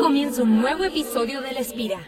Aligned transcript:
Comienza 0.00 0.42
un 0.42 0.60
nuevo 0.60 0.84
episodio 0.84 1.42
de 1.42 1.52
La 1.52 1.60
Espira. 1.60 1.98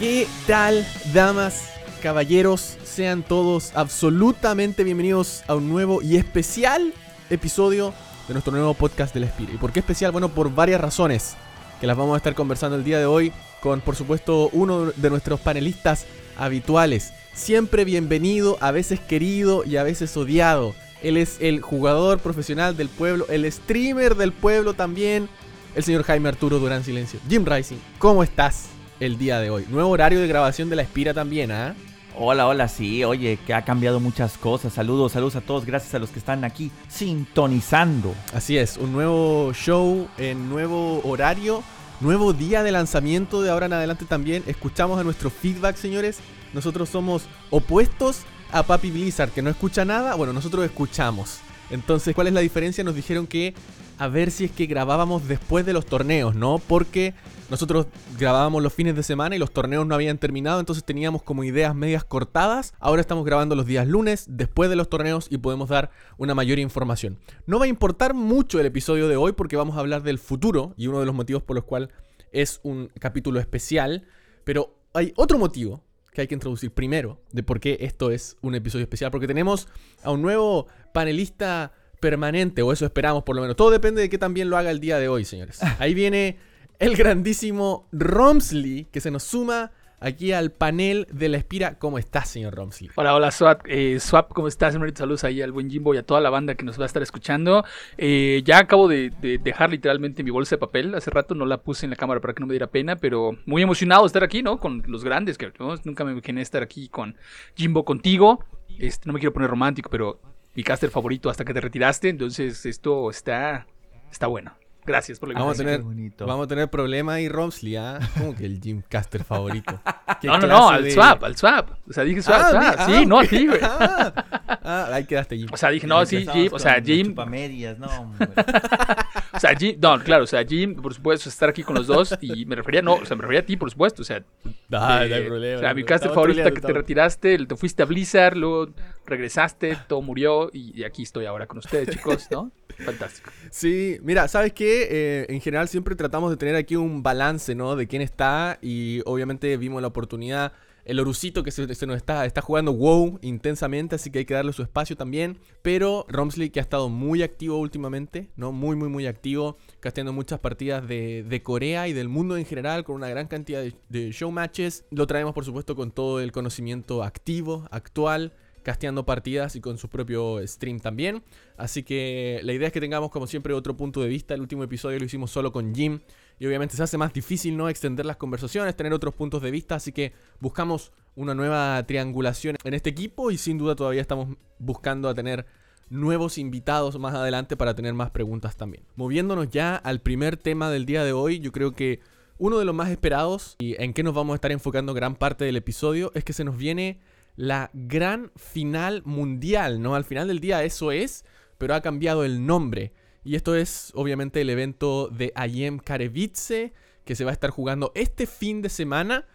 ¿Qué 0.00 0.26
tal, 0.46 0.86
damas, 1.14 1.70
caballeros? 2.02 2.76
Sean 2.82 3.22
todos 3.22 3.72
absolutamente 3.74 4.82
bienvenidos 4.84 5.44
a 5.46 5.54
un 5.54 5.68
nuevo 5.68 6.02
y 6.02 6.16
especial 6.16 6.92
episodio 7.30 7.94
de 8.26 8.34
nuestro 8.34 8.52
nuevo 8.52 8.74
podcast 8.74 9.14
del 9.14 9.24
Espíritu. 9.24 9.54
¿Y 9.54 9.58
por 9.58 9.72
qué 9.72 9.80
especial? 9.80 10.12
Bueno, 10.12 10.28
por 10.28 10.52
varias 10.52 10.80
razones 10.80 11.36
que 11.80 11.86
las 11.86 11.96
vamos 11.96 12.14
a 12.14 12.18
estar 12.18 12.34
conversando 12.34 12.76
el 12.76 12.84
día 12.84 12.98
de 12.98 13.06
hoy 13.06 13.32
con, 13.60 13.80
por 13.80 13.96
supuesto, 13.96 14.48
uno 14.52 14.86
de 14.86 15.10
nuestros 15.10 15.40
panelistas 15.40 16.06
habituales. 16.36 17.12
Siempre 17.32 17.84
bienvenido, 17.84 18.56
a 18.60 18.70
veces 18.70 19.00
querido 19.00 19.64
y 19.64 19.76
a 19.76 19.82
veces 19.82 20.16
odiado. 20.16 20.74
Él 21.02 21.16
es 21.16 21.36
el 21.40 21.60
jugador 21.60 22.18
profesional 22.20 22.76
del 22.76 22.88
pueblo, 22.88 23.26
el 23.28 23.50
streamer 23.50 24.14
del 24.14 24.32
pueblo 24.32 24.74
también, 24.74 25.28
el 25.74 25.84
señor 25.84 26.04
Jaime 26.04 26.28
Arturo 26.28 26.58
Durán 26.58 26.84
Silencio. 26.84 27.20
Jim 27.28 27.44
Rising, 27.44 27.76
¿cómo 27.98 28.22
estás 28.22 28.66
el 28.98 29.18
día 29.18 29.40
de 29.40 29.50
hoy? 29.50 29.66
Nuevo 29.68 29.90
horario 29.90 30.20
de 30.20 30.26
grabación 30.26 30.70
de 30.70 30.76
la 30.76 30.82
Espira 30.82 31.12
también, 31.12 31.52
¿ah? 31.52 31.74
Hola, 32.18 32.46
hola, 32.46 32.66
sí, 32.66 33.04
oye, 33.04 33.38
que 33.46 33.52
ha 33.52 33.62
cambiado 33.62 34.00
muchas 34.00 34.38
cosas. 34.38 34.72
Saludos, 34.72 35.12
saludos 35.12 35.36
a 35.36 35.42
todos, 35.42 35.66
gracias 35.66 35.94
a 35.94 35.98
los 35.98 36.08
que 36.08 36.18
están 36.18 36.44
aquí 36.44 36.70
sintonizando. 36.88 38.14
Así 38.32 38.56
es, 38.56 38.78
un 38.78 38.94
nuevo 38.94 39.52
show 39.52 40.08
en 40.16 40.48
nuevo 40.48 41.02
horario, 41.04 41.62
nuevo 42.00 42.32
día 42.32 42.62
de 42.62 42.72
lanzamiento 42.72 43.42
de 43.42 43.50
ahora 43.50 43.66
en 43.66 43.74
adelante 43.74 44.06
también. 44.06 44.42
Escuchamos 44.46 44.98
a 44.98 45.04
nuestro 45.04 45.28
feedback, 45.28 45.76
señores. 45.76 46.20
Nosotros 46.54 46.88
somos 46.88 47.24
opuestos 47.50 48.22
a 48.50 48.62
Papi 48.62 48.90
Blizzard, 48.90 49.32
que 49.32 49.42
no 49.42 49.50
escucha 49.50 49.84
nada. 49.84 50.14
Bueno, 50.14 50.32
nosotros 50.32 50.64
escuchamos. 50.64 51.40
Entonces, 51.68 52.14
¿cuál 52.14 52.28
es 52.28 52.32
la 52.32 52.40
diferencia? 52.40 52.82
Nos 52.82 52.94
dijeron 52.94 53.26
que 53.26 53.52
a 53.98 54.08
ver 54.08 54.30
si 54.30 54.46
es 54.46 54.52
que 54.52 54.64
grabábamos 54.64 55.28
después 55.28 55.66
de 55.66 55.74
los 55.74 55.84
torneos, 55.84 56.34
¿no? 56.34 56.62
Porque 56.66 57.12
nosotros 57.50 57.86
grabábamos 58.18 58.62
los 58.62 58.72
fines 58.72 58.96
de 58.96 59.02
semana 59.02 59.36
y 59.36 59.38
los 59.38 59.52
torneos 59.52 59.86
no 59.86 59.94
habían 59.94 60.18
terminado, 60.18 60.60
entonces 60.60 60.84
teníamos 60.84 61.22
como 61.22 61.44
ideas 61.44 61.74
medias 61.74 62.04
cortadas. 62.04 62.74
Ahora 62.80 63.00
estamos 63.00 63.24
grabando 63.24 63.54
los 63.54 63.66
días 63.66 63.86
lunes, 63.86 64.26
después 64.28 64.68
de 64.70 64.76
los 64.76 64.88
torneos, 64.88 65.26
y 65.30 65.38
podemos 65.38 65.68
dar 65.68 65.90
una 66.18 66.34
mayor 66.34 66.58
información. 66.58 67.18
No 67.46 67.58
va 67.58 67.66
a 67.66 67.68
importar 67.68 68.14
mucho 68.14 68.58
el 68.60 68.66
episodio 68.66 69.08
de 69.08 69.16
hoy 69.16 69.32
porque 69.32 69.56
vamos 69.56 69.76
a 69.76 69.80
hablar 69.80 70.02
del 70.02 70.18
futuro 70.18 70.74
y 70.76 70.86
uno 70.88 71.00
de 71.00 71.06
los 71.06 71.14
motivos 71.14 71.42
por 71.42 71.56
los 71.56 71.64
cuales 71.64 71.90
es 72.32 72.60
un 72.62 72.90
capítulo 72.98 73.40
especial, 73.40 74.04
pero 74.44 74.74
hay 74.92 75.12
otro 75.16 75.38
motivo 75.38 75.82
que 76.12 76.22
hay 76.22 76.26
que 76.28 76.34
introducir 76.34 76.72
primero 76.72 77.20
de 77.32 77.42
por 77.42 77.60
qué 77.60 77.76
esto 77.80 78.10
es 78.10 78.36
un 78.40 78.54
episodio 78.54 78.84
especial, 78.84 79.10
porque 79.10 79.26
tenemos 79.26 79.68
a 80.02 80.10
un 80.10 80.22
nuevo 80.22 80.66
panelista 80.92 81.72
permanente, 82.00 82.62
o 82.62 82.72
eso 82.72 82.86
esperamos 82.86 83.22
por 83.22 83.36
lo 83.36 83.42
menos. 83.42 83.56
Todo 83.56 83.70
depende 83.70 84.00
de 84.00 84.08
que 84.08 84.18
también 84.18 84.48
lo 84.50 84.56
haga 84.56 84.70
el 84.70 84.80
día 84.80 84.98
de 84.98 85.08
hoy, 85.08 85.24
señores. 85.24 85.60
Ahí 85.78 85.94
viene 85.94 86.38
el 86.78 86.96
grandísimo 86.96 87.88
Romsley, 87.92 88.86
que 88.92 89.00
se 89.00 89.10
nos 89.10 89.22
suma 89.22 89.72
aquí 89.98 90.32
al 90.32 90.52
panel 90.52 91.06
de 91.10 91.28
la 91.28 91.38
Espira. 91.38 91.78
¿Cómo 91.78 91.98
estás, 91.98 92.28
señor 92.28 92.54
Romsley? 92.54 92.90
Hola, 92.96 93.14
hola, 93.14 93.30
Swap. 93.30 93.62
Eh, 93.66 93.98
Swap, 93.98 94.32
¿cómo 94.32 94.48
estás? 94.48 94.76
Saludos 94.94 95.24
ahí 95.24 95.40
al 95.40 95.52
buen 95.52 95.70
Jimbo 95.70 95.94
y 95.94 95.98
a 95.98 96.02
toda 96.02 96.20
la 96.20 96.30
banda 96.30 96.54
que 96.54 96.64
nos 96.64 96.78
va 96.78 96.84
a 96.84 96.86
estar 96.86 97.02
escuchando. 97.02 97.64
Eh, 97.96 98.42
ya 98.44 98.58
acabo 98.58 98.88
de, 98.88 99.10
dejar 99.42 99.70
literalmente 99.70 100.22
mi 100.22 100.30
bolsa 100.30 100.56
de 100.56 100.60
papel. 100.60 100.94
Hace 100.94 101.10
rato 101.10 101.34
no 101.34 101.46
la 101.46 101.62
puse 101.62 101.86
en 101.86 101.90
la 101.90 101.96
cámara 101.96 102.20
para 102.20 102.34
que 102.34 102.40
no 102.40 102.46
me 102.46 102.52
diera 102.52 102.66
pena, 102.66 102.96
pero 102.96 103.36
muy 103.46 103.62
emocionado 103.62 104.02
de 104.02 104.08
estar 104.08 104.24
aquí, 104.24 104.42
¿no? 104.42 104.58
Con 104.58 104.82
los 104.86 105.04
grandes, 105.04 105.38
que 105.38 105.50
nunca 105.84 106.04
me 106.04 106.12
imaginé 106.12 106.42
estar 106.42 106.62
aquí 106.62 106.88
con 106.88 107.16
Jimbo 107.54 107.84
contigo. 107.84 108.44
Este, 108.78 109.06
no 109.06 109.14
me 109.14 109.20
quiero 109.20 109.32
poner 109.32 109.48
romántico, 109.48 109.88
pero 109.88 110.20
mi 110.54 110.62
caster 110.62 110.90
favorito 110.90 111.30
hasta 111.30 111.44
que 111.44 111.54
te 111.54 111.60
retiraste. 111.60 112.10
Entonces, 112.10 112.66
esto 112.66 113.10
está, 113.10 113.66
está 114.10 114.26
bueno. 114.26 114.52
Gracias 114.86 115.18
por 115.18 115.28
la 115.28 115.38
vamos 115.38 115.54
a 115.54 115.64
tener 115.64 115.82
Vamos 116.20 116.44
a 116.44 116.48
tener 116.48 116.70
problemas 116.70 117.16
ahí, 117.16 117.28
Romsley, 117.28 117.76
¿ah? 117.76 117.98
Como 118.16 118.34
que 118.34 118.46
el 118.46 118.60
Jim 118.60 118.82
Caster 118.88 119.24
favorito. 119.24 119.80
no, 120.22 120.38
no, 120.38 120.46
no, 120.46 120.68
al 120.70 120.90
swap, 120.90 121.24
al 121.24 121.36
swap. 121.36 121.70
O 121.88 121.92
sea, 121.92 122.04
dije 122.04 122.22
swap, 122.22 122.40
ah, 122.54 122.86
sí, 122.86 123.04
no 123.04 123.18
a 123.20 123.24
ti, 123.24 123.46
güey. 123.46 123.60
Ah, 123.62 124.88
ahí 124.92 125.04
quedaste, 125.04 125.36
Jim. 125.36 125.48
O 125.52 125.56
sea, 125.56 125.70
dije, 125.70 125.86
no, 125.86 126.04
sí, 126.06 126.26
Jim, 126.32 126.48
o 126.52 126.58
sea, 126.58 126.80
Jim. 126.82 127.14
medias, 127.28 127.78
no, 127.78 127.88
O 129.36 129.40
sea, 129.40 129.54
Jim, 129.54 129.76
no, 129.80 129.98
claro, 130.02 130.24
o 130.24 130.26
sea, 130.26 130.44
Jim, 130.44 130.74
por 130.74 130.94
supuesto, 130.94 131.28
estar 131.28 131.48
aquí 131.48 131.62
con 131.62 131.76
los 131.76 131.86
dos 131.86 132.16
y 132.20 132.46
me 132.46 132.56
refería, 132.56 132.82
no, 132.82 132.94
o 132.94 133.04
sea, 133.04 133.16
me 133.16 133.22
refería 133.22 133.40
a 133.40 133.44
ti, 133.44 133.56
por 133.56 133.70
supuesto, 133.70 134.02
o 134.02 134.04
sea. 134.04 134.22
no 134.68 134.84
hay 134.84 135.12
eh, 135.12 135.22
problema. 135.22 135.58
O 135.58 135.60
sea, 135.60 135.74
mi 135.74 135.84
caster 135.84 136.10
favorito 136.10 136.52
que 136.52 136.60
te 136.60 136.72
retiraste, 136.72 137.38
te 137.46 137.56
fuiste 137.56 137.82
a 137.82 137.86
Blizzard, 137.86 138.36
luego 138.36 138.70
regresaste, 139.04 139.78
todo 139.86 140.02
murió 140.02 140.50
y 140.52 140.82
aquí 140.84 141.02
estoy 141.02 141.26
ahora 141.26 141.46
con 141.46 141.58
ustedes, 141.58 141.90
chicos, 141.90 142.28
¿no? 142.30 142.50
Fantástico. 142.84 143.30
Sí, 143.50 143.98
mira, 144.02 144.28
¿sabes 144.28 144.52
qué? 144.52 144.88
Eh, 144.90 145.26
en 145.28 145.40
general 145.40 145.68
siempre 145.68 145.94
tratamos 145.94 146.30
de 146.30 146.36
tener 146.36 146.56
aquí 146.56 146.76
un 146.76 147.02
balance, 147.02 147.54
¿no? 147.54 147.76
De 147.76 147.86
quién 147.86 148.02
está 148.02 148.58
y 148.60 149.00
obviamente 149.06 149.56
vimos 149.56 149.80
la 149.80 149.88
oportunidad. 149.88 150.52
El 150.86 151.00
Orucito 151.00 151.42
que 151.42 151.50
se, 151.50 151.66
nos 151.66 151.96
está, 151.96 152.24
está 152.24 152.40
jugando 152.40 152.72
WoW 152.72 153.18
intensamente, 153.20 153.96
así 153.96 154.10
que 154.10 154.20
hay 154.20 154.24
que 154.24 154.34
darle 154.34 154.52
su 154.52 154.62
espacio 154.62 154.96
también. 154.96 155.38
Pero 155.62 156.06
Romsley 156.08 156.50
que 156.50 156.60
ha 156.60 156.62
estado 156.62 156.88
muy 156.88 157.22
activo 157.22 157.58
últimamente, 157.58 158.30
¿no? 158.36 158.52
Muy, 158.52 158.76
muy, 158.76 158.88
muy 158.88 159.06
activo, 159.06 159.56
casteando 159.80 160.12
muchas 160.12 160.38
partidas 160.38 160.86
de, 160.86 161.40
Corea 161.42 161.88
y 161.88 161.92
del 161.92 162.08
mundo 162.08 162.36
en 162.36 162.46
general, 162.46 162.84
con 162.84 162.96
una 162.96 163.08
gran 163.08 163.26
cantidad 163.26 163.60
de, 163.60 163.74
de 163.88 164.12
show 164.12 164.30
matches. 164.30 164.84
Lo 164.90 165.06
traemos, 165.06 165.34
por 165.34 165.44
supuesto, 165.44 165.74
con 165.74 165.90
todo 165.90 166.20
el 166.20 166.32
conocimiento 166.32 167.02
activo, 167.02 167.66
actual 167.70 168.32
casteando 168.66 169.06
partidas 169.06 169.54
y 169.54 169.60
con 169.60 169.78
su 169.78 169.88
propio 169.88 170.44
stream 170.44 170.80
también. 170.80 171.22
Así 171.56 171.84
que 171.84 172.40
la 172.42 172.52
idea 172.52 172.66
es 172.66 172.72
que 172.72 172.80
tengamos 172.80 173.12
como 173.12 173.28
siempre 173.28 173.54
otro 173.54 173.76
punto 173.76 174.00
de 174.00 174.08
vista. 174.08 174.34
El 174.34 174.40
último 174.40 174.64
episodio 174.64 174.98
lo 174.98 175.04
hicimos 175.04 175.30
solo 175.30 175.52
con 175.52 175.72
Jim 175.72 176.00
y 176.40 176.46
obviamente 176.46 176.74
se 176.74 176.82
hace 176.82 176.98
más 176.98 177.12
difícil 177.12 177.56
no 177.56 177.68
extender 177.68 178.04
las 178.04 178.16
conversaciones, 178.16 178.74
tener 178.74 178.92
otros 178.92 179.14
puntos 179.14 179.40
de 179.40 179.52
vista, 179.52 179.76
así 179.76 179.92
que 179.92 180.14
buscamos 180.40 180.90
una 181.14 181.32
nueva 181.32 181.80
triangulación 181.86 182.56
en 182.64 182.74
este 182.74 182.90
equipo 182.90 183.30
y 183.30 183.38
sin 183.38 183.56
duda 183.56 183.76
todavía 183.76 184.00
estamos 184.00 184.36
buscando 184.58 185.08
a 185.08 185.14
tener 185.14 185.46
nuevos 185.88 186.36
invitados 186.36 186.98
más 186.98 187.14
adelante 187.14 187.56
para 187.56 187.76
tener 187.76 187.94
más 187.94 188.10
preguntas 188.10 188.56
también. 188.56 188.82
Moviéndonos 188.96 189.48
ya 189.48 189.76
al 189.76 190.00
primer 190.00 190.36
tema 190.36 190.70
del 190.70 190.86
día 190.86 191.04
de 191.04 191.12
hoy, 191.12 191.38
yo 191.38 191.52
creo 191.52 191.70
que 191.70 192.00
uno 192.36 192.58
de 192.58 192.64
los 192.64 192.74
más 192.74 192.90
esperados 192.90 193.54
y 193.60 193.80
en 193.80 193.92
que 193.94 194.02
nos 194.02 194.12
vamos 194.12 194.34
a 194.34 194.36
estar 194.36 194.50
enfocando 194.50 194.92
gran 194.92 195.14
parte 195.14 195.44
del 195.44 195.54
episodio 195.54 196.10
es 196.16 196.24
que 196.24 196.32
se 196.32 196.42
nos 196.42 196.56
viene 196.56 196.98
la 197.36 197.70
gran 197.72 198.32
final 198.36 199.02
mundial, 199.04 199.80
¿no? 199.80 199.94
Al 199.94 200.04
final 200.04 200.28
del 200.28 200.40
día 200.40 200.64
eso 200.64 200.90
es, 200.90 201.24
pero 201.58 201.74
ha 201.74 201.82
cambiado 201.82 202.24
el 202.24 202.46
nombre. 202.46 202.92
Y 203.24 203.36
esto 203.36 203.54
es 203.54 203.92
obviamente 203.94 204.40
el 204.40 204.50
evento 204.50 205.08
de 205.08 205.32
Ayem 205.34 205.78
Karevice, 205.78 206.72
que 207.04 207.14
se 207.14 207.24
va 207.24 207.30
a 207.30 207.34
estar 207.34 207.50
jugando 207.50 207.92
este 207.94 208.26
fin 208.26 208.62
de 208.62 208.68
semana 208.68 209.26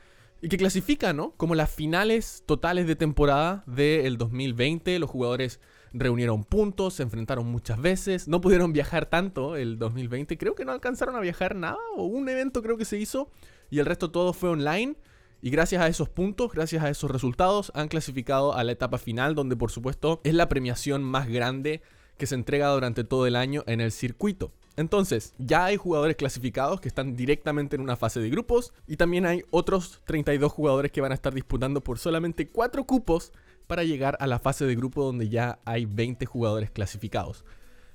y 0.41 0.49
que 0.49 0.57
clasifica, 0.57 1.13
¿no? 1.13 1.31
Como 1.37 1.55
las 1.55 1.69
finales 1.69 2.43
totales 2.45 2.87
de 2.87 2.95
temporada 2.95 3.63
del 3.67 4.17
2020. 4.17 4.97
Los 4.97 5.09
jugadores 5.09 5.59
reunieron 5.93 6.43
puntos, 6.43 6.95
se 6.95 7.03
enfrentaron 7.03 7.47
muchas 7.47 7.79
veces, 7.79 8.27
no 8.27 8.41
pudieron 8.41 8.73
viajar 8.73 9.05
tanto 9.05 9.55
el 9.55 9.77
2020. 9.77 10.37
Creo 10.37 10.55
que 10.55 10.65
no 10.65 10.71
alcanzaron 10.71 11.15
a 11.15 11.19
viajar 11.19 11.55
nada, 11.55 11.77
o 11.95 12.05
un 12.05 12.27
evento 12.29 12.63
creo 12.63 12.77
que 12.77 12.85
se 12.85 12.97
hizo, 12.97 13.29
y 13.69 13.79
el 13.79 13.85
resto 13.85 14.09
todo 14.09 14.33
fue 14.33 14.49
online. 14.49 14.95
Y 15.41 15.49
gracias 15.49 15.81
a 15.81 15.87
esos 15.87 16.07
puntos, 16.07 16.51
gracias 16.51 16.83
a 16.83 16.89
esos 16.89 17.09
resultados, 17.09 17.71
han 17.73 17.87
clasificado 17.87 18.53
a 18.53 18.63
la 18.63 18.73
etapa 18.73 18.99
final, 18.99 19.33
donde 19.33 19.55
por 19.55 19.71
supuesto 19.71 20.21
es 20.23 20.35
la 20.35 20.47
premiación 20.49 21.03
más 21.03 21.27
grande 21.27 21.81
que 22.17 22.27
se 22.27 22.35
entrega 22.35 22.69
durante 22.69 23.03
todo 23.03 23.25
el 23.25 23.35
año 23.35 23.63
en 23.65 23.81
el 23.81 23.91
circuito. 23.91 24.51
Entonces, 24.77 25.33
ya 25.39 25.65
hay 25.65 25.77
jugadores 25.77 26.15
clasificados 26.15 26.79
que 26.79 26.87
están 26.87 27.15
directamente 27.15 27.75
en 27.75 27.81
una 27.81 27.97
fase 27.97 28.19
de 28.19 28.29
grupos 28.29 28.71
y 28.87 28.97
también 28.97 29.25
hay 29.25 29.43
otros 29.49 30.01
32 30.05 30.51
jugadores 30.51 30.91
que 30.91 31.01
van 31.01 31.11
a 31.11 31.15
estar 31.15 31.33
disputando 31.33 31.81
por 31.81 31.97
solamente 31.97 32.47
4 32.47 32.85
cupos 32.85 33.33
para 33.67 33.83
llegar 33.83 34.17
a 34.19 34.27
la 34.27 34.39
fase 34.39 34.65
de 34.65 34.75
grupo 34.75 35.03
donde 35.03 35.29
ya 35.29 35.59
hay 35.65 35.85
20 35.85 36.25
jugadores 36.25 36.69
clasificados. 36.71 37.43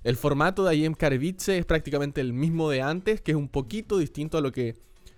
El 0.04 0.16
formato 0.16 0.64
de 0.64 0.76
IEM 0.76 0.94
es 1.00 1.64
prácticamente 1.64 2.20
el 2.20 2.32
mismo 2.32 2.70
de 2.70 2.82
antes, 2.82 3.20
que 3.20 3.32
es 3.32 3.37
un 3.37 3.48
poquito 3.48 3.98
distinto 3.98 4.38
a 4.38 4.40
lo 4.40 4.52
que 4.52 4.76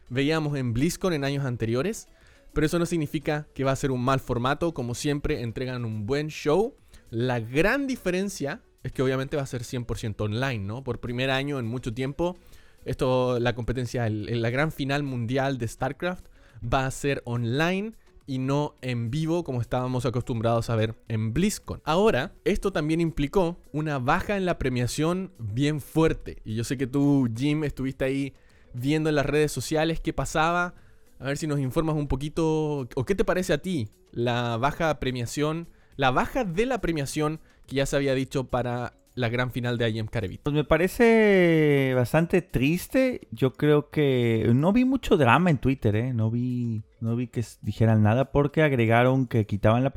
veíamos 0.08 0.56
en 0.56 0.72
BlizzCon 0.72 1.12
en 1.12 1.24
años 1.24 1.44
anteriores. 1.44 2.08
Pero 2.52 2.66
eso 2.66 2.78
no 2.78 2.86
significa 2.86 3.46
que 3.54 3.64
va 3.64 3.72
a 3.72 3.76
ser 3.76 3.90
un 3.90 4.02
mal 4.02 4.20
formato. 4.20 4.74
Como 4.74 4.94
siempre, 4.94 5.42
entregan 5.42 5.84
un 5.84 6.06
buen 6.06 6.28
show. 6.28 6.74
La 7.10 7.40
gran 7.40 7.86
diferencia 7.86 8.62
es 8.82 8.92
que 8.92 9.02
obviamente 9.02 9.36
va 9.36 9.42
a 9.42 9.46
ser 9.46 9.62
100% 9.62 10.20
online, 10.20 10.64
¿no? 10.64 10.82
Por 10.82 11.00
primer 11.00 11.30
año 11.30 11.58
en 11.58 11.66
mucho 11.66 11.92
tiempo, 11.92 12.36
esto, 12.84 13.38
la 13.38 13.54
competencia, 13.54 14.08
la 14.08 14.50
gran 14.50 14.72
final 14.72 15.02
mundial 15.02 15.58
de 15.58 15.68
StarCraft 15.68 16.26
va 16.62 16.86
a 16.86 16.90
ser 16.90 17.22
online 17.24 17.92
y 18.26 18.38
no 18.38 18.76
en 18.82 19.10
vivo 19.10 19.42
como 19.42 19.60
estábamos 19.62 20.04
acostumbrados 20.04 20.68
a 20.68 20.76
ver 20.76 20.94
en 21.08 21.32
BlizzCon. 21.32 21.80
Ahora, 21.84 22.34
esto 22.44 22.72
también 22.72 23.00
implicó 23.00 23.58
una 23.72 23.98
baja 23.98 24.36
en 24.36 24.44
la 24.44 24.58
premiación 24.58 25.32
bien 25.38 25.80
fuerte. 25.80 26.42
Y 26.44 26.54
yo 26.54 26.62
sé 26.62 26.76
que 26.76 26.86
tú, 26.86 27.28
Jim, 27.34 27.64
estuviste 27.64 28.04
ahí 28.04 28.34
viendo 28.74 29.08
en 29.08 29.14
las 29.16 29.26
redes 29.26 29.50
sociales 29.50 30.00
qué 30.00 30.12
pasaba. 30.12 30.74
A 31.18 31.24
ver 31.24 31.36
si 31.36 31.46
nos 31.46 31.58
informas 31.58 31.96
un 31.96 32.08
poquito, 32.08 32.88
o 32.94 33.04
qué 33.04 33.14
te 33.14 33.24
parece 33.24 33.52
a 33.52 33.58
ti 33.58 33.88
la 34.12 34.56
baja 34.56 34.98
premiación, 35.00 35.68
la 35.96 36.10
baja 36.10 36.44
de 36.44 36.66
la 36.66 36.80
premiación 36.80 37.40
que 37.66 37.76
ya 37.76 37.86
se 37.86 37.96
había 37.96 38.14
dicho 38.14 38.44
para 38.44 38.97
la 39.18 39.28
gran 39.28 39.50
final 39.50 39.76
de 39.78 39.90
IM 39.90 40.06
Carevit. 40.06 40.40
Pues 40.42 40.54
me 40.54 40.64
parece 40.64 41.92
bastante 41.94 42.40
triste. 42.40 43.28
Yo 43.30 43.52
creo 43.52 43.90
que 43.90 44.50
no 44.54 44.72
vi 44.72 44.84
mucho 44.84 45.16
drama 45.16 45.50
en 45.50 45.58
Twitter, 45.58 45.96
¿eh? 45.96 46.12
No 46.14 46.30
vi, 46.30 46.84
no 47.00 47.16
vi 47.16 47.26
que 47.26 47.44
dijeran 47.60 48.02
nada 48.02 48.30
porque 48.30 48.62
agregaron 48.62 49.26
que 49.26 49.46
quitaban 49.46 49.82
la, 49.84 49.92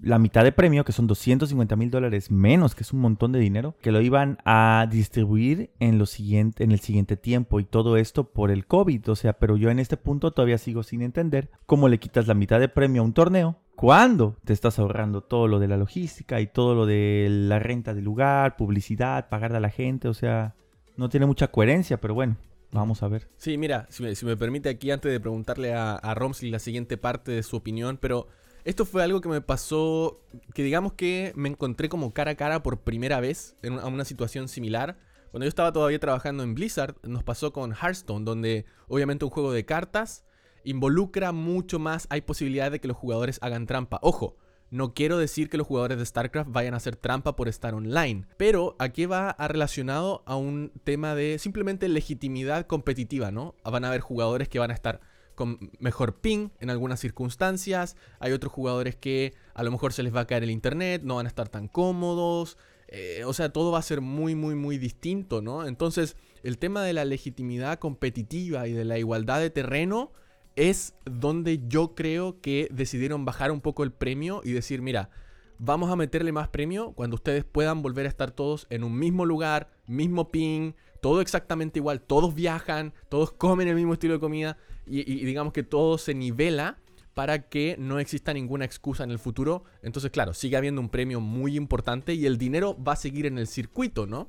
la 0.00 0.18
mitad 0.18 0.44
de 0.44 0.52
premio, 0.52 0.84
que 0.84 0.92
son 0.92 1.06
250 1.06 1.74
mil 1.76 1.90
dólares 1.90 2.30
menos, 2.30 2.74
que 2.74 2.82
es 2.82 2.92
un 2.92 3.00
montón 3.00 3.32
de 3.32 3.38
dinero, 3.38 3.74
que 3.80 3.92
lo 3.92 4.00
iban 4.00 4.38
a 4.44 4.86
distribuir 4.90 5.70
en, 5.80 5.98
lo 5.98 6.06
siguiente, 6.06 6.62
en 6.62 6.72
el 6.72 6.80
siguiente 6.80 7.16
tiempo 7.16 7.58
y 7.60 7.64
todo 7.64 7.96
esto 7.96 8.30
por 8.30 8.50
el 8.50 8.66
COVID. 8.66 9.08
O 9.10 9.16
sea, 9.16 9.32
pero 9.34 9.56
yo 9.56 9.70
en 9.70 9.78
este 9.78 9.96
punto 9.96 10.32
todavía 10.32 10.58
sigo 10.58 10.82
sin 10.82 11.02
entender 11.02 11.50
cómo 11.64 11.88
le 11.88 11.98
quitas 11.98 12.26
la 12.26 12.34
mitad 12.34 12.60
de 12.60 12.68
premio 12.68 13.02
a 13.02 13.04
un 13.04 13.14
torneo 13.14 13.56
¿Cuándo 13.76 14.38
te 14.44 14.54
estás 14.54 14.78
ahorrando 14.78 15.20
todo 15.20 15.48
lo 15.48 15.58
de 15.58 15.68
la 15.68 15.76
logística 15.76 16.40
y 16.40 16.46
todo 16.46 16.74
lo 16.74 16.86
de 16.86 17.26
la 17.30 17.58
renta 17.58 17.92
del 17.92 18.04
lugar, 18.04 18.56
publicidad, 18.56 19.28
pagar 19.28 19.54
a 19.54 19.60
la 19.60 19.68
gente? 19.68 20.08
O 20.08 20.14
sea, 20.14 20.54
no 20.96 21.10
tiene 21.10 21.26
mucha 21.26 21.48
coherencia, 21.48 22.00
pero 22.00 22.14
bueno, 22.14 22.38
vamos 22.72 23.02
a 23.02 23.08
ver. 23.08 23.28
Sí, 23.36 23.58
mira, 23.58 23.86
si 23.90 24.02
me, 24.24 24.36
permite 24.38 24.70
aquí 24.70 24.90
antes 24.90 25.12
de 25.12 25.20
preguntarle 25.20 25.74
a, 25.74 25.94
a 25.94 26.14
Romsley 26.14 26.50
la 26.50 26.58
siguiente 26.58 26.96
parte 26.96 27.32
de 27.32 27.42
su 27.42 27.54
opinión, 27.56 27.98
pero 28.00 28.28
esto 28.64 28.86
fue 28.86 29.02
algo 29.02 29.20
que 29.20 29.28
me 29.28 29.42
pasó, 29.42 30.22
que 30.54 30.62
digamos 30.62 30.94
que 30.94 31.34
me 31.36 31.50
encontré 31.50 31.90
como 31.90 32.14
cara 32.14 32.30
a 32.30 32.36
cara 32.36 32.62
por 32.62 32.80
primera 32.80 33.20
vez 33.20 33.56
en 33.62 33.74
una 33.74 34.06
situación 34.06 34.48
similar. 34.48 34.96
Cuando 35.30 35.44
yo 35.44 35.48
estaba 35.50 35.72
todavía 35.72 35.98
trabajando 35.98 36.42
en 36.44 36.54
Blizzard, 36.54 36.96
nos 37.02 37.24
pasó 37.24 37.52
con 37.52 37.74
Hearthstone, 37.74 38.24
donde 38.24 38.64
obviamente 38.88 39.26
un 39.26 39.30
juego 39.30 39.52
de 39.52 39.66
cartas 39.66 40.24
involucra 40.66 41.32
mucho 41.32 41.78
más, 41.78 42.06
hay 42.10 42.20
posibilidad 42.20 42.70
de 42.70 42.80
que 42.80 42.88
los 42.88 42.96
jugadores 42.96 43.38
hagan 43.40 43.66
trampa. 43.66 43.98
Ojo, 44.02 44.36
no 44.68 44.94
quiero 44.94 45.16
decir 45.16 45.48
que 45.48 45.56
los 45.56 45.66
jugadores 45.66 45.96
de 45.96 46.04
StarCraft 46.04 46.50
vayan 46.50 46.74
a 46.74 46.78
hacer 46.78 46.96
trampa 46.96 47.36
por 47.36 47.48
estar 47.48 47.72
online, 47.74 48.26
pero 48.36 48.74
aquí 48.80 49.06
va 49.06 49.30
a 49.30 49.48
relacionado 49.48 50.24
a 50.26 50.36
un 50.36 50.72
tema 50.82 51.14
de 51.14 51.38
simplemente 51.38 51.88
legitimidad 51.88 52.66
competitiva, 52.66 53.30
¿no? 53.30 53.54
Van 53.64 53.84
a 53.84 53.88
haber 53.88 54.00
jugadores 54.00 54.48
que 54.48 54.58
van 54.58 54.72
a 54.72 54.74
estar 54.74 55.00
con 55.36 55.70
mejor 55.78 56.20
ping 56.20 56.48
en 56.58 56.70
algunas 56.70 56.98
circunstancias, 56.98 57.96
hay 58.18 58.32
otros 58.32 58.52
jugadores 58.52 58.96
que 58.96 59.34
a 59.54 59.62
lo 59.62 59.70
mejor 59.70 59.92
se 59.92 60.02
les 60.02 60.14
va 60.14 60.20
a 60.20 60.26
caer 60.26 60.42
el 60.42 60.50
internet, 60.50 61.02
no 61.04 61.16
van 61.16 61.26
a 61.26 61.28
estar 61.28 61.48
tan 61.48 61.68
cómodos, 61.68 62.58
eh, 62.88 63.22
o 63.24 63.32
sea, 63.32 63.52
todo 63.52 63.70
va 63.70 63.78
a 63.78 63.82
ser 63.82 64.00
muy, 64.00 64.34
muy, 64.34 64.56
muy 64.56 64.78
distinto, 64.78 65.42
¿no? 65.42 65.66
Entonces, 65.66 66.16
el 66.42 66.58
tema 66.58 66.82
de 66.82 66.92
la 66.92 67.04
legitimidad 67.04 67.78
competitiva 67.78 68.66
y 68.66 68.72
de 68.72 68.84
la 68.84 68.98
igualdad 68.98 69.40
de 69.40 69.50
terreno 69.50 70.12
es 70.56 70.94
donde 71.04 71.60
yo 71.68 71.94
creo 71.94 72.40
que 72.40 72.68
decidieron 72.72 73.24
bajar 73.24 73.52
un 73.52 73.60
poco 73.60 73.84
el 73.84 73.92
premio 73.92 74.40
y 74.42 74.52
decir, 74.52 74.82
mira, 74.82 75.10
vamos 75.58 75.90
a 75.90 75.96
meterle 75.96 76.32
más 76.32 76.48
premio 76.48 76.92
cuando 76.92 77.16
ustedes 77.16 77.44
puedan 77.44 77.82
volver 77.82 78.06
a 78.06 78.08
estar 78.08 78.30
todos 78.30 78.66
en 78.70 78.82
un 78.82 78.98
mismo 78.98 79.24
lugar, 79.26 79.70
mismo 79.86 80.30
ping, 80.30 80.72
todo 81.00 81.20
exactamente 81.20 81.78
igual, 81.78 82.00
todos 82.00 82.34
viajan, 82.34 82.94
todos 83.08 83.32
comen 83.38 83.68
el 83.68 83.76
mismo 83.76 83.92
estilo 83.92 84.14
de 84.14 84.20
comida 84.20 84.56
y, 84.86 85.24
digamos 85.24 85.52
que 85.52 85.62
todo 85.62 85.98
se 85.98 86.14
nivela 86.14 86.78
para 87.12 87.48
que 87.48 87.76
no 87.78 87.98
exista 87.98 88.32
ninguna 88.34 88.64
excusa 88.66 89.02
en 89.02 89.10
el 89.10 89.18
futuro. 89.18 89.64
Entonces, 89.82 90.10
claro, 90.10 90.34
sigue 90.34 90.56
habiendo 90.56 90.80
un 90.80 90.90
premio 90.90 91.18
muy 91.20 91.56
importante 91.56 92.14
y 92.14 92.26
el 92.26 92.36
dinero 92.38 92.76
va 92.82 92.92
a 92.92 92.96
seguir 92.96 93.24
en 93.24 93.38
el 93.38 93.46
circuito, 93.46 94.06
¿no? 94.06 94.28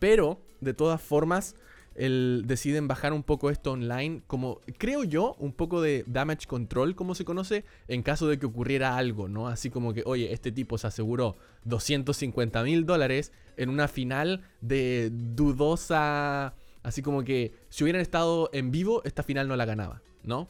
Pero, 0.00 0.40
de 0.60 0.74
todas 0.74 1.00
formas, 1.00 1.54
el, 1.94 2.42
deciden 2.46 2.88
bajar 2.88 3.12
un 3.12 3.22
poco 3.22 3.50
esto 3.50 3.72
online, 3.72 4.22
como 4.26 4.60
creo 4.78 5.04
yo, 5.04 5.36
un 5.38 5.52
poco 5.52 5.80
de 5.80 6.04
damage 6.06 6.46
control, 6.46 6.94
como 6.94 7.14
se 7.14 7.24
conoce, 7.24 7.64
en 7.88 8.02
caso 8.02 8.28
de 8.28 8.38
que 8.38 8.46
ocurriera 8.46 8.96
algo, 8.96 9.28
¿no? 9.28 9.48
Así 9.48 9.70
como 9.70 9.92
que, 9.94 10.02
oye, 10.06 10.32
este 10.32 10.52
tipo 10.52 10.78
se 10.78 10.86
aseguró 10.86 11.36
250 11.64 12.62
mil 12.62 12.86
dólares 12.86 13.32
en 13.56 13.68
una 13.68 13.88
final 13.88 14.42
de 14.60 15.10
dudosa... 15.12 16.54
Así 16.82 17.00
como 17.00 17.24
que 17.24 17.54
si 17.70 17.82
hubieran 17.82 18.02
estado 18.02 18.50
en 18.52 18.70
vivo, 18.70 19.02
esta 19.04 19.22
final 19.22 19.48
no 19.48 19.56
la 19.56 19.64
ganaba, 19.64 20.02
¿no? 20.22 20.48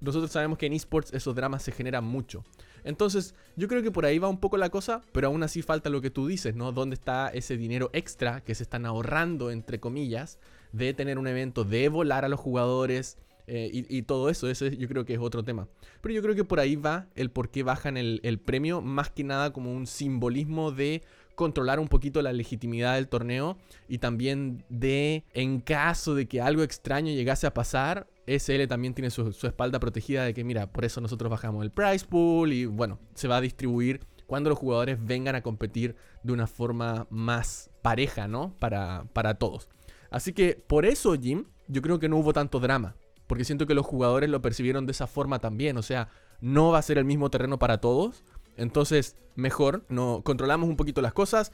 nosotros 0.00 0.30
sabemos 0.30 0.58
que 0.58 0.66
en 0.66 0.74
esports 0.74 1.14
esos 1.14 1.34
dramas 1.34 1.62
se 1.62 1.72
generan 1.72 2.04
mucho. 2.04 2.44
Entonces, 2.84 3.34
yo 3.56 3.66
creo 3.66 3.82
que 3.82 3.90
por 3.90 4.04
ahí 4.04 4.18
va 4.18 4.28
un 4.28 4.38
poco 4.38 4.56
la 4.56 4.70
cosa, 4.70 5.00
pero 5.12 5.28
aún 5.28 5.42
así 5.42 5.62
falta 5.62 5.90
lo 5.90 6.00
que 6.00 6.10
tú 6.10 6.26
dices, 6.26 6.54
¿no? 6.54 6.70
¿Dónde 6.72 6.94
está 6.94 7.28
ese 7.28 7.56
dinero 7.56 7.90
extra 7.92 8.42
que 8.42 8.54
se 8.54 8.62
están 8.62 8.86
ahorrando, 8.86 9.50
entre 9.50 9.80
comillas, 9.80 10.38
de 10.72 10.92
tener 10.94 11.18
un 11.18 11.26
evento, 11.26 11.64
de 11.64 11.88
volar 11.88 12.24
a 12.24 12.28
los 12.28 12.38
jugadores 12.38 13.16
eh, 13.46 13.70
y, 13.72 14.02
todo 14.02 14.28
eso? 14.28 14.48
Eso 14.48 14.66
yo 14.66 14.86
creo 14.86 15.04
que 15.04 15.14
es 15.14 15.20
otro 15.20 15.42
tema. 15.42 15.66
Pero 16.02 16.14
yo 16.14 16.22
creo 16.22 16.34
que 16.34 16.44
por 16.44 16.60
ahí 16.60 16.76
va 16.76 17.06
el 17.14 17.30
por 17.30 17.50
qué 17.50 17.62
bajan 17.62 17.96
el, 17.96 18.20
el 18.22 18.38
premio, 18.38 18.82
más 18.82 19.10
que 19.10 19.24
nada 19.24 19.52
como 19.52 19.72
un 19.72 19.86
simbolismo 19.86 20.70
de 20.70 21.02
controlar 21.34 21.80
un 21.80 21.88
poquito 21.88 22.22
la 22.22 22.32
legitimidad 22.32 22.94
del 22.94 23.08
torneo 23.08 23.56
y 23.88 23.98
también 23.98 24.64
de, 24.68 25.24
en 25.32 25.60
caso 25.60 26.14
de 26.14 26.26
que 26.26 26.40
algo 26.40 26.62
extraño 26.62 27.12
llegase 27.12 27.46
a 27.46 27.54
pasar, 27.54 28.06
SL 28.26 28.66
también 28.68 28.94
tiene 28.94 29.10
su, 29.10 29.28
espalda 29.28 29.80
protegida 29.80 30.24
de 30.24 30.34
que, 30.34 30.44
mira, 30.44 30.72
por 30.72 30.84
eso 30.84 31.00
nosotros 31.00 31.30
bajamos 31.30 31.64
el 31.64 31.70
price 31.70 32.06
pool 32.06 32.52
y 32.52 32.66
bueno, 32.66 32.98
se 33.14 33.28
va 33.28 33.36
a 33.36 33.40
distribuir 33.40 34.00
cuando 34.26 34.50
los 34.50 34.58
jugadores 34.58 34.98
vengan 35.04 35.34
a 35.34 35.42
competir 35.42 35.96
de 36.22 36.32
una 36.32 36.46
forma 36.46 37.06
más 37.10 37.70
pareja, 37.82 38.26
¿no? 38.26 38.54
Para, 38.58 39.04
para 39.12 39.34
todos. 39.34 39.68
Así 40.10 40.32
que 40.32 40.54
por 40.54 40.86
eso, 40.86 41.14
Jim, 41.14 41.44
yo 41.68 41.82
creo 41.82 41.98
que 41.98 42.08
no 42.08 42.16
hubo 42.16 42.32
tanto 42.32 42.60
drama. 42.60 42.96
Porque 43.26 43.44
siento 43.44 43.66
que 43.66 43.74
los 43.74 43.86
jugadores 43.86 44.28
lo 44.28 44.42
percibieron 44.42 44.86
de 44.86 44.92
esa 44.92 45.06
forma 45.06 45.38
también. 45.38 45.76
O 45.76 45.82
sea, 45.82 46.08
no 46.40 46.70
va 46.70 46.78
a 46.78 46.82
ser 46.82 46.98
el 46.98 47.04
mismo 47.04 47.30
terreno 47.30 47.58
para 47.58 47.78
todos. 47.78 48.22
Entonces, 48.56 49.16
mejor, 49.34 49.84
no, 49.88 50.22
controlamos 50.22 50.68
un 50.68 50.76
poquito 50.76 51.02
las 51.02 51.12
cosas 51.12 51.52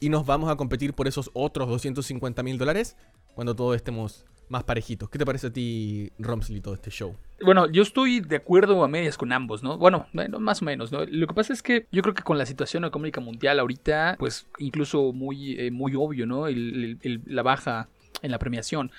y 0.00 0.08
nos 0.08 0.26
vamos 0.26 0.50
a 0.50 0.56
competir 0.56 0.94
por 0.94 1.06
esos 1.06 1.30
otros 1.32 1.68
250 1.68 2.42
mil 2.42 2.58
dólares 2.58 2.96
cuando 3.34 3.54
todos 3.54 3.76
estemos 3.76 4.26
más 4.48 4.64
parejitos. 4.64 5.08
¿Qué 5.08 5.18
te 5.18 5.26
parece 5.26 5.48
a 5.48 5.52
ti, 5.52 6.10
Romsley, 6.18 6.60
todo 6.60 6.74
este 6.74 6.90
show? 6.90 7.16
Bueno, 7.42 7.70
yo 7.70 7.82
estoy 7.82 8.20
de 8.20 8.36
acuerdo 8.36 8.84
a 8.84 8.88
medias 8.88 9.16
con 9.16 9.32
ambos, 9.32 9.62
¿no? 9.62 9.78
Bueno, 9.78 10.06
más 10.12 10.62
o 10.62 10.64
menos, 10.64 10.92
¿no? 10.92 11.04
Lo 11.04 11.26
que 11.26 11.34
pasa 11.34 11.52
es 11.52 11.62
que 11.62 11.86
yo 11.90 12.02
creo 12.02 12.14
que 12.14 12.22
con 12.22 12.38
la 12.38 12.46
situación 12.46 12.84
económica 12.84 13.20
mundial 13.20 13.58
ahorita, 13.58 14.16
pues 14.18 14.46
incluso 14.58 15.12
muy, 15.12 15.58
eh, 15.58 15.70
muy 15.70 15.94
obvio, 15.96 16.26
¿no? 16.26 16.46
la 16.48 17.42
baja 17.42 17.88
en 18.22 18.30
la 18.30 18.38
premiación 18.38 18.90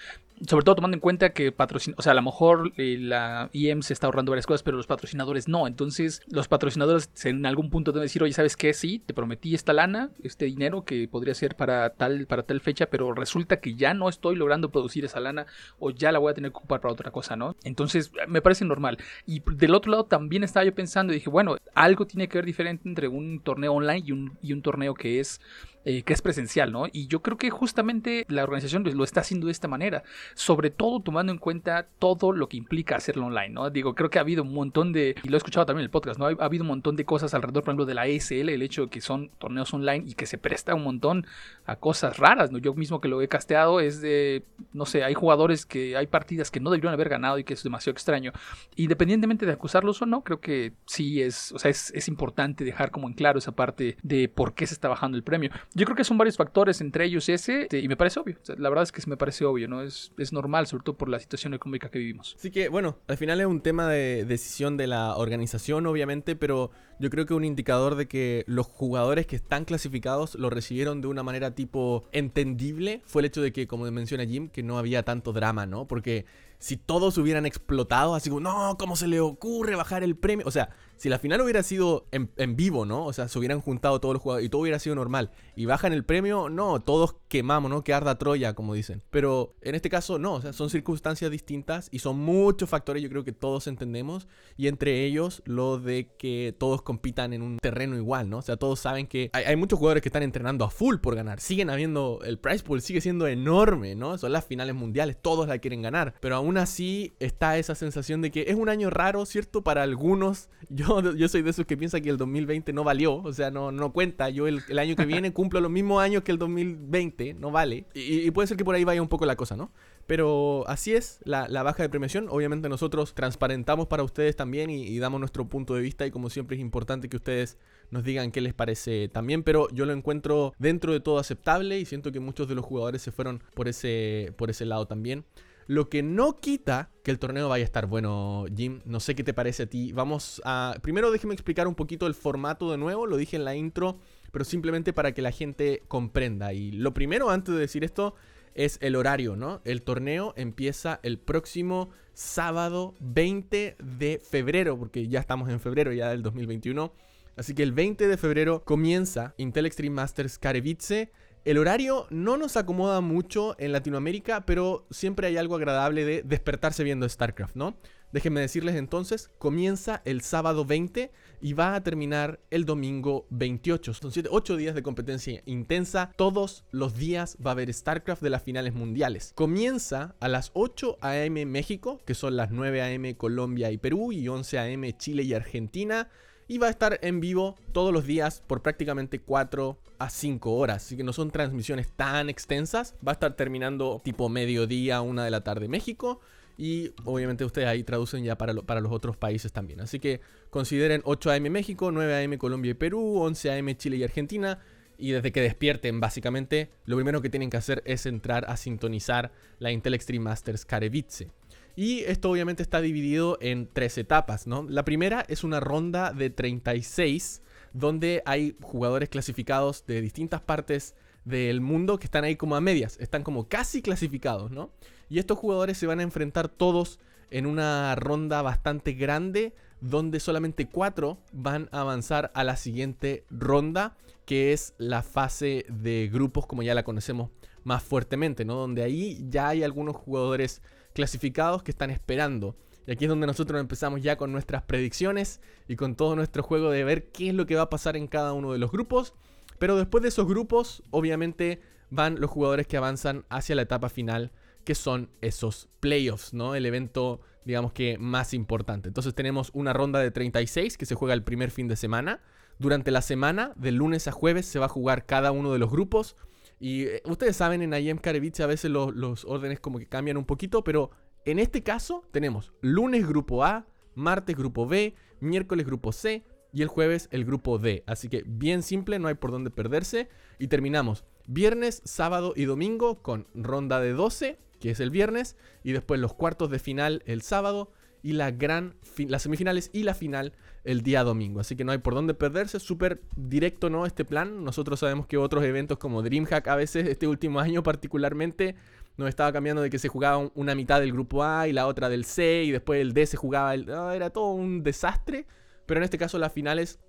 sobre 0.48 0.66
todo 0.66 0.76
tomando 0.76 0.96
en 0.96 1.02
cuenta 1.02 1.34
que 1.34 1.52
patrocina, 1.52 1.96
o 1.98 2.02
sea, 2.02 2.12
a 2.12 2.16
lo 2.16 2.22
mejor 2.22 2.74
eh, 2.78 2.98
la 3.00 3.50
IEM 3.54 3.82
se 3.82 3.94
está 3.94 4.08
ahorrando 4.08 4.32
varias 4.32 4.46
cosas, 4.46 4.64
pero 4.64 4.78
los 4.78 4.88
patrocinadores 4.88 5.48
no. 5.48 5.68
Entonces, 5.68 6.22
los 6.28 6.48
patrocinadores 6.48 7.10
en 7.24 7.46
algún 7.46 7.70
punto 7.70 7.92
deben 7.92 8.06
decir, 8.06 8.24
oye, 8.24 8.34
¿sabes 8.34 8.58
qué? 8.58 8.74
Sí, 8.74 9.00
te 9.06 9.14
prometí 9.14 9.56
esta 9.56 9.74
lana, 9.74 10.10
este 10.24 10.46
dinero 10.46 10.84
que 10.84 11.08
podría 11.08 11.34
ser 11.34 11.56
para 11.56 11.92
tal, 11.92 12.26
para 12.28 12.44
tal 12.44 12.62
fecha, 12.62 12.88
pero 12.88 13.14
resulta 13.14 13.60
que 13.60 13.76
ya 13.76 13.94
no 13.94 14.10
estoy 14.10 14.36
logrando 14.36 14.70
producir 14.70 15.06
esa 15.06 15.20
lana 15.20 15.46
o 15.80 15.92
ya 15.92 16.12
la 16.12 16.20
voy 16.20 16.32
a 16.32 16.34
tener 16.34 16.52
que 16.52 16.58
ocupar 16.58 16.82
para 16.82 16.94
otra 16.94 17.12
cosa, 17.12 17.36
¿no? 17.36 17.56
Entonces, 17.64 18.12
me 18.28 18.42
parece 18.42 18.66
normal. 18.66 18.98
Y 19.26 19.42
del 19.46 19.76
otro 19.76 19.92
lado 19.92 20.06
también 20.06 20.44
estaba 20.44 20.66
yo 20.66 20.74
pensando 20.74 21.14
y 21.14 21.18
dije, 21.18 21.30
bueno, 21.30 21.58
algo 21.74 22.06
tiene 22.06 22.28
que 22.28 22.38
ver 22.38 22.46
diferente 22.46 22.88
entre 22.88 23.08
un 23.08 23.40
torneo 23.40 23.74
online 23.74 24.04
y 24.06 24.12
un, 24.12 24.38
y 24.42 24.54
un 24.54 24.62
torneo 24.62 24.94
que 24.94 25.20
es 25.20 25.40
eh, 25.86 26.04
que 26.04 26.14
es 26.14 26.22
presencial, 26.22 26.72
¿no? 26.72 26.86
Y 26.92 27.08
yo 27.08 27.22
creo 27.22 27.38
que 27.38 27.50
justamente 27.50 28.26
la 28.30 28.44
organización 28.44 28.84
lo 28.84 29.04
está 29.04 29.20
haciendo 29.20 29.48
de 29.48 29.52
esta 29.52 29.68
manera, 29.68 30.04
sobre 30.34 30.70
todo 30.70 31.02
tomando 31.02 31.32
en 31.32 31.40
cuenta 31.40 31.88
todo 32.00 32.32
lo 32.32 32.48
que 32.48 32.56
implica 32.56 32.96
hacerlo 32.96 33.26
online, 33.26 33.50
¿no? 33.50 33.70
Digo, 33.70 33.94
creo 33.94 34.10
que 34.10 34.18
ha 34.18 34.22
habido 34.22 34.44
un 34.44 34.54
montón 34.54 34.94
de, 34.94 35.16
y 35.24 35.28
lo 35.28 35.36
he 35.36 35.40
escuchado 35.40 35.66
también 35.66 35.82
en 35.82 35.86
el 35.86 35.92
podcast, 35.92 36.20
¿no? 36.20 36.28
Ha, 36.28 36.46
habido 36.46 36.64
un 36.64 36.70
montón 36.70 36.96
de 36.96 37.04
cosas 37.04 37.34
alrededor, 37.34 37.64
por 37.64 37.72
ejemplo, 37.72 37.86
de 37.86 37.96
la 37.96 38.08
ESL, 38.08 38.50
el 38.50 38.62
hecho 38.62 38.84
de 38.84 38.90
que 38.90 39.02
son 39.02 39.30
torneos 39.40 39.74
online 39.74 40.06
y 40.08 40.14
que 40.14 40.26
se 40.26 40.38
presta 40.38 40.74
un 40.74 40.84
montón 40.84 41.26
a 41.66 41.76
cosas 41.76 42.18
raras, 42.18 42.52
¿no? 42.52 42.60
Yo 42.60 42.74
mismo 42.74 43.02
que 43.02 43.10
lo 43.10 43.22
he 43.22 43.28
casteado 43.28 43.82
es 43.82 44.02
de, 44.02 44.44
no 44.72 44.86
sé, 44.86 45.04
hay 45.04 45.14
jugadores 45.14 45.66
que 45.66 45.98
hay 45.98 46.08
partidas 46.08 46.50
que 46.50 46.60
no 46.60 46.70
deberían 46.70 46.94
haber 46.94 47.10
ganado 47.10 47.40
y 47.40 47.44
que 47.44 47.56
es 47.56 47.64
demasiado 47.64 47.94
extraño. 47.94 48.32
Independientemente 48.78 49.46
de 49.46 49.52
acusarlos 49.52 50.02
o 50.02 50.06
no, 50.06 50.24
creo 50.24 50.40
que 50.40 50.72
sí 50.86 51.22
es, 51.22 51.52
o 51.52 51.60
sea, 51.60 51.70
es, 51.72 51.92
es 51.94 52.08
importante 52.08 52.64
dejar 52.64 52.92
como 52.92 53.08
en 53.08 53.14
claro 53.14 53.40
esa 53.40 53.52
parte 53.52 53.98
de 54.02 54.30
por 54.30 54.54
qué 54.54 54.66
se 54.66 54.74
está 54.74 54.88
bajando 54.88 55.18
el 55.18 55.24
premio. 55.24 55.52
Yo 55.76 55.86
creo 55.86 55.96
que 55.96 56.04
son 56.04 56.18
varios 56.18 56.38
factores, 56.38 56.82
entre 56.82 57.06
ellos 57.06 57.28
ese, 57.30 57.68
y 57.72 57.88
me 57.88 57.98
parece 57.98 58.20
obvio. 58.20 58.38
la 58.58 58.70
verdad 58.70 58.84
es 58.84 58.92
que 58.92 59.02
me 59.08 59.18
parece 59.18 59.46
obvio, 59.46 59.68
¿no? 59.68 59.82
Es, 59.82 60.12
es 60.18 60.32
normal, 60.32 60.68
sobre 60.68 60.84
todo 60.84 60.98
por 60.98 61.10
la 61.10 61.20
situación 61.20 61.54
económica 61.54 61.90
que 61.90 62.00
vivimos. 62.00 62.36
Así 62.38 62.52
que, 62.52 62.70
bueno, 62.70 62.98
al 63.08 63.18
final 63.18 63.42
es 63.42 63.48
un 63.48 63.62
tema 63.62 63.88
de 63.88 64.26
decisión 64.26 64.78
de 64.78 64.88
la 64.88 65.16
organización, 65.16 65.86
obviamente, 65.88 66.36
pero 66.36 66.72
yo 67.00 67.10
creo 67.10 67.26
que 67.26 67.34
un 67.34 67.44
indicador 67.44 67.96
de 67.96 68.08
que 68.08 68.44
los 68.48 68.68
jugadores 68.68 69.26
que 69.26 69.36
están 69.36 69.66
clasificados 69.66 70.36
lo 70.36 70.50
recibieron 70.50 71.02
de 71.02 71.08
una 71.08 71.24
manera 71.24 71.56
tipo 71.56 72.06
entendible 72.12 73.02
fue 73.06 73.22
el 73.22 73.26
hecho 73.26 73.42
de 73.42 73.52
que, 73.52 73.68
como 73.68 73.90
menciona 73.92 74.26
Jim, 74.26 74.50
que 74.50 74.64
no 74.64 74.78
había 74.78 75.04
tanto 75.04 75.34
drama, 75.34 75.66
¿no? 75.66 75.88
Porque 75.88 76.26
si 76.60 76.78
todos 76.78 77.18
hubieran 77.18 77.46
explotado, 77.46 78.16
así 78.16 78.30
como, 78.30 78.40
no, 78.40 78.78
¿cómo 78.80 78.96
se 78.96 79.08
le 79.08 79.20
ocurre 79.20 79.76
bajar 79.76 80.02
el 80.02 80.16
premio? 80.16 80.48
O 80.48 80.52
sea, 80.52 80.70
Si 80.96 81.10
la 81.10 81.20
final 81.20 81.42
hubiera 81.42 81.62
sido 81.64 82.06
en, 82.12 82.30
en 82.38 82.56
vivo, 82.56 82.86
¿no? 82.86 83.06
O 83.06 83.12
sea, 83.12 83.28
se 83.28 83.38
hubieran 83.38 83.60
juntado 83.60 84.00
todos 84.00 84.14
los 84.14 84.22
jugadores 84.22 84.46
y 84.46 84.50
todo 84.50 84.62
hubiera 84.62 84.80
sido 84.80 84.96
normal 84.96 85.32
y 85.56 85.66
bajan 85.66 85.94
el 85.94 86.06
premio, 86.06 86.50
no, 86.50 86.80
todos 86.80 87.16
quemamos, 87.28 87.70
¿no? 87.70 87.84
Que 87.84 87.94
arda 87.94 88.18
Troya, 88.18 88.54
como 88.54 88.74
dicen. 88.74 89.02
Pero 89.10 89.56
en 89.62 89.76
este 89.76 89.90
caso 89.90 90.20
no, 90.20 90.36
o 90.36 90.42
sea, 90.42 90.54
son 90.54 90.70
circunstancias 90.70 91.30
distintas 91.32 91.90
y 91.92 92.00
son 92.00 92.20
muchos 92.20 92.70
factores, 92.70 93.02
yo 93.02 93.10
creo 93.10 93.24
que 93.24 93.32
todos 93.32 93.68
entendemos, 93.68 94.28
y 94.58 94.68
entre 94.68 95.06
ellos 95.06 95.42
lo 95.46 95.80
de 95.80 96.10
que 96.18 96.56
todos 96.58 96.82
compitan 96.82 97.34
en 97.34 97.42
un 97.42 97.58
terreno 97.58 97.96
igual, 97.96 98.30
¿no? 98.30 98.38
O 98.38 98.42
sea, 98.42 98.58
todos 98.58 98.80
saben 98.80 99.08
que 99.08 99.30
hay, 99.34 99.46
hay 99.46 99.56
muchos 99.56 99.80
jugadores 99.80 100.02
que 100.02 100.10
están 100.10 100.24
entrenando 100.24 100.66
a 100.66 100.70
full 100.70 100.98
por 100.98 101.16
ganar, 101.16 101.40
siguen 101.40 101.70
habiendo, 101.70 102.20
el 102.24 102.40
prize 102.40 102.64
pool 102.64 102.82
sigue 102.82 103.02
siendo 103.02 103.28
enorme, 103.28 103.96
¿no? 103.96 104.18
Son 104.18 104.32
las 104.32 104.46
finales 104.46 104.76
mundiales, 104.76 105.18
todos 105.22 105.48
la 105.48 105.58
quieren 105.60 105.82
ganar, 105.82 106.16
pero 106.20 106.36
aún 106.36 106.58
así 106.58 107.14
está 107.20 107.58
esa 107.58 107.76
sensación 107.76 108.22
de 108.22 108.32
que 108.32 108.46
es 108.48 108.56
un 108.56 108.70
año 108.70 108.90
raro, 108.90 109.26
¿cierto? 109.26 109.64
Para 109.64 109.84
algunos, 109.84 110.50
yo, 110.70 111.14
yo 111.16 111.28
soy 111.28 111.42
de 111.42 111.50
esos 111.50 111.66
que 111.66 111.78
piensa 111.78 112.02
que 112.02 112.10
el 112.10 112.18
2020 112.18 112.74
no 112.74 112.84
valió, 112.84 113.16
o 113.16 113.34
sea, 113.34 113.52
no, 113.52 113.72
no 113.72 113.94
cuenta, 113.94 114.30
yo 114.30 114.48
el, 114.48 114.62
el 114.70 114.80
año 114.80 114.96
que 114.96 115.06
viene 115.06 115.34
cumplo 115.44 115.60
los 115.60 115.72
mismos 115.72 116.02
años 116.02 116.24
que 116.24 116.32
el 116.32 116.38
2020, 116.38 117.34
no 117.34 117.52
vale, 117.52 117.86
y, 117.94 118.32
puede 118.32 118.48
ser 118.48 118.56
que 118.56 118.64
por 118.64 118.76
ahí 118.76 118.86
vaya 118.86 119.02
un 119.02 119.10
poco 119.10 119.26
la 119.26 119.36
cosa, 119.36 119.58
¿no? 119.58 119.74
Pero 120.08 120.64
así 120.68 120.94
es 120.94 121.20
la, 121.26 121.48
baja 121.64 121.84
de 121.84 121.90
premiación. 121.90 122.28
Obviamente 122.30 122.70
nosotros 122.70 123.14
transparentamos 123.14 123.88
para 123.88 124.04
ustedes 124.04 124.38
también 124.38 124.70
y, 124.70 124.84
y, 124.84 125.00
damos 125.00 125.20
nuestro 125.20 125.50
punto 125.50 125.76
de 125.76 125.82
vista 125.82 126.06
y 126.06 126.12
como 126.12 126.30
siempre 126.30 126.56
es 126.56 126.62
importante 126.62 127.10
que 127.10 127.18
ustedes 127.18 127.58
nos 127.90 128.06
digan 128.06 128.32
qué 128.32 128.40
les 128.40 128.54
parece 128.54 129.10
también. 129.10 129.44
Pero 129.44 129.68
yo 129.72 129.86
lo 129.86 129.92
encuentro 129.92 130.54
dentro 130.60 130.94
de 130.94 131.02
todo 131.02 131.20
aceptable 131.20 131.78
y 131.78 131.86
siento 131.86 132.14
que 132.14 132.22
muchos 132.22 132.48
de 132.48 132.56
los 132.56 132.64
jugadores 132.64 133.02
se 133.02 133.12
fueron 133.12 133.44
por 133.54 133.68
ese, 133.68 134.34
por 134.38 134.50
ese 134.50 134.66
lado 134.66 134.88
también. 134.88 135.26
Lo 135.68 135.90
que 135.90 136.04
no 136.04 136.36
quita 136.36 136.90
que 137.04 137.12
el 137.12 137.20
torneo 137.20 137.50
vaya 137.50 137.64
a 137.64 137.66
estar 137.66 137.86
bueno, 137.88 138.46
Jim. 138.56 138.82
No 138.86 139.00
sé 139.00 139.16
qué 139.16 139.24
te 139.24 139.34
parece 139.34 139.64
a 139.64 139.66
ti. 139.68 139.92
Vamos 139.94 140.42
a... 140.46 140.76
Primero 140.82 141.12
déjeme 141.12 141.34
explicar 141.34 141.68
un 141.68 141.76
poquito 141.76 142.08
el 142.08 142.14
formato 142.14 142.72
de 142.72 142.78
nuevo. 142.78 143.08
Lo 143.08 143.18
dije 143.18 143.36
en 143.38 143.46
la 143.46 143.56
intro, 143.56 144.00
pero 144.34 144.46
simplemente 144.46 144.94
para 144.94 145.12
que 145.14 145.22
la 145.22 145.32
gente 145.32 145.84
comprenda. 145.88 146.54
Y 146.54 146.72
lo 146.72 146.92
primero, 146.92 147.30
antes 147.30 147.54
de 147.54 147.62
decir 147.62 147.84
esto, 147.84 148.16
es 148.56 148.80
el 148.82 148.96
horario, 148.96 149.36
¿no? 149.36 149.62
El 149.64 149.84
torneo 149.84 150.34
empieza 150.36 151.00
el 151.04 151.20
próximo 151.20 151.92
sábado 152.16 152.96
20 153.00 153.78
de 153.78 154.22
febrero, 154.28 154.76
porque 154.78 155.08
ya 155.08 155.20
estamos 155.20 155.50
en 155.50 155.60
febrero 155.60 155.94
ya 155.94 156.10
del 156.10 156.24
2021. 156.24 156.92
Así 157.36 157.54
que 157.54 157.62
el 157.62 157.74
20 157.74 158.08
de 158.08 158.18
febrero 158.18 158.64
comienza 158.66 159.36
Intel 159.38 159.68
Extreme 159.68 159.96
Masters 159.96 160.40
Katowice. 160.40 161.12
El 161.46 161.60
horario 161.60 162.08
no 162.10 162.36
nos 162.38 162.58
acomoda 162.58 163.02
mucho 163.02 163.56
en 163.60 163.72
Latinoamérica, 163.72 164.48
pero 164.48 164.88
siempre 164.90 165.28
hay 165.28 165.38
algo 165.38 165.56
agradable 165.56 166.06
de 166.06 166.24
despertarse 166.24 166.84
viendo 166.84 167.08
StarCraft, 167.08 167.56
¿no? 167.56 167.78
Déjenme 168.14 168.42
decirles 168.42 168.76
entonces, 168.76 169.30
comienza 169.40 170.02
el 170.06 170.22
sábado 170.22 170.66
20 170.66 171.12
y 171.44 171.52
va 171.52 171.76
a 171.76 171.84
terminar 171.84 172.40
el 172.52 172.64
domingo 172.64 173.28
28. 173.30 173.94
Son 173.94 174.14
7, 174.14 174.30
8 174.32 174.56
días 174.56 174.76
de 174.76 174.82
competencia 174.82 175.44
intensa. 175.46 176.14
Todos 176.16 176.64
los 176.72 176.96
días 176.96 177.38
va 177.46 177.52
a 177.52 177.54
haber 177.54 177.72
StarCraft 177.72 178.24
de 178.24 178.30
las 178.30 178.44
finales 178.44 178.74
mundiales. 178.74 179.34
Comienza 179.36 180.16
a 180.22 180.30
las 180.30 180.52
8 180.54 181.00
a.m. 181.02 181.46
México, 181.46 182.00
que 182.06 182.14
son 182.14 182.38
las 182.38 182.52
9 182.52 182.82
a.m. 182.82 183.18
Colombia 183.18 183.72
y 183.72 183.78
Perú, 183.78 184.14
y 184.14 184.26
11 184.30 184.58
a.m. 184.58 184.98
Chile 184.98 185.24
y 185.24 185.34
Argentina. 185.34 186.08
Y 186.48 186.60
va 186.60 186.68
a 186.68 186.70
estar 186.70 186.98
en 187.02 187.20
vivo 187.20 187.58
todos 187.74 187.92
los 187.92 188.06
días 188.06 188.42
por 188.48 188.62
prácticamente 188.62 189.20
4 189.20 189.78
a 190.00 190.10
5 190.10 190.54
horas. 190.54 190.86
Así 190.86 190.96
que 190.96 191.04
no 191.04 191.12
son 191.12 191.30
transmisiones 191.30 191.92
tan 191.92 192.30
extensas. 192.30 192.96
Va 193.06 193.12
a 193.12 193.16
estar 193.16 193.36
terminando 193.36 194.00
tipo 194.02 194.30
mediodía, 194.30 195.02
1 195.02 195.24
de 195.24 195.32
la 195.32 195.44
tarde 195.44 195.68
México. 195.68 196.22
Y 196.58 196.92
obviamente 197.06 197.46
ustedes 197.46 197.68
ahí 197.68 197.84
traducen 197.84 198.24
ya 198.24 198.38
para, 198.38 198.54
para 198.54 198.82
los 198.82 198.92
otros 198.92 199.18
países 199.18 199.52
también. 199.52 199.82
Así 199.82 200.00
que 200.00 200.22
consideren 200.50 201.02
8 201.06 201.32
a.m. 201.32 201.50
México, 201.50 201.92
9 201.92 202.14
a.m. 202.14 202.38
Colombia 202.38 202.72
y 202.72 202.76
Perú, 202.76 203.20
11 203.20 203.52
a.m. 203.52 203.76
Chile 203.78 203.98
y 203.98 204.04
Argentina. 204.04 204.60
Y 204.98 205.12
desde 205.12 205.32
que 205.32 205.42
despierten, 205.42 206.00
básicamente, 206.00 206.70
lo 206.86 206.96
primero 206.96 207.22
que 207.22 207.30
tienen 207.30 207.50
que 207.50 207.58
hacer 207.58 207.82
es 207.86 208.06
entrar 208.06 208.46
a 208.48 208.58
sintonizar 208.58 209.32
la 209.60 209.72
Intel 209.72 209.96
Extreme 209.96 210.26
Masters 210.26 210.66
Katowice. 210.66 211.32
Y 211.76 212.02
esto 212.02 212.30
obviamente 212.30 212.62
está 212.62 212.82
dividido 212.82 213.40
en 213.42 213.68
tres 213.72 213.98
etapas, 213.98 214.46
¿no? 214.46 214.66
La 214.70 214.86
primera 214.86 215.26
es 215.28 215.44
una 215.44 215.60
ronda 215.60 216.14
de 216.14 216.30
36, 216.30 217.42
donde 217.74 218.22
hay 218.26 218.56
jugadores 218.62 219.10
clasificados 219.10 219.86
de 219.88 220.00
distintas 220.02 220.42
partes 220.42 220.94
del 221.26 221.62
mundo 221.62 221.98
que 221.98 222.06
están 222.06 222.26
ahí 222.26 222.36
como 222.36 222.56
a 222.56 222.62
medias, 222.62 222.98
están 223.00 223.24
como 223.24 223.48
casi 223.48 223.82
clasificados, 223.82 224.52
¿no? 224.52 224.72
Y 225.14 225.20
estos 225.20 225.38
jugadores 225.38 225.78
se 225.78 225.86
van 225.86 226.00
a 226.00 226.04
enfrentar 226.04 226.50
todos 226.50 227.00
en 227.30 227.46
una 227.46 227.94
ronda 227.94 228.42
bastante 228.42 228.94
grande 228.94 229.54
donde 229.80 230.20
solamente 230.20 230.68
cuatro 230.68 231.20
van 231.32 231.70
a 231.72 231.82
avanzar 231.82 232.32
a 232.34 232.44
la 232.44 232.56
siguiente 232.56 233.24
ronda, 233.30 233.96
que 234.26 234.54
es 234.54 234.74
la 234.80 235.04
fase 235.04 235.68
de 235.70 236.10
grupos 236.12 236.48
como 236.48 236.64
ya 236.64 236.74
la 236.74 236.82
conocemos 236.82 237.30
más 237.64 237.84
fuertemente, 237.84 238.44
¿no? 238.44 238.56
Donde 238.56 238.82
ahí 238.82 239.24
ya 239.30 239.50
hay 239.50 239.62
algunos 239.62 239.96
jugadores 239.98 240.64
clasificados 240.96 241.62
que 241.62 241.70
están 241.70 241.92
esperando. 241.92 242.56
Y 242.88 242.92
aquí 242.94 243.06
es 243.06 243.10
donde 243.10 243.28
nosotros 243.28 243.62
empezamos 243.62 244.02
ya 244.02 244.16
con 244.16 244.32
nuestras 244.32 244.64
predicciones 244.64 245.42
y 245.68 245.76
con 245.76 245.94
todo 245.94 246.16
nuestro 246.16 246.42
juego 246.42 246.72
de 246.72 246.84
ver 246.84 247.12
qué 247.12 247.30
es 247.30 247.36
lo 247.36 247.46
que 247.46 247.56
va 247.56 247.62
a 247.62 247.70
pasar 247.70 247.98
en 247.98 248.08
cada 248.08 248.34
uno 248.34 248.52
de 248.52 248.58
los 248.58 248.72
grupos. 248.72 249.14
Pero 249.60 249.78
después 249.78 250.02
de 250.02 250.10
esos 250.10 250.28
grupos, 250.28 250.82
obviamente 250.90 251.62
van 251.92 252.20
los 252.20 252.32
jugadores 252.32 252.66
que 252.66 252.78
avanzan 252.78 253.26
hacia 253.30 253.54
la 253.54 253.62
etapa 253.62 253.90
final, 253.90 254.32
que 254.64 254.76
son 254.76 255.10
esos 255.22 255.70
playoffs, 255.80 256.34
¿no? 256.34 256.56
El 256.56 256.66
evento, 256.66 257.22
digamos 257.46 257.74
que 257.74 257.98
más 257.98 258.34
importante. 258.34 258.88
Entonces 258.88 259.14
tenemos 259.14 259.52
una 259.54 259.74
ronda 259.74 260.00
de 260.00 260.12
36 260.12 260.78
que 260.78 260.86
se 260.86 260.96
juega 260.96 261.14
el 261.14 261.24
primer 261.24 261.52
fin 261.52 261.68
de 261.68 261.76
semana. 261.76 262.22
Durante 262.60 262.92
la 262.92 263.02
semana, 263.02 263.54
de 263.56 263.72
lunes 263.72 264.08
a 264.08 264.12
jueves, 264.12 264.46
se 264.46 264.60
va 264.60 264.66
a 264.66 264.70
jugar 264.70 265.06
cada 265.06 265.32
uno 265.32 265.52
de 265.52 265.60
los 265.60 265.70
grupos. 265.70 266.16
Y 266.60 266.84
eh, 266.84 267.02
ustedes 267.06 267.36
saben, 267.36 267.62
en 267.62 267.74
IEM 267.74 267.98
Karevich 267.98 268.40
a 268.40 268.48
veces 268.48 268.72
los, 268.72 268.94
los 268.94 269.26
órdenes 269.26 269.60
como 269.60 269.80
que 269.80 269.88
cambian 269.88 270.18
un 270.18 270.26
poquito, 270.26 270.64
pero 270.64 270.92
en 271.26 271.40
este 271.40 271.64
caso 271.64 272.04
tenemos 272.12 272.54
lunes 272.62 273.08
grupo 273.08 273.44
A, 273.44 273.66
martes 273.96 274.36
grupo 274.36 274.68
B, 274.68 274.96
miércoles 275.20 275.66
grupo 275.66 275.92
C, 275.92 276.24
y 276.54 276.62
el 276.62 276.68
jueves 276.68 277.10
el 277.12 277.26
grupo 277.26 277.58
D. 277.58 277.84
Así 277.88 278.08
que 278.08 278.24
bien 278.26 278.62
simple, 278.62 279.00
no 279.00 279.08
hay 279.08 279.16
por 279.16 279.32
dónde 279.32 279.50
perderse. 279.50 280.08
Y 280.40 280.48
terminamos 280.48 281.04
viernes, 281.26 281.82
sábado 281.84 282.34
y 282.36 282.46
domingo 282.46 283.02
con 283.02 283.28
ronda 283.34 283.82
de 283.82 283.94
12, 283.94 284.38
que 284.64 284.72
es 284.72 284.80
el 284.80 284.92
viernes, 284.92 285.36
y 285.62 285.74
después 285.74 286.00
los 286.00 286.14
cuartos 286.14 286.50
de 286.50 286.58
final 286.58 287.04
el 287.06 287.22
sábado 287.22 287.74
y 288.02 288.14
la 288.14 288.32
gran 288.32 288.76
las 288.98 289.24
semifinales 289.24 289.70
y 289.74 289.84
la 289.84 289.94
final 289.94 290.32
el 290.64 290.84
día 290.84 291.04
domingo. 291.04 291.42
Así 291.42 291.58
que 291.58 291.66
no 291.66 291.74
hay 291.74 291.80
por 291.80 291.94
dónde 291.94 292.14
perderse, 292.14 292.62
súper 292.62 293.02
directo 293.18 293.70
no 293.70 293.86
este 293.86 294.06
plan. 294.06 294.46
Nosotros 294.46 294.80
sabemos 294.80 295.06
que 295.06 295.18
otros 295.18 295.44
eventos 295.44 295.78
como 295.80 296.02
DreamHack 296.02 296.48
a 296.48 296.56
veces 296.56 296.88
este 296.88 297.08
último 297.08 297.40
año 297.42 297.62
particularmente 297.62 298.56
nos 298.96 299.10
estaba 299.10 299.34
cambiando 299.34 299.62
de 299.62 299.70
que 299.70 299.80
se 299.80 299.90
jugaba 299.90 300.32
una 300.34 300.56
mitad 300.56 300.80
del 300.80 300.94
grupo 300.94 301.26
A 301.26 301.50
y 301.50 301.52
la 301.52 301.68
otra 301.68 301.90
del 301.90 302.06
C 302.06 302.46
y 302.46 302.52
después 302.52 302.80
el 302.80 302.94
D 302.94 303.06
se 303.06 303.18
jugaba 303.18 303.54
el 303.54 303.68
era 303.68 304.12
todo 304.12 304.32
un 304.32 304.64
desastre. 304.64 305.28
Pero 305.66 305.82
en 305.82 305.84
este 305.84 305.98
caso 305.98 306.18
las 306.20 306.32
finales 306.32 306.80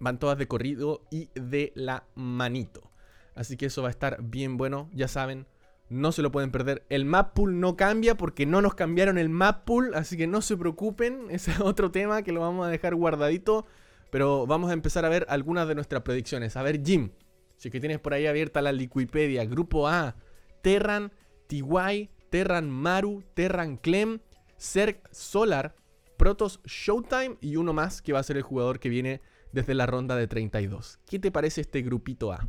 van 0.00 0.18
todas 0.18 0.36
de 0.36 0.46
corrido 0.46 1.00
y 1.10 1.30
de 1.34 1.72
la 1.76 2.04
manito. 2.14 2.92
Así 3.34 3.56
que 3.56 3.66
eso 3.66 3.80
va 3.80 3.88
a 3.88 3.90
estar 3.90 4.22
bien 4.22 4.58
bueno, 4.58 4.90
ya 4.92 5.08
saben, 5.08 5.46
no 5.88 6.12
se 6.12 6.22
lo 6.22 6.32
pueden 6.32 6.50
perder. 6.50 6.84
El 6.88 7.04
map 7.04 7.34
pool 7.34 7.60
no 7.60 7.76
cambia 7.76 8.16
porque 8.16 8.46
no 8.46 8.60
nos 8.60 8.74
cambiaron 8.74 9.18
el 9.18 9.28
map 9.28 9.64
pool, 9.64 9.94
así 9.94 10.16
que 10.16 10.26
no 10.26 10.42
se 10.42 10.56
preocupen, 10.56 11.26
ese 11.30 11.52
es 11.52 11.60
otro 11.60 11.90
tema 11.90 12.22
que 12.22 12.32
lo 12.32 12.40
vamos 12.40 12.66
a 12.66 12.70
dejar 12.70 12.94
guardadito. 12.94 13.66
Pero 14.10 14.46
vamos 14.46 14.70
a 14.70 14.72
empezar 14.72 15.04
a 15.04 15.08
ver 15.08 15.26
algunas 15.28 15.66
de 15.66 15.74
nuestras 15.74 16.02
predicciones. 16.02 16.56
A 16.56 16.62
ver, 16.62 16.82
Jim, 16.84 17.10
si 17.56 17.70
que 17.70 17.80
tienes 17.80 17.98
por 17.98 18.14
ahí 18.14 18.26
abierta 18.26 18.62
la 18.62 18.72
Liquipedia, 18.72 19.44
Grupo 19.44 19.88
A, 19.88 20.14
Terran, 20.62 21.12
TY, 21.48 22.10
Terran 22.30 22.70
Maru, 22.70 23.24
Terran 23.34 23.76
Clem, 23.76 24.20
Zerg 24.58 25.02
Solar, 25.10 25.74
Protoss 26.16 26.60
Showtime 26.64 27.36
y 27.40 27.56
uno 27.56 27.72
más 27.72 28.00
que 28.00 28.12
va 28.12 28.20
a 28.20 28.22
ser 28.22 28.36
el 28.36 28.42
jugador 28.42 28.78
que 28.78 28.88
viene 28.88 29.20
desde 29.52 29.74
la 29.74 29.86
ronda 29.86 30.16
de 30.16 30.28
32. 30.28 30.98
¿Qué 31.06 31.18
te 31.18 31.30
parece 31.30 31.60
este 31.60 31.82
grupito 31.82 32.32
A? 32.32 32.48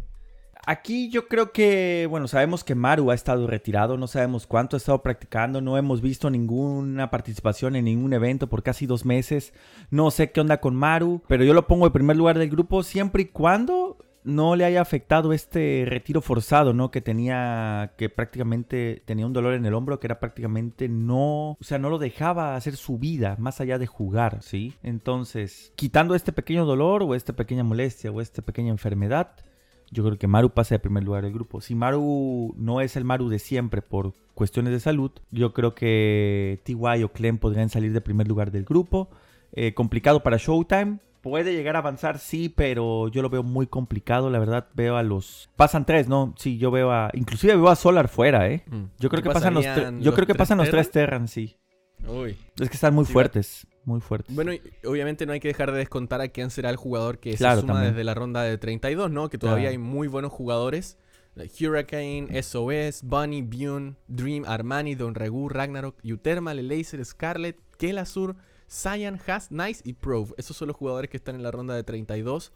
Aquí 0.70 1.08
yo 1.08 1.30
creo 1.30 1.54
que, 1.54 2.08
bueno, 2.10 2.28
sabemos 2.28 2.66
que 2.66 2.76
Maru 2.76 3.10
ha 3.12 3.16
estado 3.16 3.48
retirado, 3.48 3.96
no 3.96 4.06
sabemos 4.06 4.46
cuánto 4.48 4.76
ha 4.76 4.80
estado 4.80 5.02
practicando, 5.02 5.62
no 5.62 5.78
hemos 5.78 6.02
visto 6.02 6.30
ninguna 6.30 7.10
participación 7.10 7.78
en 7.78 7.86
ningún 7.86 8.12
evento 8.12 8.48
por 8.48 8.64
casi 8.64 8.86
dos 8.86 9.06
meses. 9.06 9.54
No 9.92 10.12
sé 10.12 10.34
qué 10.34 10.42
onda 10.42 10.60
con 10.60 10.76
Maru, 10.76 11.22
pero 11.30 11.46
yo 11.46 11.54
lo 11.54 11.68
pongo 11.68 11.86
en 11.86 11.94
primer 11.94 12.18
lugar 12.18 12.38
del 12.38 12.50
grupo 12.50 12.84
siempre 12.84 13.22
y 13.22 13.26
cuando 13.28 13.96
no 14.26 14.58
le 14.58 14.66
haya 14.66 14.82
afectado 14.82 15.32
este 15.32 15.86
retiro 15.88 16.20
forzado, 16.20 16.74
¿no? 16.74 16.92
Que 16.92 17.00
tenía, 17.00 17.94
que 17.96 18.10
prácticamente 18.10 19.02
tenía 19.06 19.26
un 19.26 19.32
dolor 19.32 19.54
en 19.54 19.66
el 19.66 19.74
hombro 19.74 20.02
que 20.02 20.08
era 20.08 20.20
prácticamente 20.20 20.90
no, 20.90 21.52
o 21.52 21.58
sea, 21.62 21.80
no 21.80 21.90
lo 21.90 21.98
dejaba 21.98 22.58
hacer 22.58 22.76
su 22.76 22.98
vida 22.98 23.38
más 23.40 23.62
allá 23.62 23.80
de 23.80 23.88
jugar, 23.88 24.44
¿sí? 24.44 24.74
Entonces, 24.84 25.72
quitando 25.78 26.14
este 26.14 26.34
pequeño 26.34 26.66
dolor 26.66 27.04
o 27.04 27.16
esta 27.16 27.32
pequeña 27.32 27.64
molestia 27.64 28.12
o 28.12 28.20
esta 28.20 28.42
pequeña 28.42 28.72
enfermedad, 28.72 29.30
yo 29.92 30.04
creo 30.04 30.18
que 30.18 30.28
Maru 30.28 30.50
pasa 30.52 30.76
de 30.76 30.80
primer 30.80 31.04
lugar 31.04 31.24
del 31.24 31.34
grupo. 31.34 31.62
Si 31.62 31.76
Maru 31.76 32.54
no 32.58 32.82
es 32.82 32.96
el 32.96 33.04
Maru 33.06 33.30
de 33.30 33.40
siempre 33.40 33.82
por 33.82 34.14
cuestiones 34.34 34.74
de 34.74 34.80
salud, 34.80 35.12
yo 35.32 35.54
creo 35.54 35.74
que 35.76 36.60
TY 36.64 37.04
o 37.04 37.10
Clem 37.12 37.38
podrían 37.38 37.70
salir 37.70 37.94
de 37.94 38.02
primer 38.02 38.28
lugar 38.28 38.52
del 38.52 38.64
grupo. 38.66 39.10
eh, 39.54 39.74
complicado 39.74 40.22
para 40.24 40.38
Showtime. 40.38 41.00
Puede 41.22 41.54
llegar 41.54 41.76
a 41.76 41.80
avanzar, 41.80 42.20
sí, 42.20 42.48
pero 42.48 43.08
yo 43.08 43.22
lo 43.22 43.30
veo 43.30 43.44
muy 43.44 43.66
complicado, 43.68 44.30
la 44.30 44.40
verdad. 44.40 44.68
Veo 44.76 44.96
a 44.98 45.04
los... 45.04 45.50
Pasan 45.56 45.86
tres, 45.86 46.08
¿no? 46.08 46.34
Sí, 46.38 46.58
yo 46.58 46.70
veo 46.70 46.92
a... 46.92 47.10
Inclusive 47.14 47.56
veo 47.56 47.68
a 47.70 47.76
Solar 47.76 48.08
fuera, 48.08 48.48
¿eh? 48.50 48.64
Mm. 48.68 48.84
Yo 49.00 49.10
creo 49.10 49.22
¿Qué 49.24 49.30
que 49.30 49.34
pasan 49.34 49.54
los, 49.56 49.66
tre- 49.66 50.00
yo 50.00 50.14
creo 50.14 50.28
que 50.28 50.36
pasan 50.36 50.58
los 50.60 50.70
tres 50.70 50.92
Terran, 50.92 51.28
sí. 51.28 51.58
Uy. 52.08 52.38
Es 52.60 52.70
que 52.70 52.76
están 52.76 52.94
muy 52.94 53.06
Sí, 53.06 53.14
fuertes, 53.14 53.68
muy 53.86 54.02
fuertes. 54.02 54.36
Bueno, 54.36 54.54
y 54.54 54.62
obviamente 54.86 55.26
no 55.26 55.34
hay 55.34 55.40
que 55.40 55.48
dejar 55.48 55.72
de 55.72 55.78
descontar 55.80 56.22
a 56.22 56.28
quién 56.30 56.50
será 56.52 56.70
el 56.70 56.76
jugador 56.76 57.20
que 57.20 57.36
Claro, 57.36 57.56
se 57.56 57.62
suma 57.62 57.74
también. 57.74 57.94
desde 57.94 58.04
la 58.04 58.14
ronda 58.14 58.44
de 58.44 58.58
32, 58.58 59.10
¿no? 59.12 59.30
Que 59.30 59.38
todavía 59.38 59.64
Claro. 59.70 59.72
hay 59.72 59.78
muy 59.78 60.08
buenos 60.08 60.32
jugadores. 60.32 60.98
Hurricane, 61.60 62.28
SOS, 62.42 63.04
Bunny, 63.04 63.42
Bune, 63.44 63.96
Dream, 64.08 64.44
Armani, 64.48 64.96
Don 64.96 65.14
Regu, 65.16 65.50
Ragnarok, 65.50 65.96
Uterma, 66.04 66.54
Laser, 66.54 67.04
Scarlet, 67.06 67.58
Kelasur, 67.78 68.36
Cyan, 68.68 69.20
Has, 69.28 69.52
Nice 69.52 69.82
y 69.86 69.94
Prove. 69.94 70.34
Esos 70.38 70.58
son 70.58 70.68
los 70.68 70.78
jugadores 70.78 71.10
que 71.10 71.18
están 71.18 71.36
en 71.36 71.44
la 71.44 71.52
ronda 71.52 71.76
de 71.76 71.84
32. 71.84 72.52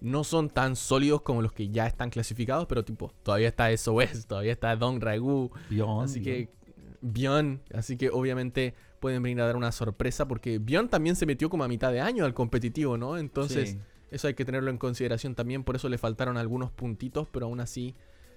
No 0.00 0.24
son 0.24 0.48
tan 0.50 0.74
sólidos 0.76 1.22
como 1.22 1.42
los 1.42 1.52
que 1.52 1.68
ya 1.68 1.86
están 1.86 2.10
clasificados, 2.10 2.66
pero 2.66 2.84
tipo, 2.84 3.12
todavía 3.22 3.48
está 3.48 3.70
SOS, 3.76 4.26
todavía 4.26 4.52
está 4.52 4.74
Don 4.76 5.00
Regu, 5.00 5.50
Beyond, 5.70 6.04
Así 6.04 6.22
que 6.22 6.48
Bion, 7.02 7.60
así 7.74 7.96
que 7.96 8.08
obviamente 8.10 8.74
pueden 9.00 9.22
venir 9.22 9.40
a 9.42 9.46
dar 9.46 9.56
una 9.56 9.72
sorpresa 9.72 10.26
porque 10.28 10.58
Bion 10.58 10.88
también 10.88 11.16
se 11.16 11.26
metió 11.26 11.50
como 11.50 11.64
a 11.64 11.68
mitad 11.68 11.92
de 11.92 12.00
año 12.00 12.24
al 12.24 12.32
competitivo, 12.34 12.96
¿no? 12.96 13.18
Entonces, 13.18 13.70
Sí. 13.70 13.78
eso 14.12 14.28
hay 14.28 14.34
que 14.34 14.44
tenerlo 14.44 14.70
en 14.70 14.78
consideración 14.78 15.34
también, 15.34 15.64
por 15.64 15.76
eso 15.76 15.88
le 15.88 15.98
faltaron 15.98 16.36
algunos 16.36 16.70
puntitos, 16.70 17.26
pero 17.32 17.46
aún 17.46 17.60
así 17.60 17.94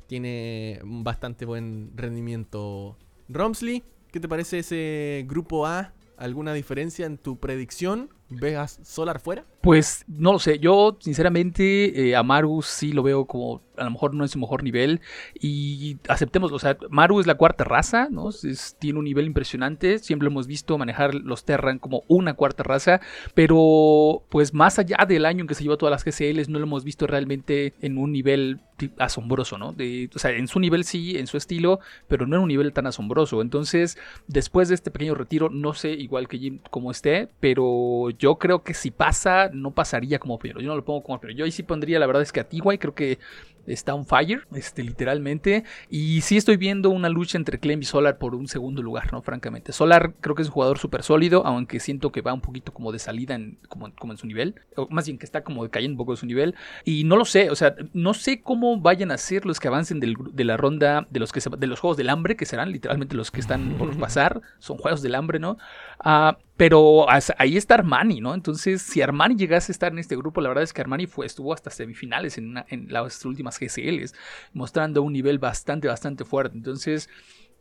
tiene 0.08 0.80
un 0.84 1.04
bastante 1.04 1.46
buen 1.46 1.92
rendimiento. 1.96 2.98
Romsley, 3.30 3.84
¿qué 4.12 4.20
te 4.20 4.28
parece 4.28 4.60
ese 4.60 5.26
grupo 5.28 5.66
A? 5.66 5.94
¿Alguna 6.18 6.54
diferencia 6.54 7.06
en 7.06 7.18
tu 7.18 7.38
predicción? 7.40 8.10
¿Ves 8.30 8.56
a 8.56 8.68
Solar 8.68 9.20
fuera? 9.20 9.46
Pues 9.62 10.06
no 10.08 10.32
lo 10.34 10.40
sé, 10.40 10.60
yo 10.60 10.98
sinceramente 11.00 12.10
eh, 12.10 12.16
a 12.16 12.24
Maru 12.24 12.62
sí 12.62 12.92
lo 12.94 13.04
veo 13.04 13.26
como 13.26 13.62
a 13.78 13.84
lo 13.84 13.92
mejor 13.92 14.14
no 14.14 14.24
es 14.24 14.32
su 14.32 14.40
mejor 14.40 14.64
nivel 14.64 15.02
y 15.40 15.98
aceptemos, 16.08 16.52
o 16.52 16.60
sea, 16.60 16.78
Maru 16.90 17.20
es 17.20 17.28
la 17.28 17.36
cuarta 17.36 17.64
raza, 17.64 18.08
¿no? 18.12 18.30
Es- 18.30 18.76
tiene 18.80 19.00
un 19.00 19.06
nivel 19.06 19.26
impresionante, 19.26 20.00
siempre 20.00 20.28
hemos 20.28 20.48
visto 20.48 20.78
manejar 20.78 21.16
los 21.16 21.46
Terran 21.46 21.80
como 21.80 22.04
una 22.08 22.34
cuarta 22.34 22.64
raza, 22.64 23.02
pero 23.34 24.24
pues 24.30 24.54
más 24.54 24.80
allá 24.80 24.98
del 25.08 25.26
año 25.26 25.42
en 25.42 25.48
que 25.48 25.54
se 25.56 25.64
llevó 25.64 25.78
todas 25.78 25.92
las 25.92 26.04
GCLs 26.04 26.50
no 26.50 26.60
lo 26.60 26.66
hemos 26.66 26.84
visto 26.84 27.08
realmente 27.08 27.74
en 27.82 27.98
un 27.98 28.12
nivel 28.12 28.60
asombroso, 28.98 29.58
¿no? 29.58 29.70
O 29.70 30.20
sea, 30.20 30.32
en 30.32 30.48
su 30.48 30.60
nivel 30.60 30.84
sí, 30.84 31.18
en 31.18 31.28
su 31.28 31.38
estilo, 31.38 31.80
pero 32.08 32.26
no 32.28 32.36
en 32.38 32.42
un 32.42 32.48
nivel 32.50 32.74
tan 32.74 32.88
asombroso. 32.88 33.42
Entonces, 33.42 33.98
después 34.28 34.68
de 34.68 34.76
este 34.76 34.92
pequeño 34.92 35.16
retiro, 35.16 35.50
no 35.50 35.74
sé 35.74 35.92
igual 35.92 36.28
que 36.28 36.38
Jim 36.40 36.60
cómo 36.72 36.92
esté, 36.92 37.30
pero 37.40 38.10
yo 38.12 38.36
creo 38.36 38.64
que 38.64 38.74
si 38.74 38.92
pasa, 38.92 39.50
no 39.54 39.72
pasaría 39.72 40.20
como 40.20 40.38
primero. 40.40 40.60
Yo 40.62 40.68
no 40.68 40.76
lo 40.76 40.84
pongo 40.84 41.04
como 41.04 41.20
primero. 41.20 41.38
Yo 41.40 41.46
ahí 41.46 41.52
sí 41.52 41.64
pondría, 41.64 42.00
la 42.00 42.08
verdad 42.08 42.22
es 42.22 42.32
que 42.34 42.42
a 42.42 42.50
T.Y. 42.50 42.78
creo 42.78 42.94
que 42.96 43.20
está 43.68 43.94
on 43.94 44.06
fire, 44.06 44.48
este, 44.54 44.84
literalmente. 44.84 45.64
Y 45.90 46.22
sí 46.22 46.38
estoy 46.38 46.58
viendo 46.58 46.90
una 46.90 47.10
lucha 47.10 47.38
entre 47.38 47.60
Clem 47.60 47.82
y 47.82 47.86
Solar 47.86 48.18
por 48.18 48.36
un 48.36 48.48
segundo 48.48 48.82
lugar, 48.82 49.12
¿no? 49.12 49.22
Francamente. 49.22 49.72
Solar 49.72 50.14
creo 50.22 50.36
que 50.36 50.42
es 50.42 50.48
un 50.50 50.54
jugador 50.54 50.78
súper 50.78 51.04
sólido, 51.04 51.46
aunque 51.46 51.80
siento 51.80 52.12
que 52.12 52.22
va 52.22 52.34
un 52.34 52.42
poquito 52.42 52.74
como 52.74 52.92
de 52.92 53.00
salida 53.00 53.36
en, 53.36 53.58
como, 53.70 53.92
como 53.96 54.14
en 54.14 54.18
su 54.18 54.28
nivel. 54.28 54.56
O 54.76 54.88
más 54.90 55.06
bien 55.06 55.18
que 55.18 55.26
está 55.26 55.44
como 55.44 55.68
cayendo 55.70 55.94
un 55.94 55.98
poco 55.98 56.12
de 56.14 56.18
su 56.18 56.26
nivel. 56.26 56.56
Y 56.84 57.04
no 57.04 57.16
lo 57.18 57.26
sé, 57.26 57.50
o 57.50 57.56
sea, 57.56 57.76
no 57.94 58.14
sé 58.14 58.42
cómo 58.42 58.80
vayan 58.80 59.12
a 59.12 59.18
ser 59.18 59.46
los 59.46 59.60
que 59.60 59.68
avancen 59.68 60.00
del 60.00 60.16
de 60.34 60.44
la 60.44 60.58
ronda 60.58 61.08
de 61.10 61.20
los, 61.20 61.32
que 61.32 61.42
se- 61.42 61.50
de 61.50 61.68
los 61.68 61.80
juegos 61.80 61.98
del 61.98 62.10
hambre, 62.10 62.36
que 62.36 62.46
serán 62.46 62.72
literalmente 62.72 63.16
los 63.16 63.32
que 63.32 63.40
están 63.40 63.76
por 63.78 63.96
pasar. 64.00 64.42
Son 64.60 64.78
juegos 64.78 65.02
del 65.02 65.16
hambre, 65.16 65.40
¿no? 65.40 65.58
Ah, 66.00 66.38
pero 66.58 67.08
ahí 67.10 67.58
está 67.58 67.76
Armani, 67.76 68.22
¿no? 68.22 68.34
Entonces, 68.34 68.82
si 68.82 69.02
Armani 69.02 69.36
llegase 69.36 69.72
a 69.72 69.74
estar 69.74 69.92
en 69.92 70.00
este 70.00 70.16
grupo, 70.16 70.40
la 70.40 70.50
verdad 70.50 70.64
es 70.64 70.72
que 70.72 70.82
Armani 70.82 71.06
fue, 71.06 71.26
estuvo 71.26 71.54
hasta 71.54 71.70
semifinales 71.70 72.38
en, 72.38 72.56
las 72.88 73.26
últimas 73.26 73.60
GCLs, 73.60 74.14
mostrando 74.54 75.02
un 75.02 75.12
nivel 75.12 75.38
bastante, 75.38 75.90
bastante 75.90 76.24
fuerte. 76.24 76.58
Entonces, 76.58 77.10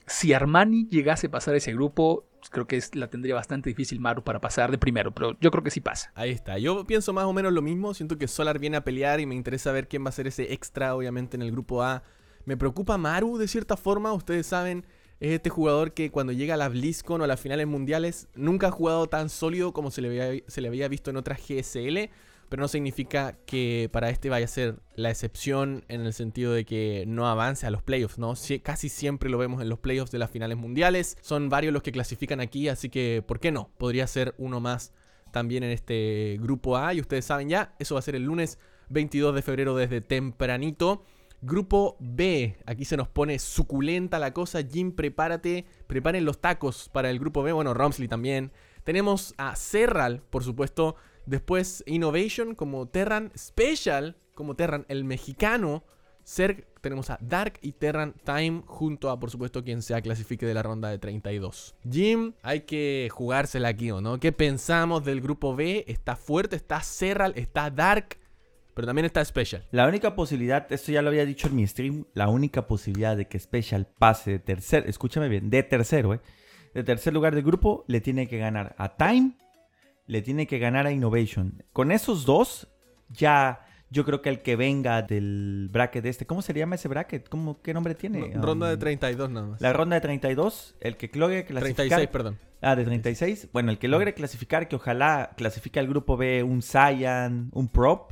si 0.07 0.33
Armani 0.33 0.87
llegase 0.87 1.27
a 1.27 1.31
pasar 1.31 1.57
ese 1.57 1.73
grupo, 1.73 2.25
pues 2.39 2.51
creo 2.51 2.69
que 2.69 2.81
la 2.93 3.09
tendría 3.09 3.35
bastante 3.35 3.69
difícil 3.71 3.99
Maru 3.99 4.23
para 4.23 4.41
pasar 4.41 4.71
de 4.71 4.79
primero, 4.79 5.13
pero 5.13 5.37
yo 5.41 5.51
creo 5.51 5.65
que 5.65 5.71
sí 5.71 5.81
pasa. 5.81 6.13
Ahí 6.15 6.31
está. 6.31 6.59
Yo 6.59 6.87
pienso 6.87 7.13
más 7.13 7.25
o 7.25 7.33
menos 7.33 7.53
lo 7.53 7.63
mismo. 7.63 7.95
Siento 7.95 8.17
que 8.17 8.29
Solar 8.29 8.61
viene 8.61 8.77
a 8.77 8.85
pelear 8.85 9.19
y 9.19 9.27
me 9.27 9.35
interesa 9.35 9.73
ver 9.73 9.89
quién 9.89 10.05
va 10.05 10.11
a 10.11 10.13
ser 10.13 10.29
ese 10.29 10.53
extra, 10.53 10.95
obviamente, 10.95 11.37
en 11.37 11.43
el 11.43 11.51
grupo 11.51 11.83
A. 11.83 12.05
Me 12.45 12.57
preocupa 12.57 12.97
Maru 12.97 13.39
de 13.39 13.49
cierta 13.49 13.77
forma. 13.77 14.13
Ustedes 14.13 14.47
saben, 14.47 14.85
es 15.25 15.33
este 15.33 15.49
jugador 15.49 15.95
que 15.95 16.11
cuando 16.11 16.33
llega 16.33 16.55
a 16.55 16.57
la 16.59 16.69
BlizzCon 16.69 17.21
o 17.21 17.25
a 17.25 17.27
las 17.27 17.41
finales 17.41 17.67
mundiales 17.67 18.29
nunca 18.35 18.69
ha 18.69 18.71
jugado 18.71 19.07
tan 19.07 19.31
sólido 19.31 19.73
como 19.73 19.91
se 19.91 20.03
le 20.03 20.69
había, 20.69 20.89
visto 20.89 21.11
en 21.11 21.17
otras 21.17 21.41
GSL. 21.41 22.11
Pero 22.51 22.61
no 22.61 22.69
significa 22.69 23.39
que 23.47 23.89
para 23.91 24.11
este 24.11 24.29
vaya 24.29 24.45
a 24.45 24.49
ser 24.49 24.81
la 24.97 25.11
excepción 25.11 25.83
en 25.89 26.03
el 26.03 26.13
sentido 26.13 26.53
de 26.53 26.67
que 26.67 27.05
no 27.07 27.27
avance 27.27 27.67
a 27.67 27.71
los 27.71 27.83
playoffs, 27.83 28.19
¿no? 28.19 28.35
Casi 28.63 28.91
siempre 28.91 29.31
lo 29.31 29.39
vemos 29.39 29.63
en 29.63 29.71
los 29.71 29.79
playoffs 29.79 30.13
de 30.13 30.19
las 30.19 30.31
finales 30.31 30.59
mundiales. 30.59 31.17
Son 31.23 31.49
varios 31.49 31.73
los 31.73 31.83
que 31.83 31.91
clasifican 31.91 32.41
aquí, 32.41 32.69
así 32.69 32.91
que 32.91 33.25
¿por 33.27 33.41
qué 33.41 33.51
no? 33.51 33.71
Podría 33.79 34.07
ser 34.07 34.35
uno 34.37 34.61
más 34.61 34.93
también 35.33 35.65
en 35.65 35.71
este 35.71 36.39
grupo 36.41 36.77
A. 36.77 36.93
Y 36.93 37.01
ustedes 37.01 37.25
saben 37.25 37.49
ya, 37.49 37.75
eso 37.79 37.95
va 37.95 38.01
a 38.01 38.03
ser 38.03 38.15
el 38.15 38.25
lunes 38.25 38.59
22 38.91 39.35
de 39.35 39.43
febrero 39.43 39.75
desde 39.75 40.03
tempranito. 40.03 41.03
Grupo 41.47 41.99
B, 42.01 42.57
aquí 42.65 42.87
se 42.87 42.97
nos 42.97 43.07
pone 43.07 43.39
suculenta 43.39 44.19
la 44.19 44.33
cosa. 44.33 44.63
Jim, 44.63 44.93
prepárate, 44.93 45.67
preparen 45.87 46.25
los 46.25 46.41
tacos 46.41 46.89
para 46.89 47.11
el 47.11 47.19
grupo 47.19 47.43
B. 47.43 47.53
Bueno, 47.53 47.75
Romsley 47.75 48.09
también. 48.09 48.51
Tenemos 48.83 49.35
a 49.37 49.55
Serral, 49.55 50.23
por 50.31 50.43
supuesto. 50.43 50.97
Después 51.27 51.85
Innovation 51.87 52.55
como 52.55 52.89
Terran. 52.89 53.31
Special 53.37 54.17
como 54.35 54.57
Terran, 54.57 54.87
el 54.89 55.05
mexicano. 55.05 55.85
Tenemos 56.81 57.11
a 57.11 57.19
Dark 57.21 57.59
y 57.61 57.73
Terran 57.73 58.15
Time 58.25 58.63
junto 58.65 59.11
a, 59.11 59.21
por 59.21 59.31
supuesto, 59.31 59.63
quien 59.63 59.83
sea 59.83 60.01
clasifique 60.01 60.47
de 60.47 60.55
la 60.55 60.63
ronda 60.63 60.89
de 60.89 60.99
32. 60.99 61.75
Jim, 61.91 62.33
hay 62.41 62.63
que 62.63 63.11
jugársela 63.13 63.69
aquí, 63.69 63.91
¿o 63.91 64.01
no? 64.01 64.19
¿Qué 64.19 64.33
pensamos 64.33 65.05
del 65.05 65.21
grupo 65.21 65.55
B? 65.55 65.85
Está 65.89 66.17
fuerte, 66.17 66.57
está 66.57 66.81
Serral, 66.81 67.35
está 67.37 67.71
Dark, 67.71 68.17
pero 68.75 68.87
también 68.87 69.07
está 69.07 69.25
Special. 69.25 69.65
La 69.71 69.87
única 69.87 70.15
posibilidad, 70.15 70.71
esto 70.71 70.93
ya 70.93 71.03
lo 71.03 71.09
había 71.09 71.25
dicho 71.25 71.49
en 71.49 71.57
mi 71.57 71.67
stream, 71.67 72.05
la 72.15 72.29
única 72.29 72.67
posibilidad 72.67 73.17
de 73.17 73.27
que 73.27 73.39
Special 73.39 73.87
pase 73.87 74.33
de 74.33 74.39
tercer, 74.41 74.85
escúchame 74.89 75.29
bien, 75.29 75.51
de 75.51 75.63
tercero, 75.63 76.15
¿eh? 76.15 76.21
De 76.75 76.83
tercer 76.83 77.15
lugar 77.15 77.35
del 77.35 77.45
grupo, 77.45 77.85
le 77.87 78.01
tiene 78.01 78.27
que 78.27 78.39
ganar 78.39 78.75
a 78.79 78.97
Time, 78.97 79.37
le 80.07 80.23
tiene 80.23 80.47
que 80.47 80.59
ganar 80.59 80.87
a 80.87 80.93
Innovation. 80.93 81.63
Con 81.73 81.93
esos 81.93 82.27
dos, 82.27 82.69
ya 83.09 83.65
yo 83.91 84.05
creo 84.05 84.23
que 84.23 84.29
el 84.29 84.43
que 84.43 84.57
venga 84.57 85.03
del 85.03 85.69
bracket 85.71 86.05
este, 86.07 86.27
¿cómo 86.27 86.43
se 86.43 86.53
llama 86.53 86.75
ese 86.75 86.89
bracket? 86.89 87.29
¿Cómo, 87.29 87.63
¿Qué 87.63 87.73
nombre 87.73 87.95
tiene? 87.95 88.33
Ronda 88.35 88.67
de 88.67 88.75
Um, 88.75 88.81
32 88.81 89.31
nada 89.31 89.47
más. 89.47 89.61
La 89.61 89.73
ronda 89.73 89.95
de 89.95 90.01
32, 90.01 90.75
el 90.81 90.97
que 90.97 91.09
logre 91.15 91.45
clasificar... 91.45 91.99
36, 92.01 92.09
perdón. 92.09 92.39
Ah, 92.61 92.75
de 92.75 92.85
36. 92.85 93.51
Bueno, 93.53 93.71
el 93.71 93.79
que 93.79 93.87
logre 93.87 94.15
clasificar, 94.15 94.69
que 94.69 94.77
ojalá 94.77 95.31
clasifique 95.37 95.79
al 95.79 95.87
grupo 95.87 96.17
B 96.17 96.43
un 96.43 96.63
Cyan, 96.63 97.51
un 97.53 97.69
Prop. 97.69 98.11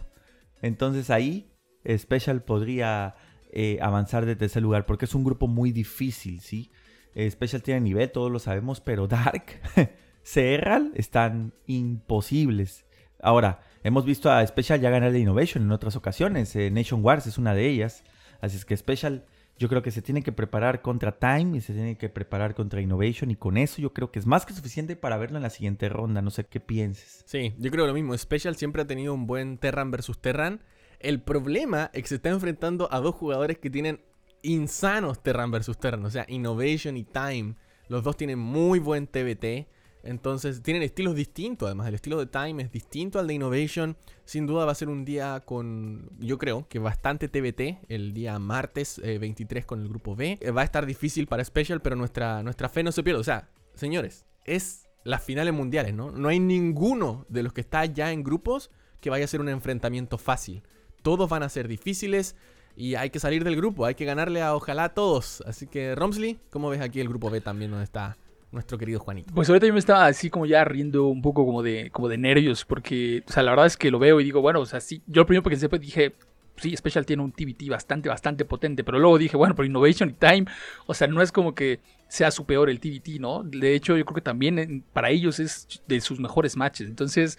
Entonces 0.62 1.10
ahí 1.10 1.52
Special 1.86 2.42
podría 2.42 3.16
eh, 3.52 3.78
avanzar 3.82 4.24
de 4.24 4.36
tercer 4.36 4.62
lugar, 4.62 4.86
porque 4.86 5.04
es 5.04 5.14
un 5.14 5.24
grupo 5.24 5.48
muy 5.48 5.72
difícil, 5.72 6.40
¿sí? 6.40 6.70
Eh, 7.14 7.30
Special 7.30 7.62
tiene 7.62 7.80
nivel, 7.80 8.10
todos 8.10 8.30
lo 8.30 8.38
sabemos, 8.38 8.80
pero 8.80 9.06
Dark, 9.06 9.60
Serral 10.22 10.92
están 10.94 11.52
imposibles. 11.66 12.86
Ahora, 13.20 13.60
hemos 13.84 14.04
visto 14.04 14.30
a 14.30 14.46
Special 14.46 14.80
ya 14.80 14.90
ganar 14.90 15.12
de 15.12 15.18
Innovation 15.18 15.64
en 15.64 15.72
otras 15.72 15.96
ocasiones. 15.96 16.56
eh, 16.56 16.70
Nation 16.70 17.04
Wars 17.04 17.26
es 17.26 17.36
una 17.36 17.54
de 17.54 17.68
ellas. 17.68 18.04
Así 18.40 18.56
es 18.56 18.64
que 18.64 18.76
Special 18.76 19.26
yo 19.62 19.68
creo 19.68 19.80
que 19.80 19.92
se 19.92 20.02
tiene 20.02 20.24
que 20.24 20.32
preparar 20.32 20.82
contra 20.82 21.20
Time 21.20 21.56
y 21.56 21.60
se 21.60 21.72
tiene 21.72 21.96
que 21.96 22.08
preparar 22.08 22.52
contra 22.56 22.80
Innovation 22.80 23.30
y 23.30 23.36
con 23.36 23.56
eso 23.56 23.80
yo 23.80 23.92
creo 23.92 24.10
que 24.10 24.18
es 24.18 24.26
más 24.26 24.44
que 24.44 24.52
suficiente 24.52 24.96
para 24.96 25.16
verlo 25.18 25.36
en 25.36 25.44
la 25.44 25.50
siguiente 25.50 25.88
ronda. 25.88 26.20
No 26.20 26.32
sé 26.32 26.42
qué 26.46 26.58
pienses. 26.58 27.22
Sí, 27.26 27.54
yo 27.58 27.70
creo 27.70 27.86
lo 27.86 27.94
mismo. 27.94 28.18
Special 28.18 28.56
siempre 28.56 28.82
ha 28.82 28.88
tenido 28.88 29.14
un 29.14 29.28
buen 29.28 29.58
Terran 29.58 29.92
versus 29.92 30.20
Terran. 30.20 30.62
El 30.98 31.20
problema 31.20 31.90
es 31.92 32.02
que 32.02 32.08
se 32.08 32.14
está 32.16 32.30
enfrentando 32.30 32.92
a 32.92 32.98
dos 32.98 33.14
jugadores 33.14 33.58
que 33.58 33.70
tienen 33.70 34.00
insanos 34.42 35.22
Terran 35.22 35.52
versus 35.52 35.78
Terran. 35.78 36.04
O 36.04 36.10
sea, 36.10 36.26
Innovation 36.26 36.96
y 36.96 37.04
Time. 37.04 37.54
Los 37.86 38.02
dos 38.02 38.16
tienen 38.16 38.40
muy 38.40 38.80
buen 38.80 39.06
TBT. 39.06 39.68
Entonces 40.02 40.62
tienen 40.62 40.82
estilos 40.82 41.14
distintos. 41.14 41.66
Además, 41.66 41.88
el 41.88 41.94
estilo 41.94 42.18
de 42.18 42.26
Time 42.26 42.62
es 42.62 42.72
distinto 42.72 43.18
al 43.18 43.26
de 43.26 43.34
Innovation. 43.34 43.96
Sin 44.24 44.46
duda 44.46 44.64
va 44.64 44.72
a 44.72 44.74
ser 44.74 44.88
un 44.88 45.04
día 45.04 45.40
con, 45.40 46.10
yo 46.18 46.38
creo, 46.38 46.66
que 46.68 46.78
bastante 46.78 47.28
TBT. 47.28 47.84
El 47.88 48.12
día 48.12 48.38
martes 48.38 48.98
eh, 48.98 49.18
23 49.18 49.64
con 49.64 49.80
el 49.80 49.88
grupo 49.88 50.16
B. 50.16 50.38
Eh, 50.40 50.50
va 50.50 50.62
a 50.62 50.64
estar 50.64 50.86
difícil 50.86 51.26
para 51.26 51.44
Special, 51.44 51.80
pero 51.80 51.96
nuestra, 51.96 52.42
nuestra 52.42 52.68
fe 52.68 52.82
no 52.82 52.92
se 52.92 53.02
pierde. 53.02 53.20
O 53.20 53.24
sea, 53.24 53.48
señores, 53.74 54.26
es 54.44 54.88
las 55.04 55.22
finales 55.22 55.52
mundiales, 55.54 55.94
¿no? 55.94 56.10
No 56.10 56.28
hay 56.28 56.40
ninguno 56.40 57.26
de 57.28 57.42
los 57.42 57.52
que 57.52 57.60
está 57.60 57.84
ya 57.84 58.12
en 58.12 58.22
grupos 58.22 58.70
que 59.00 59.10
vaya 59.10 59.24
a 59.24 59.28
ser 59.28 59.40
un 59.40 59.48
enfrentamiento 59.48 60.18
fácil. 60.18 60.62
Todos 61.02 61.28
van 61.28 61.42
a 61.42 61.48
ser 61.48 61.66
difíciles 61.66 62.36
y 62.76 62.94
hay 62.94 63.10
que 63.10 63.18
salir 63.18 63.44
del 63.44 63.56
grupo, 63.56 63.84
hay 63.84 63.94
que 63.94 64.04
ganarle 64.04 64.42
a 64.42 64.54
ojalá 64.54 64.84
a 64.84 64.94
todos. 64.94 65.42
Así 65.46 65.66
que, 65.66 65.94
Romsley, 65.94 66.40
¿cómo 66.50 66.70
ves 66.70 66.80
aquí 66.80 67.00
el 67.00 67.08
grupo 67.08 67.30
B 67.30 67.40
también 67.40 67.70
donde 67.70 67.84
está 67.84 68.16
nuestro 68.52 68.78
querido 68.78 69.00
Juanito. 69.00 69.32
Pues 69.34 69.48
ahorita 69.48 69.66
yo 69.66 69.72
me 69.72 69.78
estaba 69.78 70.06
así 70.06 70.30
como 70.30 70.46
ya 70.46 70.64
riendo 70.64 71.06
un 71.06 71.22
poco 71.22 71.44
como 71.44 71.62
de, 71.62 71.90
como 71.90 72.08
de 72.08 72.18
nervios, 72.18 72.64
porque, 72.64 73.24
o 73.26 73.32
sea, 73.32 73.42
la 73.42 73.50
verdad 73.52 73.66
es 73.66 73.76
que 73.76 73.90
lo 73.90 73.98
veo 73.98 74.20
y 74.20 74.24
digo, 74.24 74.40
bueno, 74.40 74.60
o 74.60 74.66
sea, 74.66 74.80
sí, 74.80 75.02
yo 75.06 75.26
primero 75.26 75.42
que 75.42 75.56
después 75.56 75.80
dije, 75.80 76.14
sí, 76.56 76.76
Special 76.76 77.06
tiene 77.06 77.22
un 77.22 77.32
TBT 77.32 77.68
bastante, 77.68 78.08
bastante 78.08 78.44
potente, 78.44 78.84
pero 78.84 78.98
luego 78.98 79.18
dije, 79.18 79.36
bueno, 79.36 79.54
por 79.54 79.64
Innovation 79.64 80.10
y 80.10 80.12
Time, 80.12 80.44
o 80.86 80.94
sea, 80.94 81.08
no 81.08 81.22
es 81.22 81.32
como 81.32 81.54
que 81.54 81.80
sea 82.08 82.30
su 82.30 82.44
peor 82.44 82.68
el 82.68 82.78
TBT, 82.78 83.18
¿no? 83.18 83.42
De 83.42 83.74
hecho, 83.74 83.96
yo 83.96 84.04
creo 84.04 84.14
que 84.14 84.20
también 84.20 84.84
para 84.92 85.10
ellos 85.10 85.40
es 85.40 85.82
de 85.88 86.00
sus 86.00 86.20
mejores 86.20 86.56
matches, 86.56 86.88
entonces... 86.88 87.38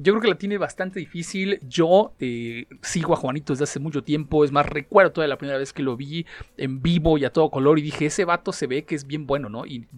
Yo 0.00 0.12
creo 0.12 0.22
que 0.22 0.28
la 0.28 0.38
tiene 0.38 0.58
bastante 0.58 1.00
difícil. 1.00 1.58
Yo 1.68 2.14
eh, 2.20 2.66
sigo 2.82 3.14
a 3.14 3.16
Juanito 3.16 3.52
desde 3.52 3.64
hace 3.64 3.80
mucho 3.80 4.04
tiempo. 4.04 4.44
Es 4.44 4.52
más, 4.52 4.64
recuerdo 4.64 5.10
toda 5.10 5.26
la 5.26 5.38
primera 5.38 5.58
vez 5.58 5.72
que 5.72 5.82
lo 5.82 5.96
vi 5.96 6.24
en 6.56 6.80
vivo 6.80 7.18
y 7.18 7.24
a 7.24 7.32
todo 7.32 7.50
color. 7.50 7.80
Y 7.80 7.82
dije, 7.82 8.06
ese 8.06 8.24
vato 8.24 8.52
se 8.52 8.68
ve 8.68 8.84
que 8.84 8.94
es 8.94 9.08
bien 9.08 9.26
bueno, 9.26 9.48
¿no? 9.48 9.66
Y, 9.66 9.88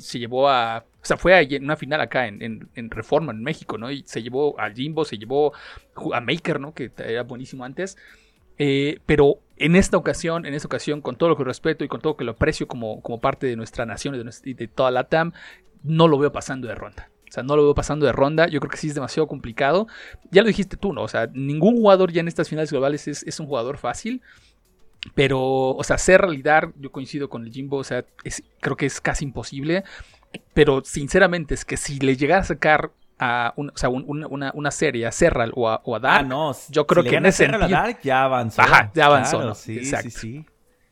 se 0.00 0.20
llevó 0.20 0.48
a. 0.48 0.84
O 1.02 1.04
sea, 1.04 1.16
fue 1.16 1.36
a 1.36 1.58
una 1.60 1.74
final 1.74 2.00
acá 2.00 2.28
en, 2.28 2.68
Reforma, 2.90 3.32
en 3.32 3.42
México, 3.42 3.78
¿no? 3.78 3.90
Y 3.90 4.04
se 4.06 4.22
llevó 4.22 4.58
a 4.60 4.70
Jimbo, 4.70 5.04
se 5.04 5.18
llevó 5.18 5.52
a 6.14 6.20
Maker, 6.20 6.60
¿no? 6.60 6.72
Que 6.72 6.92
era 6.96 7.24
buenísimo 7.24 7.64
antes. 7.64 7.96
Eh, 8.58 9.00
pero 9.06 9.40
en 9.56 9.74
esta 9.74 9.96
ocasión, 9.96 10.46
en 10.46 10.54
esta 10.54 10.68
ocasión, 10.68 11.00
con 11.00 11.16
todo 11.16 11.30
lo 11.30 11.36
que 11.36 11.42
respeto 11.42 11.84
y 11.84 11.88
con 11.88 12.00
todo 12.00 12.12
lo 12.12 12.16
que 12.16 12.24
lo 12.24 12.32
aprecio 12.32 12.68
como, 12.68 13.02
como 13.02 13.20
parte 13.20 13.48
de 13.48 13.56
nuestra 13.56 13.86
nación 13.86 14.14
y 14.14 14.18
de, 14.18 14.54
de 14.54 14.68
toda 14.68 14.92
la 14.92 15.08
TAM, 15.08 15.32
no 15.82 16.06
lo 16.06 16.16
veo 16.16 16.30
pasando 16.30 16.68
de 16.68 16.76
ronda. 16.76 17.10
O 17.28 17.32
sea, 17.32 17.42
no 17.42 17.56
lo 17.56 17.64
veo 17.64 17.74
pasando 17.74 18.06
de 18.06 18.12
ronda. 18.12 18.48
Yo 18.48 18.60
creo 18.60 18.70
que 18.70 18.76
sí 18.76 18.88
es 18.88 18.94
demasiado 18.94 19.26
complicado. 19.26 19.86
Ya 20.30 20.42
lo 20.42 20.48
dijiste 20.48 20.76
tú, 20.76 20.92
¿no? 20.92 21.02
O 21.02 21.08
sea, 21.08 21.28
ningún 21.32 21.76
jugador 21.76 22.12
ya 22.12 22.20
en 22.20 22.28
estas 22.28 22.48
finales 22.48 22.70
globales 22.70 23.08
es, 23.08 23.40
un 23.40 23.46
jugador 23.46 23.78
fácil. 23.78 24.22
Pero, 25.14 25.40
o 25.40 25.84
sea, 25.84 25.98
ser 25.98 26.22
realidad, 26.22 26.70
yo 26.76 26.90
coincido 26.90 27.28
con 27.28 27.44
el 27.44 27.52
Jimbo, 27.52 27.76
o 27.78 27.84
sea, 27.84 28.04
creo 28.60 28.76
que 28.76 28.86
es 28.86 29.00
casi 29.00 29.24
imposible. 29.24 29.84
Pero 30.54 30.82
sinceramente 30.84 31.54
es 31.54 31.64
que 31.64 31.76
si 31.76 31.98
le 31.98 32.16
llegara 32.16 32.40
a 32.40 32.44
sacar 32.44 32.92
a 33.18 33.54
o 33.56 33.66
sea, 33.74 33.88
una, 33.88 34.52
una, 34.52 34.70
serie 34.70 35.06
a 35.06 35.12
Serral 35.12 35.52
o 35.54 35.68
a, 35.68 35.80
o 35.84 35.96
a 35.96 35.98
Dark, 35.98 36.24
ah, 36.24 36.28
no, 36.28 36.52
yo 36.68 36.86
creo 36.86 37.02
que 37.02 37.16
en 37.16 37.26
ese 37.26 37.46
sentido... 37.46 37.68
Dark 37.68 37.98
ya 38.02 38.24
avanzó. 38.24 38.62
Ajá, 38.62 38.92
ya 38.94 39.06
avanzó. 39.06 39.54
sí, 39.54 39.84
sí, 39.84 40.10
sí. 40.10 40.46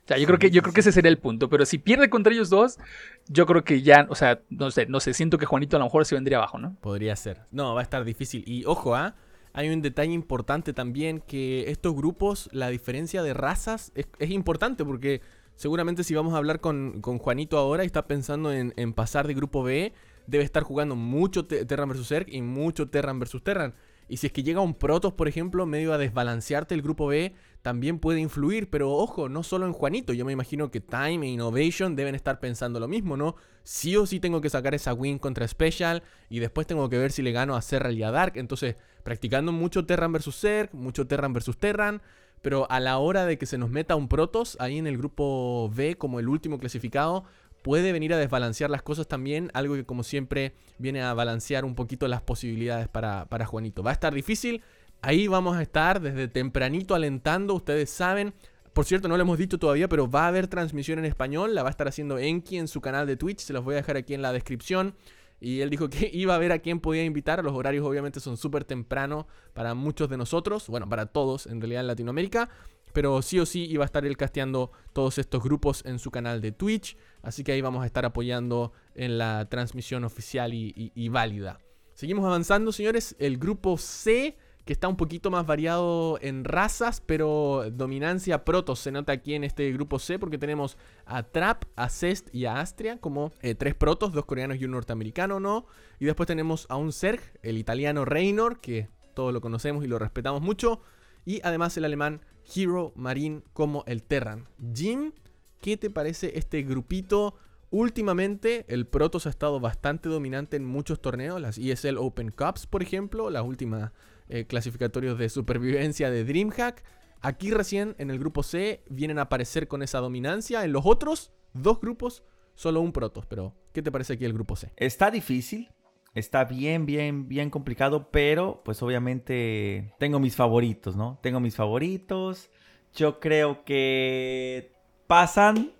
O 0.07 0.09
sea, 0.09 0.19
yo 0.19 0.27
creo 0.29 0.39
que 0.39 0.53
yo 0.53 0.63
creo 0.63 0.73
que 0.73 0.81
ese 0.81 0.93
sería 0.93 1.11
el 1.11 1.19
punto. 1.19 1.49
Pero 1.49 1.67
si 1.67 1.79
pierde 1.79 2.09
contra 2.09 2.33
ellos 2.33 2.49
dos, 2.49 2.79
yo 3.27 3.45
creo 3.45 3.65
que 3.65 3.83
ya, 3.83 4.07
o 4.09 4.15
sea, 4.15 4.41
no 4.51 4.71
sé, 4.71 4.87
no 4.87 5.01
sé, 5.01 5.13
siento 5.15 5.37
que 5.37 5.47
Juanito 5.47 5.77
a 5.77 5.81
lo 5.81 5.87
mejor 5.87 6.07
se 6.07 6.15
vendría 6.15 6.39
abajo, 6.39 6.59
¿no? 6.59 6.77
Podría 6.81 7.17
ser. 7.17 7.41
No, 7.51 7.75
va 7.75 7.81
a 7.81 7.83
estar 7.83 8.05
difícil. 8.05 8.45
Y 8.47 8.65
ojo, 8.67 8.95
¿ah? 8.95 9.17
Hay 9.53 9.69
un 9.69 9.83
detalle 9.83 10.13
importante 10.13 10.73
también 10.73 11.21
que 11.27 11.73
estos 11.73 11.93
grupos, 11.93 12.49
la 12.53 12.69
diferencia 12.69 13.25
de 13.25 13.35
razas 13.35 13.91
es, 13.95 14.31
importante 14.31 14.85
porque 14.85 15.23
seguramente 15.57 16.05
si 16.05 16.15
vamos 16.15 16.35
a 16.35 16.37
hablar 16.37 16.61
con, 16.61 17.03
Juanito 17.03 17.59
ahora 17.59 17.83
y 17.83 17.87
está 17.87 18.07
pensando 18.07 18.53
en, 18.53 18.93
pasar 18.93 19.27
de 19.27 19.35
grupo 19.35 19.65
B, 19.65 19.93
debe 20.29 20.45
estar 20.45 20.63
jugando 20.63 20.95
mucho 20.95 21.47
Terran 21.47 21.89
vs 21.89 22.07
Zerg 22.07 22.27
y 22.29 22.43
mucho 22.43 22.89
Terran 22.91 23.19
vs 23.19 23.43
Terran. 23.43 23.75
Y 24.09 24.19
si 24.19 24.29
es 24.29 24.33
que 24.33 24.43
llega 24.43 24.61
un 24.61 24.75
Protoss, 24.75 25.15
por 25.15 25.29
ejemplo, 25.29 25.67
medio 25.67 25.93
a 25.93 25.99
desbalancearte 25.99 26.75
el 26.75 26.83
grupo 26.83 27.07
B, 27.09 27.35
también 27.63 27.99
puede 27.99 28.21
influir, 28.21 28.71
pero 28.71 28.93
ojo, 28.93 29.29
no 29.29 29.43
solo 29.43 29.67
en 29.67 29.73
Juanito, 29.73 30.13
yo 30.13 30.25
me 30.25 30.33
imagino 30.33 30.71
que 30.71 30.81
Time 30.81 31.27
e 31.27 31.31
Innovation 31.31 31.97
deben 31.97 32.15
estar 32.15 32.39
pensando 32.39 32.79
lo 32.79 32.87
mismo, 32.87 33.17
¿no? 33.17 33.35
Sí 33.65 33.97
o 33.97 34.07
sí 34.07 34.21
tengo 34.21 34.41
que 34.41 34.51
sacar 34.51 34.75
esa 34.75 34.95
win 34.95 35.19
contra 35.19 35.49
Special 35.49 36.05
y 36.29 36.39
después 36.39 36.69
tengo 36.69 36.89
que 36.89 36.99
ver 36.99 37.11
si 37.11 37.23
le 37.23 37.33
gano 37.33 37.57
a 37.57 37.63
Serral 37.63 37.99
y 37.99 38.05
a 38.05 38.13
Dark, 38.13 38.35
entonces 38.37 38.77
practicando 39.03 39.51
mucho 39.51 39.85
Terran 39.85 40.13
versus 40.13 40.39
Zerg, 40.39 40.73
mucho 40.73 41.09
Terran 41.09 41.33
versus 41.33 41.59
Terran, 41.59 42.01
pero 42.43 42.71
a 42.71 42.79
la 42.79 42.99
hora 42.99 43.27
de 43.27 43.39
que 43.39 43.47
se 43.47 43.59
nos 43.59 43.71
meta 43.71 43.97
un 43.97 44.07
Protoss 44.07 44.57
ahí 44.61 44.79
en 44.79 44.87
el 44.87 44.99
grupo 44.99 45.69
B 45.75 45.97
como 45.97 46.21
el 46.21 46.29
último 46.29 46.61
clasificado, 46.61 47.25
puede 47.67 47.91
venir 47.91 48.15
a 48.15 48.17
desbalancear 48.17 48.71
las 48.71 48.83
cosas 48.83 49.09
también, 49.09 49.51
algo 49.53 49.75
que 49.75 49.85
como 49.85 50.05
siempre 50.05 50.55
viene 50.79 51.03
a 51.03 51.13
balancear 51.15 51.65
un 51.65 51.75
poquito 51.75 52.07
las 52.07 52.23
posibilidades 52.23 52.87
para, 52.87 53.25
para 53.25 53.45
Juanito. 53.45 53.83
Va 53.83 53.91
a 53.91 53.95
estar 53.95 54.15
difícil, 54.15 54.63
Ahí 55.03 55.29
vamos 55.29 55.57
a 55.57 55.63
estar 55.63 56.01
desde 56.01 56.29
tempranito 56.29 56.95
alentando, 56.95 57.55
ustedes 57.55 57.91
saben. 57.91 58.35
Por 58.73 58.85
cierto, 58.85 59.09
no 59.09 59.17
lo 59.17 59.23
hemos 59.23 59.39
dicho 59.39 59.59
todavía, 59.59 59.89
pero 59.89 60.11
va 60.11 60.25
a 60.25 60.29
haber 60.29 60.49
transmisión 60.49 60.99
en 60.99 61.05
español. 61.05 61.55
La 61.55 61.63
va 61.63 61.69
a 61.69 61.71
estar 61.71 61.89
haciendo 61.89 62.19
Enki 62.19 62.59
en 62.59 62.69
su 62.69 62.81
canal 62.81 63.07
de 63.07 63.17
Twitch. 63.17 63.41
Se 63.41 63.53
los 63.53 63.65
voy 63.65 63.75
a 63.75 63.77
dejar 63.79 63.97
aquí 63.97 64.15
en 64.15 64.23
la 64.23 64.33
descripción. 64.33 64.95
Y 65.39 65.61
él 65.61 65.71
dijo 65.71 65.89
que 65.89 66.11
iba 66.13 66.35
a 66.35 66.39
ver 66.39 66.53
a 66.53 66.59
quién 66.59 66.81
podía 66.81 67.05
invitar. 67.05 67.43
Los 67.45 67.55
horarios 67.55 67.87
obviamente 67.87 68.21
son 68.21 68.37
súper 68.37 68.65
temprano 68.65 69.27
para 69.55 69.75
muchos 69.75 70.11
de 70.11 70.17
nosotros. 70.17 70.69
Bueno, 70.69 70.89
para 70.89 71.07
todos 71.07 71.47
en 71.47 71.61
realidad 71.61 71.83
en 71.83 71.87
Latinoamérica. 71.87 72.49
Pero 72.93 73.23
sí 73.23 73.39
o 73.39 73.47
sí 73.47 73.65
iba 73.67 73.85
a 73.85 73.87
estar 73.87 74.05
él 74.05 74.17
casteando 74.17 74.73
todos 74.93 75.19
estos 75.19 75.43
grupos 75.43 75.85
en 75.87 75.99
su 75.99 76.11
canal 76.11 76.41
de 76.41 76.53
Twitch. 76.53 76.97
Así 77.27 77.43
que 77.43 77.51
ahí 77.51 77.61
vamos 77.61 77.83
a 77.83 77.87
estar 77.87 78.05
apoyando 78.05 78.73
en 78.95 79.19
la 79.19 79.49
transmisión 79.49 80.05
oficial 80.05 80.55
y, 80.55 81.09
válida. 81.09 81.59
Seguimos 81.93 82.25
avanzando, 82.25 82.71
señores. 82.71 83.17
El 83.19 83.37
grupo 83.37 83.79
C 83.79 84.37
que 84.65 84.73
está 84.73 84.87
un 84.87 84.97
poquito 84.97 85.29
más 85.29 85.45
variado 85.45 86.21
en 86.23 86.45
razas, 86.45 87.01
pero 87.05 87.65
dominancia 87.73 88.45
protos 88.45 88.79
se 88.79 88.93
nota 88.93 89.13
aquí 89.13 89.35
en 89.35 89.43
este 89.43 89.73
grupo 89.73 89.99
C 89.99 90.21
porque 90.21 90.39
tenemos 90.39 90.77
a 91.05 91.25
Trap, 91.25 91.65
a 91.75 91.89
Cest 91.89 92.33
y 92.33 92.45
a 92.45 92.61
Astria 92.61 92.99
como 92.99 93.33
eh, 93.43 93.57
tres 93.57 93.75
protos, 93.75 94.13
dos 94.13 94.25
coreanos 94.25 94.61
y 94.61 94.65
un 94.65 94.71
norteamericano, 94.71 95.41
¿no? 95.41 95.67
Y 95.99 96.05
después 96.05 96.29
tenemos 96.29 96.67
a 96.69 96.77
un 96.77 96.93
Zerg, 96.93 97.21
el 97.43 97.59
italiano 97.59 98.05
Reynor, 98.05 98.61
que 98.61 98.89
todos 99.15 99.33
lo 99.33 99.41
conocemos 99.41 99.85
y 99.85 99.89
lo 99.89 99.99
respetamos 99.99 100.43
mucho, 100.43 100.81
y 101.25 101.41
además 101.43 101.77
el 101.77 101.87
alemán 101.87 102.21
Hero 102.55 102.93
Marine 102.95 103.43
como 103.53 103.83
el 103.87 104.05
Terran. 104.05 104.49
Jim, 104.75 105.13
¿qué 105.61 105.77
te 105.77 105.91
parece 105.91 106.39
este 106.39 106.63
grupito? 106.63 107.35
Últimamente 107.71 108.65
el 108.69 108.87
Protoss 108.87 109.27
ha 109.27 109.31
estado 109.31 109.59
bastante 109.61 110.09
dominante 110.09 110.57
en 110.57 110.65
muchos 110.65 111.01
torneos, 111.01 111.41
las 111.41 111.59
ESL 111.59 111.99
Open 111.99 112.31
Cups 112.31 112.67
por 112.67 112.83
ejemplo, 112.83 113.29
las 113.29 113.43
últimas 113.43 113.93
eh, 114.29 114.47
de 114.47 115.29
supervivencia 115.29 116.11
de 116.11 116.25
DreamHack. 116.25 116.83
Aquí 117.21 117.51
recién 117.51 117.95
en 117.99 118.11
el 118.11 118.19
grupo 118.19 118.43
C 118.43 118.85
vienen 118.89 119.19
a 119.19 119.23
aparecer 119.23 119.69
con 119.69 119.83
esa 119.83 119.99
dominancia. 119.99 120.65
En 120.65 120.73
los 120.73 120.85
otros 120.85 121.33
dos 121.55 121.81
grupos, 121.81 122.23
solo 122.55 122.81
un 122.81 122.93
Protoss. 122.93 123.27
Pero, 123.27 123.55
¿qué 123.73 123.83
te 123.83 123.91
parece 123.91 124.15
aquí 124.15 124.25
el 124.25 124.33
grupo 124.33 124.57
C? 124.57 124.73
Está 124.77 125.11
difícil. 125.11 125.69
Está 126.15 126.45
bien, 126.45 126.87
bien, 126.87 127.29
bien 127.29 127.51
complicado. 127.51 128.11
Pero, 128.11 128.63
pues 128.65 128.83
obviamente 128.83 129.95
tengo 129.99 130.21
mis 130.21 130.37
favoritos, 130.37 130.97
¿no? 130.97 131.19
Tengo 131.23 131.41
mis 131.41 131.57
favoritos. 131.57 132.51
Yo 132.95 133.21
creo 133.21 133.65
que 133.65 134.76
pasan 135.07 135.73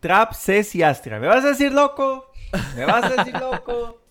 Trap, 0.00 0.32
Cés 0.34 0.74
y 0.74 0.82
Astra. 0.82 1.20
¿Me 1.20 1.28
vas 1.28 1.44
a 1.44 1.48
decir 1.48 1.72
loco? 1.72 2.32
¿Me 2.76 2.84
vas 2.84 3.04
a 3.04 3.10
decir 3.10 3.34
loco? 3.38 4.02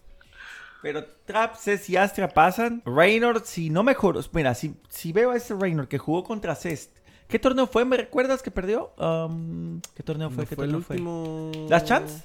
Pero 0.81 1.05
Trap, 1.25 1.55
Cest 1.55 1.89
y 1.89 1.97
Astra 1.97 2.27
pasan. 2.27 2.81
Reynor, 2.85 3.45
si 3.45 3.69
no 3.69 3.83
mejor. 3.83 4.23
Mira, 4.33 4.55
si, 4.55 4.75
si 4.89 5.11
veo 5.13 5.31
a 5.31 5.37
ese 5.37 5.53
Reynor 5.53 5.87
que 5.87 5.97
jugó 5.97 6.23
contra 6.23 6.55
Cest. 6.55 6.97
¿Qué 7.27 7.39
torneo 7.39 7.67
fue? 7.67 7.85
¿Me 7.85 7.97
recuerdas 7.97 8.41
que 8.41 8.51
perdió? 8.51 8.93
Um, 8.97 9.79
¿Qué 9.95 10.03
torneo 10.03 10.29
fue? 10.29 10.45
¿Qué 10.45 10.55
fue 10.55 10.65
el 10.65 10.75
último? 10.75 11.51
¿Last 11.69 11.87
Chance? 11.87 12.23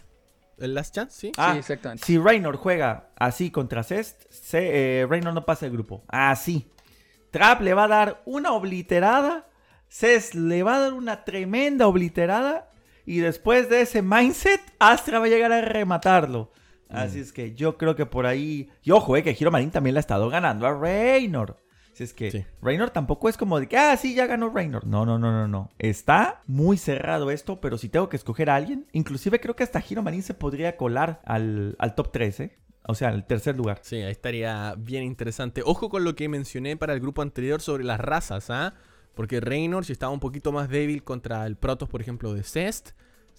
¿El 0.59 0.75
Last 0.75 0.95
Chance? 0.95 1.21
Sí. 1.21 1.33
Ah, 1.37 1.53
sí, 1.53 1.59
exactamente. 1.59 2.05
Si 2.05 2.19
Reynor 2.19 2.57
juega 2.57 3.11
así 3.17 3.51
contra 3.51 3.83
Cest, 3.83 4.23
eh, 4.55 5.07
Reynor 5.09 5.35
no 5.35 5.45
pasa 5.45 5.67
el 5.67 5.73
grupo. 5.73 6.03
Así. 6.09 6.67
Trap 7.31 7.61
le 7.61 7.75
va 7.75 7.85
a 7.85 7.89
dar 7.89 8.23
una 8.25 8.53
obliterada. 8.53 9.47
Cest 9.89 10.35
le 10.35 10.63
va 10.63 10.77
a 10.77 10.81
dar 10.81 10.93
una 10.93 11.25
tremenda 11.25 11.87
obliterada. 11.87 12.71
Y 13.05 13.19
después 13.19 13.69
de 13.69 13.83
ese 13.83 14.03
mindset, 14.03 14.61
Astra 14.79 15.21
va 15.21 15.27
a 15.27 15.29
llegar 15.29 15.53
a 15.53 15.61
rematarlo. 15.61 16.51
Así 16.89 17.19
mm. 17.19 17.23
es 17.23 17.33
que 17.33 17.55
yo 17.55 17.77
creo 17.79 17.95
que 17.97 18.07
por 18.07 18.27
ahí. 18.27 18.69
Y 18.83 18.91
ojo, 18.91 19.17
eh, 19.17 19.23
que 19.23 19.37
Hiro 19.39 19.51
Marín 19.51 19.71
también 19.71 19.95
le 19.95 19.99
ha 19.99 20.01
estado 20.01 20.29
ganando 20.29 20.67
a 20.67 20.79
Reynor. 20.79 21.57
Así 21.93 22.05
es 22.05 22.13
que 22.13 22.45
Reynor 22.61 22.91
tampoco 22.91 23.31
es 23.31 23.39
como 23.39 23.59
de 23.59 23.69
que, 23.69 23.79
ah, 23.79 23.97
sí, 23.97 24.15
ya 24.15 24.27
ganó 24.27 24.51
Reynor. 24.51 24.87
No, 24.87 25.07
no, 25.07 25.19
no, 25.19 25.33
no, 25.33 25.49
no. 25.49 25.71
Está 25.79 26.43
muy 26.47 26.77
cerrado 26.77 27.31
esto, 27.31 27.59
pero 27.61 27.79
si 27.79 27.89
tengo 27.89 28.11
que 28.11 28.17
escoger 28.17 28.51
a 28.51 28.57
alguien, 28.57 28.87
inclusive 28.93 29.41
creo 29.41 29.57
que 29.57 29.63
hasta 29.63 29.83
Hiro 29.89 30.03
Marín 30.03 30.23
se 30.23 30.35
podría 30.35 30.77
colar 30.77 31.23
al, 31.25 31.75
al 31.79 31.95
top 31.95 32.13
13. 32.13 32.45
¿eh? 32.45 32.59
O 32.87 32.95
sea, 32.95 33.09
al 33.09 33.27
tercer 33.27 33.57
lugar. 33.57 33.79
Sí, 33.83 33.97
ahí 33.97 34.13
estaría 34.13 34.75
bien 34.77 35.05
interesante. 35.05 35.63
Ojo 35.65 35.89
con 35.89 36.05
lo 36.05 36.15
que 36.15 36.29
mencioné 36.29 36.77
para 36.77 36.93
el 36.93 37.01
grupo 37.01 37.23
anterior 37.23 37.63
sobre 37.63 37.83
las 37.83 37.99
razas, 37.99 38.51
¿ah? 38.51 38.75
Porque 39.17 39.41
Reynor, 39.41 39.87
si 39.87 39.93
estaba 39.93 40.13
un 40.13 40.21
poquito 40.21 40.53
más 40.53 40.69
débil 40.69 41.03
contra 41.03 41.47
el 41.47 41.57
Protoss, 41.57 41.89
por 41.89 42.03
ejemplo, 42.03 42.35
de 42.35 42.43
Cest, 42.43 42.91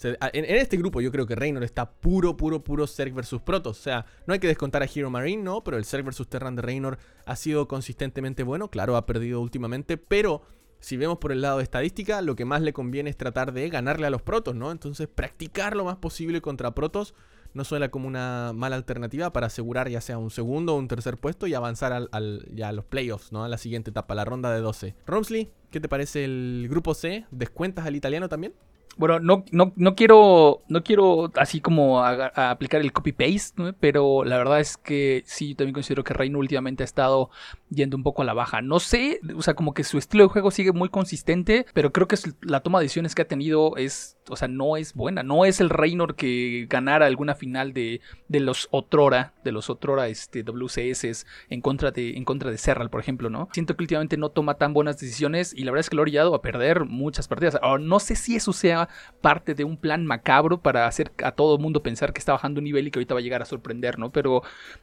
en, 0.04 0.46
este 0.46 0.76
grupo 0.76 1.02
yo 1.02 1.12
creo 1.12 1.28
que 1.28 1.36
Reynor 1.36 1.64
está 1.64 1.92
puro, 1.92 2.36
puro, 2.36 2.64
puro 2.64 2.88
Zerg 2.88 3.14
versus 3.14 3.44
Protoss. 3.44 3.80
O 3.80 3.84
sea, 3.84 4.06
no 4.26 4.34
hay 4.34 4.40
que 4.40 4.48
descontar 4.48 4.82
a 4.82 4.88
Hero 4.92 5.12
Marine, 5.12 5.44
¿no? 5.44 5.64
Pero 5.64 5.78
el 5.78 5.86
Zerg 5.86 6.04
versus 6.04 6.28
Terran 6.28 6.56
de 6.56 6.64
Reynor 6.64 6.98
ha 7.26 7.36
sido 7.36 7.68
consistentemente 7.68 8.42
bueno. 8.42 8.72
Claro, 8.72 8.96
ha 8.96 9.06
perdido 9.06 9.40
últimamente, 9.40 9.98
pero 9.98 10.42
si 10.80 10.98
vemos 10.98 11.20
por 11.20 11.32
el 11.32 11.42
lado 11.42 11.58
de 11.58 11.64
estadística, 11.64 12.24
lo 12.24 12.36
que 12.36 12.46
más 12.46 12.64
le 12.64 12.74
conviene 12.74 13.12
es 13.12 13.18
tratar 13.18 13.54
de 13.54 13.70
ganarle 13.70 14.08
a 14.08 14.10
los 14.10 14.24
Protoss, 14.24 14.56
¿no? 14.56 14.72
Entonces, 14.72 15.08
practicar 15.08 15.76
lo 15.76 15.86
más 15.86 15.98
posible 15.98 16.42
contra 16.42 16.74
Protoss 16.74 17.14
no 17.54 17.64
suena 17.64 17.90
como 17.90 18.08
una 18.08 18.52
mala 18.54 18.76
alternativa 18.76 19.32
para 19.32 19.48
asegurar 19.48 19.90
ya 19.90 20.02
sea 20.02 20.18
un 20.18 20.32
segundo 20.32 20.76
o 20.76 20.78
un 20.78 20.88
tercer 20.88 21.18
puesto 21.18 21.48
y 21.48 21.54
avanzar 21.54 21.94
al, 21.94 22.48
ya 22.54 22.70
a 22.70 22.72
los 22.72 22.86
playoffs, 22.86 23.32
¿no? 23.32 23.44
A 23.44 23.50
la 23.50 23.58
siguiente 23.58 23.92
etapa, 23.92 24.16
la 24.16 24.26
ronda 24.26 24.54
de 24.54 24.62
12. 24.62 24.96
Romsley, 25.06 25.50
¿qué 25.72 25.80
te 25.80 25.90
parece 25.90 26.26
el 26.26 26.68
grupo 26.70 26.94
C? 26.94 27.26
¿Descuentas 27.32 27.86
al 27.86 27.96
italiano 27.96 28.30
también? 28.30 28.54
Bueno, 28.98 29.20
no, 29.20 29.46
no, 29.52 29.74
no 29.76 29.96
quiero 29.96 30.64
no 30.70 30.84
quiero 30.84 31.32
así 31.36 31.62
como 31.62 32.04
aplicar 32.04 32.82
el 32.82 32.92
copy-paste, 32.92 33.62
¿no? 33.62 33.74
pero 33.80 34.24
la 34.24 34.38
verdad 34.38 34.60
es 34.60 34.76
que 34.76 35.24
sí, 35.28 35.50
yo 35.50 35.58
también 35.58 35.76
considero 35.76 36.04
que 36.04 36.16
Reino 36.16 36.40
últimamente 36.40 36.82
ha 36.82 36.86
estado 36.86 37.30
yendo 37.70 37.98
un 37.98 38.04
poco 38.04 38.22
a 38.22 38.26
la 38.26 38.34
baja. 38.34 38.62
No 38.62 38.80
sé, 38.80 39.20
o 39.36 39.42
sea, 39.42 39.54
como 39.54 39.74
que 39.74 39.84
su 39.84 39.98
estilo 39.98 40.24
de 40.24 40.30
juego 40.30 40.52
sigue 40.52 40.72
muy 40.72 40.90
consistente, 40.90 41.66
pero 41.74 41.92
creo 41.92 42.08
que 42.08 42.18
la 42.42 42.62
toma 42.62 42.80
de 42.80 42.86
decisiones 42.86 43.16
que 43.16 43.22
ha 43.22 43.28
tenido 43.28 43.76
es, 43.78 44.18
o 44.30 44.36
sea, 44.36 44.48
no 44.48 44.78
es 44.78 44.94
buena. 44.94 45.24
No 45.24 45.46
es 45.46 45.60
el 45.60 45.70
Reynor 45.70 46.16
que 46.16 46.68
ganara 46.70 47.06
alguna 47.06 47.36
final 47.36 47.74
de, 47.74 48.02
de 48.28 48.40
los 48.40 48.68
Otrora, 48.72 49.34
de 49.44 49.52
los 49.52 49.70
Otrora 49.70 50.08
este, 50.08 50.44
WCS 50.44 51.26
en 51.50 51.62
contra 51.62 51.92
de 51.92 52.18
en 52.18 52.26
contra 52.26 52.52
de 52.52 52.58
Serral, 52.58 52.90
por 52.90 53.02
ejemplo, 53.02 53.30
¿no? 53.30 53.50
Siento 53.54 53.76
que 53.76 53.84
últimamente 53.84 54.18
no 54.18 54.30
toma 54.30 54.56
tan 54.56 54.74
buenas 54.74 55.00
decisiones 55.00 55.54
y 55.54 55.64
la 55.64 55.72
verdad 55.72 55.82
es 55.82 55.90
que 55.90 55.96
lo 55.96 56.02
ha 56.02 56.04
orillado 56.04 56.36
a 56.36 56.42
perder 56.42 56.86
muchas 56.86 57.28
partidas. 57.28 57.58
Ahora, 57.62 57.84
no 57.84 58.00
sé 58.00 58.16
si 58.16 58.36
eso 58.36 58.54
sea 58.54 58.90
parte 59.22 59.54
de 59.54 59.64
un 59.64 59.78
plan 59.78 60.06
macabro 60.06 60.62
para 60.62 60.88
hacer 60.88 61.12
a 61.24 61.32
todo 61.32 61.56
el 61.56 61.62
mundo 61.62 61.84
pensar 61.84 62.14
que 62.14 62.20
está 62.20 62.32
bajando 62.32 62.60
un 62.60 62.66
nivel 62.66 62.88
y 62.88 62.92
que 62.92 63.00
ahorita 63.00 63.14
va 63.14 63.20
a 63.20 63.24
llegar 63.24 63.42
a 63.42 63.46
sorprender, 63.46 64.00
¿no? 64.00 64.12
Pero 64.12 64.42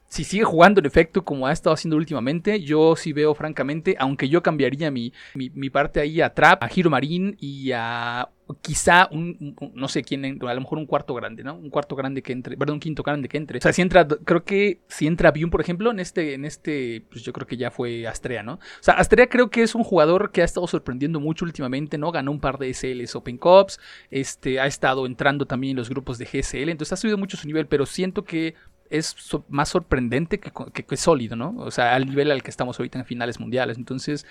si 0.09 0.25
sigue 0.25 0.45
jugando 0.45 0.81
en 0.81 0.87
efecto 0.87 1.25
como 1.25 1.47
ha 1.47 1.53
estado 1.53 1.75
haciendo 1.75 1.97
últimamente, 1.97 2.61
yo 2.61 2.74
sí 2.97 3.13
veo 3.13 3.35
francamente, 3.35 3.97
aunque 3.99 4.29
yo 4.29 4.43
cambiaría 4.43 4.91
mi, 4.91 5.13
mi, 5.35 5.71
parte 5.71 6.01
ahí 6.01 6.21
a 6.21 6.33
Trap, 6.33 6.63
a 6.63 6.71
Hiro 6.75 6.91
Marín 6.91 7.37
y 7.41 7.73
a 7.73 8.29
quizá 8.61 9.09
un, 9.11 9.57
no 9.75 9.89
sé 9.89 10.03
quién, 10.03 10.25
a 10.25 10.55
lo 10.55 10.61
mejor 10.61 10.79
un 10.79 10.87
cuarto 10.87 11.15
grande, 11.15 11.43
¿no? 11.43 11.55
Un 11.55 11.71
cuarto 11.71 11.97
grande 11.97 12.23
que 12.23 12.33
entre, 12.33 12.57
perdón, 12.57 12.75
un 12.75 12.81
quinto 12.81 13.03
grande 13.03 13.29
que 13.29 13.39
entre. 13.39 13.59
O 13.59 13.63
sea, 13.63 13.73
si 13.73 13.81
entra, 13.81 14.07
creo 14.07 14.45
que 14.45 14.81
si 14.89 15.07
entra 15.07 15.31
Bion, 15.31 15.51
por 15.51 15.61
ejemplo, 15.61 15.91
en 15.91 16.01
este, 16.01 16.35
en 16.35 16.45
este, 16.45 17.05
pues 17.11 17.23
yo 17.23 17.33
creo 17.33 17.47
que 17.47 17.57
ya 17.57 17.71
fue 17.71 18.07
Astrea, 18.07 18.43
¿no? 18.43 18.55
O 18.55 18.61
sea, 18.81 18.95
Astrea 18.95 19.29
creo 19.29 19.51
que 19.51 19.63
es 19.63 19.75
un 19.75 19.83
jugador 19.83 20.31
que 20.31 20.43
ha 20.43 20.45
estado 20.45 20.67
sorprendiendo 20.67 21.21
mucho 21.21 21.45
últimamente, 21.45 21.97
¿no? 21.97 22.13
Ganó 22.13 22.33
un 22.33 22.41
par 22.41 22.59
de 22.59 22.73
SLs 22.73 23.15
Open 23.17 23.39
Cups, 23.39 23.81
este, 24.11 24.61
ha 24.61 24.67
estado 24.67 25.07
entrando 25.07 25.47
también 25.47 25.73
en 25.73 25.77
los 25.79 25.89
grupos 25.89 26.19
de 26.19 26.27
GSL, 26.27 26.69
entonces 26.69 26.93
ha 26.93 26.97
subido 26.97 27.17
mucho 27.17 27.37
su 27.37 27.47
nivel, 27.47 27.67
pero 27.67 27.87
siento 27.87 28.25
que 28.25 28.55
es 28.99 29.17
más 29.49 29.69
sorprendente 29.69 30.39
que, 30.39 30.53
que, 30.73 30.85
que 30.85 30.97
sólido, 30.97 31.37
¿no? 31.37 31.55
O 31.59 31.71
sea, 31.71 31.95
al 31.95 32.07
nivel 32.07 32.31
al 32.31 32.43
que 32.43 32.51
estamos 32.51 32.79
ahorita 32.79 32.99
en 32.99 33.05
finales 33.05 33.41
mundiales. 33.41 33.77
Entonces, 33.77 34.27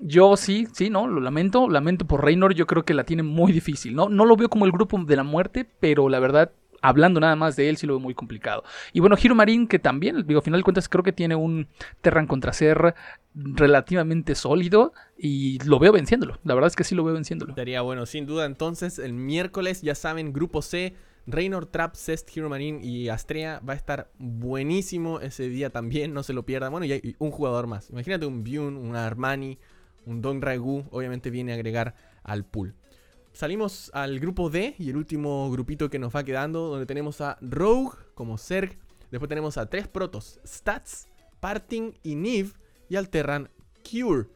yo 0.00 0.36
sí, 0.36 0.66
sí, 0.72 0.90
no, 0.90 1.06
lo 1.06 1.20
lamento, 1.20 1.68
lamento 1.68 2.06
por 2.06 2.24
Reynor, 2.24 2.54
yo 2.54 2.66
creo 2.66 2.84
que 2.84 2.94
la 2.94 3.04
tiene 3.04 3.22
muy 3.22 3.52
difícil, 3.52 3.94
¿no? 3.94 4.08
No 4.08 4.24
lo 4.24 4.36
veo 4.36 4.48
como 4.48 4.64
el 4.64 4.72
grupo 4.72 4.98
de 4.98 5.16
la 5.16 5.22
muerte, 5.22 5.66
pero 5.78 6.08
la 6.08 6.18
verdad, 6.20 6.52
hablando 6.80 7.20
nada 7.20 7.36
más 7.36 7.56
de 7.56 7.68
él, 7.68 7.76
sí 7.76 7.86
lo 7.86 7.94
veo 7.94 8.00
muy 8.00 8.14
complicado. 8.14 8.64
Y 8.92 9.00
bueno, 9.00 9.16
Hiro 9.22 9.34
Marín, 9.34 9.66
que 9.66 9.78
también, 9.78 10.26
digo, 10.26 10.40
a 10.40 10.42
final 10.42 10.60
de 10.60 10.64
cuentas, 10.64 10.88
creo 10.88 11.04
que 11.04 11.12
tiene 11.12 11.36
un 11.36 11.68
Terran 12.00 12.26
contra 12.26 12.52
ser 12.52 12.94
relativamente 13.34 14.34
sólido 14.34 14.92
y 15.18 15.62
lo 15.64 15.78
veo 15.78 15.92
venciéndolo. 15.92 16.38
La 16.44 16.54
verdad 16.54 16.68
es 16.68 16.76
que 16.76 16.84
sí 16.84 16.94
lo 16.94 17.04
veo 17.04 17.14
venciéndolo. 17.14 17.52
Estaría 17.52 17.82
bueno, 17.82 18.06
sin 18.06 18.26
duda. 18.26 18.46
Entonces, 18.46 18.98
el 18.98 19.12
miércoles, 19.12 19.82
ya 19.82 19.94
saben, 19.94 20.32
grupo 20.32 20.62
C, 20.62 20.94
Reynor, 21.26 21.66
Trap, 21.66 21.94
Cest, 21.94 22.36
Hero 22.36 22.48
Marine 22.48 22.84
y 22.84 23.08
Astrea. 23.08 23.60
Va 23.60 23.74
a 23.74 23.76
estar 23.76 24.10
buenísimo 24.18 25.20
ese 25.20 25.48
día 25.48 25.70
también, 25.70 26.12
no 26.14 26.22
se 26.22 26.32
lo 26.32 26.44
pierdan. 26.44 26.72
Bueno, 26.72 26.86
y 26.86 26.92
hay 26.92 27.16
un 27.18 27.30
jugador 27.30 27.66
más. 27.66 27.90
Imagínate 27.90 28.26
un 28.26 28.42
Byun, 28.44 28.76
un 28.76 28.96
Armani, 28.96 29.58
un 30.06 30.22
Don 30.22 30.42
Ragu. 30.42 30.84
Obviamente 30.90 31.30
viene 31.30 31.52
a 31.52 31.54
agregar 31.54 31.94
al 32.22 32.44
pool. 32.44 32.74
Salimos 33.32 33.90
al 33.94 34.18
grupo 34.18 34.50
D 34.50 34.74
y 34.78 34.90
el 34.90 34.96
último 34.96 35.50
grupito 35.50 35.88
que 35.88 35.98
nos 35.98 36.14
va 36.14 36.24
quedando, 36.24 36.68
donde 36.68 36.86
tenemos 36.86 37.20
a 37.20 37.38
Rogue 37.40 37.96
como 38.14 38.38
Zerg. 38.38 38.76
Después 39.10 39.28
tenemos 39.28 39.56
a 39.56 39.66
tres 39.66 39.88
protos, 39.88 40.40
Stats, 40.46 41.08
Parting 41.38 41.92
y 42.02 42.16
Niv. 42.16 42.54
Y 42.88 42.96
al 42.96 43.08
Terran, 43.08 43.48
Cure. 43.88 44.28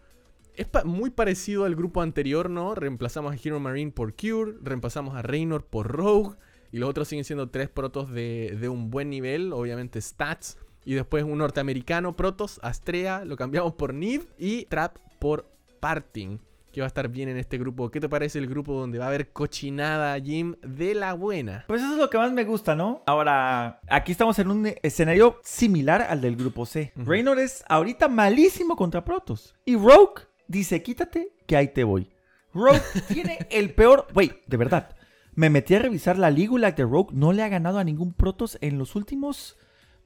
Es 0.54 0.68
muy 0.84 1.10
parecido 1.10 1.64
al 1.64 1.74
grupo 1.74 2.00
anterior, 2.00 2.48
¿no? 2.48 2.76
Reemplazamos 2.76 3.32
a 3.32 3.36
Hero 3.42 3.58
Marine 3.58 3.90
por 3.90 4.14
Cure, 4.14 4.54
reemplazamos 4.62 5.16
a 5.16 5.22
Reynor 5.22 5.66
por 5.66 5.88
Rogue, 5.88 6.36
y 6.74 6.78
los 6.78 6.90
otros 6.90 7.06
siguen 7.06 7.24
siendo 7.24 7.50
tres 7.50 7.68
protos 7.68 8.10
de, 8.10 8.58
de 8.60 8.68
un 8.68 8.90
buen 8.90 9.08
nivel, 9.08 9.52
obviamente 9.52 10.00
Stats, 10.00 10.58
y 10.84 10.94
después 10.94 11.22
un 11.22 11.38
norteamericano, 11.38 12.16
Protos, 12.16 12.58
Astrea, 12.64 13.24
lo 13.24 13.36
cambiamos 13.36 13.74
por 13.74 13.94
Niv, 13.94 14.26
y 14.38 14.64
Trap 14.64 14.96
por 15.20 15.48
Parting, 15.78 16.38
que 16.72 16.80
va 16.80 16.86
a 16.86 16.88
estar 16.88 17.08
bien 17.08 17.28
en 17.28 17.36
este 17.36 17.58
grupo. 17.58 17.92
¿Qué 17.92 18.00
te 18.00 18.08
parece 18.08 18.40
el 18.40 18.48
grupo 18.48 18.72
donde 18.72 18.98
va 18.98 19.04
a 19.04 19.08
haber 19.08 19.30
cochinada, 19.30 20.18
Jim, 20.20 20.56
de 20.62 20.96
la 20.96 21.14
buena? 21.14 21.64
Pues 21.68 21.80
eso 21.80 21.92
es 21.92 21.98
lo 21.98 22.10
que 22.10 22.18
más 22.18 22.32
me 22.32 22.42
gusta, 22.42 22.74
¿no? 22.74 23.04
Ahora, 23.06 23.78
aquí 23.88 24.10
estamos 24.10 24.36
en 24.40 24.50
un 24.50 24.74
escenario 24.82 25.38
similar 25.44 26.02
al 26.02 26.20
del 26.20 26.34
grupo 26.34 26.66
C. 26.66 26.92
Reynor 26.96 27.38
es 27.38 27.62
ahorita 27.68 28.08
malísimo 28.08 28.74
contra 28.74 29.04
Protoss. 29.04 29.54
Y 29.64 29.76
Rogue 29.76 30.24
dice, 30.48 30.82
quítate, 30.82 31.34
que 31.46 31.56
ahí 31.56 31.68
te 31.68 31.84
voy. 31.84 32.10
Rogue 32.52 32.82
tiene 33.08 33.46
el 33.50 33.72
peor... 33.74 34.08
Güey, 34.12 34.42
de 34.48 34.56
verdad. 34.56 34.93
Me 35.34 35.50
metí 35.50 35.74
a 35.74 35.80
revisar 35.80 36.18
la 36.18 36.30
Ligula 36.30 36.72
de 36.72 36.84
Rogue. 36.84 37.12
No 37.12 37.32
le 37.32 37.42
ha 37.42 37.48
ganado 37.48 37.78
a 37.78 37.84
ningún 37.84 38.12
Protoss 38.12 38.58
en 38.60 38.78
los 38.78 38.94
últimos 38.94 39.56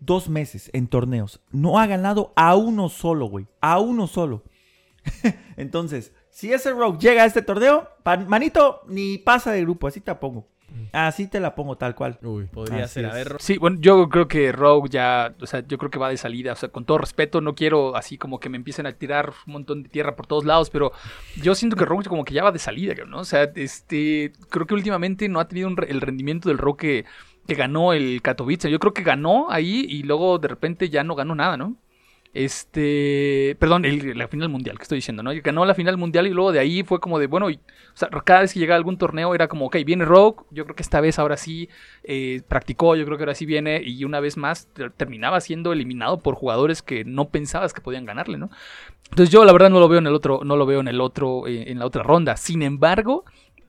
dos 0.00 0.28
meses 0.28 0.70
en 0.72 0.86
torneos. 0.86 1.40
No 1.50 1.78
ha 1.78 1.86
ganado 1.86 2.32
a 2.36 2.56
uno 2.56 2.88
solo, 2.88 3.26
güey. 3.26 3.46
A 3.60 3.78
uno 3.78 4.06
solo. 4.06 4.44
Entonces, 5.56 6.12
si 6.30 6.52
ese 6.52 6.72
Rogue 6.72 6.98
llega 6.98 7.22
a 7.22 7.26
este 7.26 7.42
torneo, 7.42 7.88
manito, 8.26 8.82
ni 8.88 9.18
pasa 9.18 9.52
de 9.52 9.62
grupo. 9.62 9.86
Así 9.86 10.00
te 10.00 10.14
pongo. 10.14 10.48
Así 10.92 11.26
te 11.28 11.40
la 11.40 11.54
pongo 11.54 11.76
tal 11.76 11.94
cual. 11.94 12.18
Uy, 12.22 12.44
podría 12.46 12.86
ser. 12.88 13.06
A 13.06 13.12
ver, 13.14 13.36
Sí, 13.38 13.58
bueno, 13.58 13.78
yo 13.80 14.08
creo 14.08 14.28
que 14.28 14.52
Rogue 14.52 14.88
ya, 14.90 15.34
o 15.40 15.46
sea, 15.46 15.66
yo 15.66 15.78
creo 15.78 15.90
que 15.90 15.98
va 15.98 16.08
de 16.10 16.16
salida, 16.16 16.52
o 16.52 16.56
sea, 16.56 16.68
con 16.70 16.84
todo 16.84 16.98
respeto, 16.98 17.40
no 17.40 17.54
quiero 17.54 17.96
así 17.96 18.16
como 18.18 18.40
que 18.40 18.48
me 18.48 18.56
empiecen 18.56 18.86
a 18.86 18.92
tirar 18.92 19.32
un 19.46 19.52
montón 19.54 19.82
de 19.82 19.88
tierra 19.88 20.16
por 20.16 20.26
todos 20.26 20.44
lados, 20.44 20.70
pero 20.70 20.92
yo 21.42 21.54
siento 21.54 21.76
que 21.76 21.84
Rogue 21.84 22.08
como 22.08 22.24
que 22.24 22.34
ya 22.34 22.42
va 22.44 22.52
de 22.52 22.58
salida, 22.58 22.94
¿no? 23.06 23.20
O 23.20 23.24
sea, 23.24 23.50
este, 23.54 24.32
creo 24.50 24.66
que 24.66 24.74
últimamente 24.74 25.28
no 25.28 25.40
ha 25.40 25.48
tenido 25.48 25.68
un 25.68 25.76
re- 25.76 25.90
el 25.90 26.00
rendimiento 26.00 26.48
del 26.48 26.58
Rogue 26.58 26.78
que, 26.78 27.04
que 27.46 27.54
ganó 27.54 27.92
el 27.92 28.20
Katowice. 28.22 28.70
Yo 28.70 28.78
creo 28.78 28.92
que 28.94 29.02
ganó 29.02 29.50
ahí 29.50 29.86
y 29.88 30.02
luego 30.04 30.38
de 30.38 30.48
repente 30.48 30.88
ya 30.90 31.02
no 31.04 31.14
ganó 31.14 31.34
nada, 31.34 31.56
¿no? 31.56 31.76
Este, 32.34 33.56
perdón, 33.58 33.84
el- 33.84 34.16
la 34.16 34.28
final 34.28 34.48
mundial, 34.48 34.76
que 34.76 34.82
estoy 34.82 34.98
diciendo, 34.98 35.22
¿no? 35.22 35.30
Ganó 35.42 35.64
la 35.64 35.74
final 35.74 35.96
mundial 35.96 36.26
y 36.26 36.30
luego 36.30 36.52
de 36.52 36.60
ahí 36.60 36.82
fue 36.84 37.00
como 37.00 37.18
de, 37.18 37.26
bueno, 37.26 37.46
o 37.46 37.50
sea, 37.94 38.08
cada 38.24 38.42
vez 38.42 38.52
que 38.52 38.60
llegaba 38.60 38.76
algún 38.76 38.98
torneo 38.98 39.34
era 39.34 39.48
como, 39.48 39.66
ok, 39.66 39.78
viene 39.84 40.04
Rogue, 40.04 40.44
yo 40.50 40.64
creo 40.64 40.76
que 40.76 40.82
esta 40.82 41.00
vez 41.00 41.18
ahora 41.18 41.36
sí 41.36 41.68
eh, 42.04 42.42
practicó, 42.46 42.94
yo 42.96 43.04
creo 43.06 43.16
que 43.16 43.24
ahora 43.24 43.34
sí 43.34 43.46
viene 43.46 43.82
y 43.84 44.04
una 44.04 44.20
vez 44.20 44.36
más 44.36 44.68
ter- 44.74 44.92
terminaba 44.92 45.40
siendo 45.40 45.72
eliminado 45.72 46.20
por 46.20 46.34
jugadores 46.34 46.82
que 46.82 47.04
no 47.04 47.28
pensabas 47.30 47.72
que 47.72 47.80
podían 47.80 48.04
ganarle, 48.04 48.38
¿no? 48.38 48.50
Entonces 49.10 49.30
yo 49.32 49.44
la 49.44 49.52
verdad 49.52 49.70
no 49.70 49.80
lo 49.80 49.88
veo 49.88 49.98
en 49.98 50.06
el 50.06 50.14
otro, 50.14 50.40
no 50.44 50.56
lo 50.56 50.66
veo 50.66 50.80
en 50.80 50.88
el 50.88 51.00
otro, 51.00 51.46
eh, 51.46 51.70
en 51.70 51.78
la 51.78 51.86
otra 51.86 52.02
ronda. 52.02 52.36
Sin 52.36 52.62
embargo, 52.62 53.24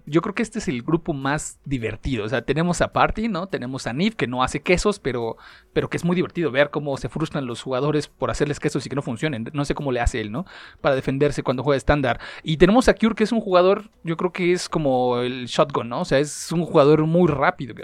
yo 0.10 0.22
creo 0.22 0.34
que 0.34 0.42
este 0.42 0.60
es 0.60 0.68
el 0.68 0.82
grupo 0.82 1.14
más 1.14 1.60
divertido. 1.66 2.26
O 2.26 2.30
sea, 2.30 2.42
tenemos 2.42 2.82
a 2.82 2.92
Party, 2.92 3.28
¿no? 3.28 3.48
Tenemos 3.48 3.88
a 3.88 3.94
Nif, 3.94 4.16
que 4.16 4.28
no 4.28 4.44
hace 4.44 4.62
quesos, 4.62 5.00
pero, 5.00 5.38
pero 5.74 5.90
que 5.90 5.98
es 5.98 6.04
muy 6.04 6.16
divertido 6.16 6.52
ver 6.52 6.72
cómo 6.72 6.98
se 6.98 7.10
frustran 7.10 7.46
los 7.46 7.62
jugadores 7.62 8.08
por 8.08 8.32
hacerles 8.32 8.60
quesos 8.60 8.86
y 8.86 8.90
que 8.90 8.96
no 8.96 9.02
funcionen. 9.02 9.50
No 9.54 9.66
sé 9.66 9.76
cómo 9.76 9.92
le 9.92 10.00
hace 10.00 10.20
él, 10.20 10.32
¿no? 10.32 10.46
Para 10.82 10.96
defenderse 10.96 11.44
cuando 11.44 11.64
juega 11.64 11.78
estándar. 11.78 12.20
Y 12.44 12.58
tenemos 12.58 12.90
a 12.90 12.96
Cure, 12.96 13.16
que 13.16 13.24
es 13.24 13.32
un 13.32 13.42
jugador, 13.42 13.90
yo 14.04 14.18
creo 14.18 14.32
que 14.32 14.52
es 14.52 14.68
como 14.68 15.20
el 15.20 15.46
shotgun, 15.46 15.90
¿no? 15.90 16.02
O 16.02 16.06
sea, 16.06 16.20
es 16.20 16.52
un 16.52 16.66
jugador 16.66 17.06
muy 17.06 17.28
rápido. 17.28 17.76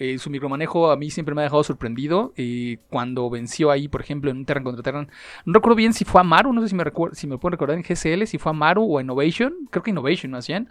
Eh, 0.00 0.18
su 0.18 0.30
micromanejo 0.30 0.92
a 0.92 0.96
mí 0.96 1.10
siempre 1.10 1.34
me 1.34 1.42
ha 1.42 1.44
dejado 1.44 1.64
sorprendido. 1.64 2.32
Eh, 2.36 2.78
cuando 2.88 3.28
venció 3.28 3.70
ahí, 3.70 3.88
por 3.88 4.00
ejemplo, 4.00 4.30
en 4.30 4.38
un 4.38 4.44
Terran 4.46 4.64
contra 4.64 4.82
Terran. 4.82 5.10
No 5.44 5.54
recuerdo 5.54 5.76
bien 5.76 5.92
si 5.92 6.04
fue 6.04 6.20
a 6.20 6.24
Maru, 6.24 6.52
no 6.52 6.62
sé 6.62 6.68
si 6.68 6.74
me, 6.74 6.84
si 7.12 7.26
me 7.26 7.36
puedo 7.36 7.50
recordar 7.50 7.76
en 7.76 7.82
GCL, 7.82 8.26
si 8.26 8.38
fue 8.38 8.50
a 8.50 8.52
Maru 8.52 8.84
o 8.84 8.98
a 8.98 9.02
Innovation. 9.02 9.68
Creo 9.70 9.82
que 9.82 9.90
Innovation 9.90 10.30
más 10.32 10.46
bien. 10.46 10.68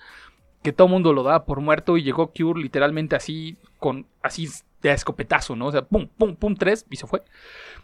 Que 0.68 0.74
todo 0.74 0.90
mundo 0.90 1.14
lo 1.14 1.24
daba 1.24 1.46
por 1.46 1.62
muerto 1.62 1.96
y 1.96 2.04
llegó 2.04 2.34
Cure 2.34 2.62
literalmente 2.62 3.16
así, 3.16 3.56
con 3.80 4.06
así 4.22 4.50
de 4.82 4.92
escopetazo, 4.92 5.56
¿no? 5.56 5.68
O 5.68 5.72
sea, 5.72 5.84
pum, 5.84 6.10
pum, 6.18 6.36
pum, 6.36 6.56
tres 6.56 6.86
y 6.90 6.98
se 6.98 7.08
fue. 7.08 7.24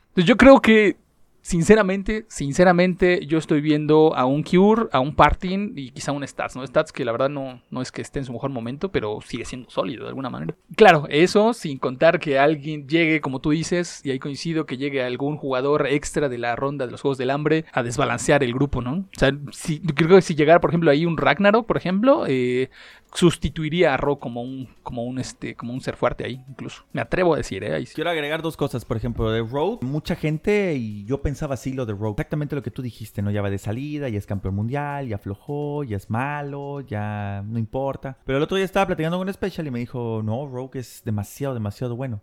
Entonces 0.09 0.25
yo 0.25 0.35
creo 0.35 0.59
que, 0.59 0.97
sinceramente, 1.43 2.25
sinceramente, 2.29 3.25
yo 3.27 3.37
estoy 3.37 3.61
viendo 3.61 4.15
a 4.15 4.25
un 4.25 4.41
Cure, 4.43 4.87
a 4.91 4.99
un 4.99 5.13
Parting 5.13 5.73
y 5.75 5.91
quizá 5.91 6.11
un 6.11 6.27
Stats, 6.27 6.55
¿no? 6.55 6.65
Stats 6.65 6.91
que 6.91 7.05
la 7.05 7.11
verdad 7.11 7.29
no, 7.29 7.61
no 7.69 7.81
es 7.81 7.91
que 7.91 8.01
esté 8.01 8.19
en 8.19 8.25
su 8.25 8.33
mejor 8.33 8.49
momento, 8.49 8.91
pero 8.91 9.19
sigue 9.21 9.45
siendo 9.45 9.69
sólido 9.69 10.03
de 10.03 10.09
alguna 10.09 10.29
manera. 10.29 10.55
Claro, 10.75 11.05
eso 11.09 11.53
sin 11.53 11.77
contar 11.77 12.19
que 12.19 12.39
alguien 12.39 12.87
llegue, 12.87 13.21
como 13.21 13.39
tú 13.39 13.51
dices, 13.51 14.01
y 14.03 14.11
ahí 14.11 14.19
coincido, 14.19 14.65
que 14.65 14.77
llegue 14.77 15.03
algún 15.03 15.37
jugador 15.37 15.85
extra 15.87 16.29
de 16.29 16.37
la 16.37 16.55
ronda 16.55 16.85
de 16.85 16.91
los 16.91 17.01
Juegos 17.01 17.17
del 17.17 17.29
Hambre 17.29 17.65
a 17.73 17.83
desbalancear 17.83 18.43
el 18.43 18.53
grupo, 18.53 18.81
¿no? 18.81 18.93
O 18.93 19.19
sea, 19.19 19.31
si, 19.51 19.81
creo 19.81 20.15
que 20.15 20.21
si 20.21 20.35
llegara, 20.35 20.61
por 20.61 20.71
ejemplo, 20.71 20.89
ahí 20.89 21.05
un 21.05 21.17
Ragnarok, 21.17 21.67
por 21.67 21.77
ejemplo, 21.77 22.23
eh, 22.25 22.69
sustituiría 23.13 23.93
a 23.93 23.97
Ro 23.97 24.19
como 24.19 24.41
un, 24.41 24.67
como 24.81 25.03
un, 25.03 25.19
este, 25.19 25.55
como 25.55 25.73
un 25.73 25.81
ser 25.81 25.95
fuerte 25.95 26.25
ahí, 26.25 26.43
incluso. 26.47 26.83
Me 26.93 27.01
atrevo 27.01 27.33
a 27.33 27.37
decir, 27.37 27.63
¿eh? 27.63 27.73
Ahí. 27.73 27.85
Quiero 27.85 28.09
agregar 28.09 28.41
dos 28.41 28.57
cosas, 28.57 28.85
por 28.85 28.97
ejemplo, 28.97 29.31
de 29.31 29.41
Rogue. 29.41 29.85
Mucha 29.85 30.15
gente, 30.15 30.73
y 30.75 31.05
yo 31.05 31.21
pensaba 31.21 31.53
así 31.53 31.73
lo 31.73 31.85
de 31.85 31.93
Rogue, 31.93 32.13
exactamente 32.13 32.55
lo 32.55 32.63
que 32.63 32.71
tú 32.71 32.81
dijiste, 32.81 33.21
¿no? 33.21 33.31
Ya 33.31 33.41
va 33.41 33.49
de 33.49 33.57
salida, 33.57 34.09
ya 34.09 34.17
es 34.17 34.25
campeón 34.25 34.55
mundial, 34.55 35.07
ya 35.07 35.15
aflojó, 35.17 35.83
ya 35.83 35.97
es 35.97 36.09
malo, 36.09 36.81
ya 36.81 37.43
no 37.45 37.59
importa. 37.59 38.17
Pero 38.25 38.37
el 38.37 38.43
otro 38.43 38.57
día 38.57 38.65
estaba 38.65 38.87
platicando 38.87 39.17
con 39.17 39.27
un 39.27 39.33
Special 39.33 39.67
y 39.67 39.71
me 39.71 39.79
dijo, 39.79 40.21
no, 40.23 40.47
Rogue 40.47 40.79
es 40.79 41.01
demasiado, 41.05 41.53
demasiado 41.53 41.95
bueno. 41.95 42.21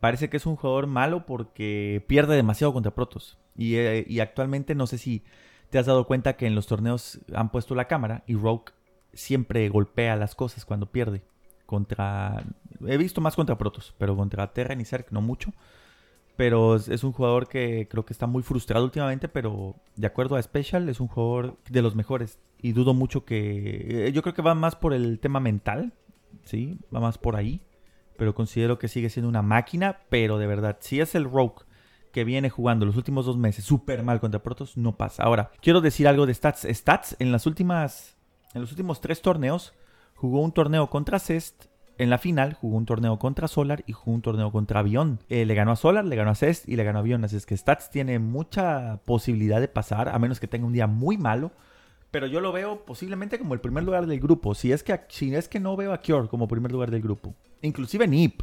Parece 0.00 0.28
que 0.28 0.36
es 0.36 0.46
un 0.46 0.56
jugador 0.56 0.86
malo 0.86 1.26
porque 1.26 2.04
pierde 2.06 2.36
demasiado 2.36 2.72
contra 2.72 2.94
Protoss. 2.94 3.38
Y, 3.56 3.74
eh, 3.74 4.04
y 4.08 4.20
actualmente 4.20 4.76
no 4.76 4.86
sé 4.86 4.98
si 4.98 5.24
te 5.70 5.78
has 5.78 5.86
dado 5.86 6.06
cuenta 6.06 6.36
que 6.36 6.46
en 6.46 6.54
los 6.54 6.66
torneos 6.66 7.20
han 7.34 7.50
puesto 7.50 7.74
la 7.74 7.86
cámara 7.86 8.22
y 8.26 8.34
Rogue 8.34 8.72
siempre 9.18 9.68
golpea 9.68 10.16
las 10.16 10.34
cosas 10.34 10.64
cuando 10.64 10.86
pierde. 10.86 11.22
contra... 11.66 12.44
He 12.86 12.96
visto 12.96 13.20
más 13.20 13.34
contra 13.36 13.58
Protoss, 13.58 13.94
pero 13.98 14.16
contra 14.16 14.52
Terran 14.52 14.80
y 14.80 14.84
Zerg 14.84 15.06
no 15.10 15.20
mucho. 15.20 15.52
Pero 16.36 16.76
es, 16.76 17.02
un 17.02 17.12
jugador 17.12 17.48
que 17.48 17.88
creo 17.90 18.04
que 18.06 18.12
está 18.12 18.28
muy 18.28 18.44
frustrado 18.44 18.84
últimamente, 18.84 19.28
pero 19.28 19.74
de 19.96 20.06
acuerdo 20.06 20.36
a 20.36 20.42
Special 20.42 20.88
es 20.88 21.00
un 21.00 21.08
jugador 21.08 21.56
de 21.68 21.82
los 21.82 21.96
mejores. 21.96 22.38
Y 22.62 22.72
dudo 22.72 22.94
mucho 22.94 23.24
que... 23.24 24.06
eh, 24.06 24.12
Yo 24.12 24.22
creo 24.22 24.34
que 24.34 24.42
va 24.42 24.54
más 24.54 24.76
por 24.76 24.94
el 24.94 25.18
tema 25.18 25.40
mental, 25.40 25.92
¿sí? 26.44 26.78
Va 26.94 27.00
más 27.00 27.18
por 27.18 27.34
ahí. 27.34 27.60
Pero 28.16 28.34
considero 28.34 28.78
que 28.78 28.88
sigue 28.88 29.10
siendo 29.10 29.28
una 29.28 29.42
máquina, 29.42 29.98
pero 30.08 30.38
de 30.38 30.46
verdad, 30.46 30.78
si 30.80 31.00
es 31.00 31.14
el 31.14 31.24
Rogue 31.24 31.64
que 32.12 32.24
viene 32.24 32.50
jugando 32.50 32.86
los 32.86 32.96
últimos 32.96 33.26
dos 33.26 33.36
meses 33.36 33.64
súper 33.64 34.02
mal 34.02 34.20
contra 34.20 34.42
Protoss, 34.42 34.76
no 34.76 34.96
pasa. 34.96 35.24
Ahora, 35.24 35.50
quiero 35.60 35.80
decir 35.80 36.06
algo 36.08 36.24
de 36.26 36.34
Stats. 36.34 36.66
Stats, 36.70 37.16
en 37.18 37.32
las 37.32 37.46
últimas... 37.46 38.17
En 38.54 38.60
los 38.60 38.70
últimos 38.70 39.00
tres 39.00 39.22
torneos, 39.22 39.74
jugó 40.14 40.40
un 40.40 40.52
torneo 40.52 40.88
contra 40.88 41.18
Cest, 41.18 41.66
en 41.98 42.10
la 42.10 42.18
final 42.18 42.54
jugó 42.54 42.76
un 42.76 42.86
torneo 42.86 43.18
contra 43.18 43.48
Solar 43.48 43.82
y 43.86 43.92
jugó 43.92 44.14
un 44.14 44.22
torneo 44.22 44.52
contra 44.52 44.80
Avión. 44.80 45.18
Eh, 45.28 45.44
le 45.44 45.54
ganó 45.54 45.72
a 45.72 45.76
Solar, 45.76 46.04
le 46.04 46.14
ganó 46.14 46.30
a 46.30 46.36
Cest 46.36 46.68
y 46.68 46.76
le 46.76 46.84
ganó 46.84 46.98
a 46.98 47.00
Avión. 47.00 47.24
Así 47.24 47.36
es 47.36 47.44
que 47.44 47.56
Stats 47.56 47.90
tiene 47.90 48.20
mucha 48.20 49.00
posibilidad 49.04 49.60
de 49.60 49.66
pasar, 49.66 50.08
a 50.08 50.18
menos 50.20 50.38
que 50.38 50.46
tenga 50.46 50.64
un 50.64 50.72
día 50.72 50.86
muy 50.86 51.18
malo. 51.18 51.50
Pero 52.12 52.28
yo 52.28 52.40
lo 52.40 52.52
veo 52.52 52.86
posiblemente 52.86 53.38
como 53.38 53.52
el 53.52 53.60
primer 53.60 53.82
lugar 53.82 54.06
del 54.06 54.20
grupo. 54.20 54.54
Si 54.54 54.70
es 54.70 54.84
que, 54.84 55.00
si 55.08 55.34
es 55.34 55.48
que 55.48 55.58
no 55.58 55.76
veo 55.76 55.92
a 55.92 56.00
Cure 56.00 56.28
como 56.28 56.46
primer 56.46 56.70
lugar 56.70 56.92
del 56.92 57.02
grupo. 57.02 57.34
Inclusive 57.62 58.06
Nip. 58.06 58.42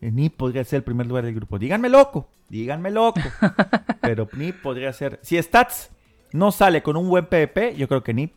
Nip 0.00 0.36
podría 0.36 0.64
ser 0.64 0.78
el 0.78 0.84
primer 0.84 1.06
lugar 1.06 1.24
del 1.24 1.34
grupo. 1.34 1.58
Díganme 1.58 1.88
loco. 1.88 2.28
Díganme 2.48 2.92
loco. 2.92 3.20
Pero 4.00 4.28
Nip 4.34 4.62
podría 4.62 4.92
ser... 4.92 5.18
Si 5.22 5.40
Stats 5.42 5.90
no 6.32 6.52
sale 6.52 6.82
con 6.82 6.96
un 6.96 7.08
buen 7.08 7.26
PvP, 7.26 7.74
yo 7.74 7.88
creo 7.88 8.04
que 8.04 8.14
Nip 8.14 8.32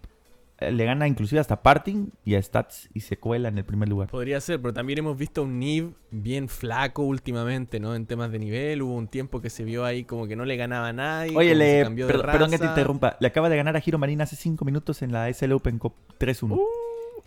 le 0.59 0.85
gana 0.85 1.07
inclusive 1.07 1.39
hasta 1.41 1.61
Parting 1.61 2.07
y 2.23 2.35
a 2.35 2.41
Stats 2.41 2.89
y 2.93 3.01
se 3.01 3.17
cuela 3.17 3.49
en 3.49 3.57
el 3.57 3.65
primer 3.65 3.89
lugar. 3.89 4.09
Podría 4.09 4.39
ser, 4.39 4.61
pero 4.61 4.73
también 4.73 4.99
hemos 4.99 5.17
visto 5.17 5.43
un 5.43 5.59
Niv 5.59 5.93
bien 6.11 6.47
flaco 6.47 7.03
últimamente, 7.03 7.79
¿no? 7.79 7.93
En 7.95 8.05
temas 8.05 8.31
de 8.31 8.39
nivel. 8.39 8.81
Hubo 8.81 8.93
un 8.95 9.07
tiempo 9.07 9.41
que 9.41 9.49
se 9.49 9.63
vio 9.65 9.83
ahí 9.83 10.03
como 10.05 10.27
que 10.27 10.35
no 10.35 10.45
le 10.45 10.55
ganaba 10.55 10.87
a 10.89 10.93
nadie. 10.93 11.35
Oye, 11.35 11.49
que 11.49 11.55
le, 11.55 11.83
cambió 11.83 12.07
de 12.07 12.13
per- 12.13 12.25
perdón 12.25 12.51
que 12.51 12.57
te 12.57 12.65
interrumpa. 12.65 13.17
Le 13.19 13.27
acaba 13.27 13.49
de 13.49 13.57
ganar 13.57 13.75
a 13.75 13.81
Hiro 13.85 13.97
Marina 13.97 14.23
hace 14.23 14.35
5 14.37 14.63
minutos 14.63 15.01
en 15.01 15.11
la 15.11 15.27
SL 15.31 15.51
Open 15.53 15.77
Cup 15.77 15.93
3-1. 16.19 16.51
Uh, 16.53 16.59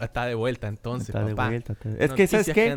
Está 0.00 0.26
de 0.26 0.34
vuelta 0.36 0.68
entonces, 0.68 1.08
Está 1.08 1.24
de 1.24 1.34
papá. 1.34 1.48
vuelta. 1.48 1.72
está 1.72 1.88
de- 1.88 2.04
Es 2.04 2.12
que, 2.12 2.26
¿sabes 2.28 2.50
qué? 2.54 2.72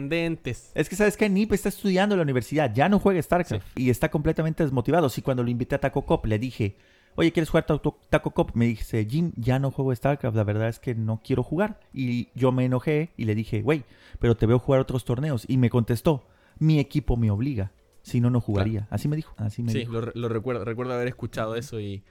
Es 0.74 0.90
que, 0.90 0.96
¿sabes 0.96 1.16
qué? 1.18 1.30
Nip 1.30 1.54
está 1.54 1.70
estudiando 1.70 2.16
en 2.16 2.18
la 2.18 2.24
universidad, 2.24 2.74
ya 2.74 2.90
no 2.90 2.98
juega 3.00 3.22
StarCraft 3.22 3.64
y 3.78 3.90
está 3.92 4.10
completamente 4.10 4.64
desmotivado. 4.64 5.08
Sí, 5.08 5.22
cuando 5.22 5.44
lo 5.44 5.50
invité 5.52 5.76
a 5.76 5.80
Taco 5.80 6.02
Cop 6.04 6.26
le 6.26 6.40
dije, 6.40 6.78
oye, 7.16 7.32
¿quieres 7.32 7.50
jugar 7.50 7.66
Taco, 7.66 8.32
Cop? 8.32 8.52
Me 8.54 8.66
dice, 8.66 9.06
Jim, 9.10 9.32
ya 9.36 9.60
no 9.60 9.72
juego 9.72 9.94
StarCraft, 9.96 10.36
la 10.36 10.44
verdad 10.44 10.70
es 10.70 10.80
que 10.80 10.96
no 10.96 11.22
quiero 11.24 11.44
jugar. 11.44 11.80
Y 11.94 12.30
yo 12.36 12.52
me 12.52 12.66
enojé 12.66 13.12
y 13.18 13.26
le 13.26 13.36
dije, 13.36 13.62
güey, 13.62 13.84
pero 14.20 14.36
te 14.36 14.46
veo 14.46 14.60
jugar 14.60 14.82
otros 14.82 15.06
torneos. 15.06 15.46
Y 15.48 15.58
me 15.58 15.70
contestó, 15.70 16.24
mi 16.60 16.80
equipo 16.80 17.18
me 17.18 17.32
obliga, 17.32 17.72
si 18.02 18.20
no, 18.22 18.30
no 18.30 18.42
jugaría. 18.42 18.88
Así 18.90 19.08
me 19.08 19.16
dijo, 19.16 19.34
así 19.38 19.64
me 19.64 19.72
Sí, 19.72 19.80
dijo. 19.80 19.92
lo, 19.94 20.12
lo 20.14 20.30
recuerdo. 20.30 20.66
Recuerdo 20.66 20.94
haber 20.94 21.08
escuchado 21.08 21.56
eso 21.56 21.80
y 21.80 22.04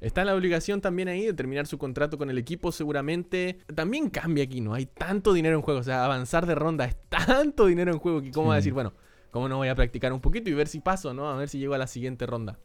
está 0.00 0.22
en 0.22 0.28
la 0.28 0.34
obligación 0.34 0.80
también 0.80 1.08
ahí 1.08 1.24
de 1.26 1.34
terminar 1.34 1.66
su 1.66 1.76
contrato 1.78 2.16
con 2.18 2.30
el 2.30 2.38
equipo 2.38 2.72
seguramente. 2.72 3.58
También 3.74 4.10
cambia 4.10 4.44
aquí, 4.44 4.60
¿no? 4.60 4.74
Hay 4.74 4.86
tanto 4.86 5.32
dinero 5.32 5.56
en 5.56 5.62
juego. 5.62 5.80
O 5.80 5.84
sea, 5.84 6.04
avanzar 6.04 6.46
de 6.46 6.54
ronda 6.54 6.84
es 6.86 6.96
tanto 7.08 7.66
dinero 7.66 7.92
en 7.92 7.98
juego 7.98 8.22
que 8.22 8.30
cómo 8.30 8.48
va 8.48 8.54
a 8.54 8.56
decir, 8.56 8.72
bueno, 8.72 8.92
cómo 9.30 9.48
no 9.48 9.58
voy 9.58 9.68
a 9.68 9.74
practicar 9.74 10.12
un 10.12 10.20
poquito 10.20 10.50
y 10.50 10.54
ver 10.54 10.66
si 10.68 10.80
paso, 10.80 11.14
¿no? 11.14 11.28
A 11.30 11.36
ver 11.36 11.48
si 11.48 11.58
llego 11.58 11.74
a 11.74 11.78
la 11.78 11.86
siguiente 11.86 12.26
ronda. 12.26 12.58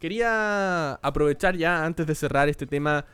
Quería 0.00 0.94
aprovechar 0.94 1.58
ya 1.58 1.84
antes 1.84 2.06
de 2.06 2.14
cerrar 2.14 2.48
este 2.48 2.66
tema. 2.66 3.04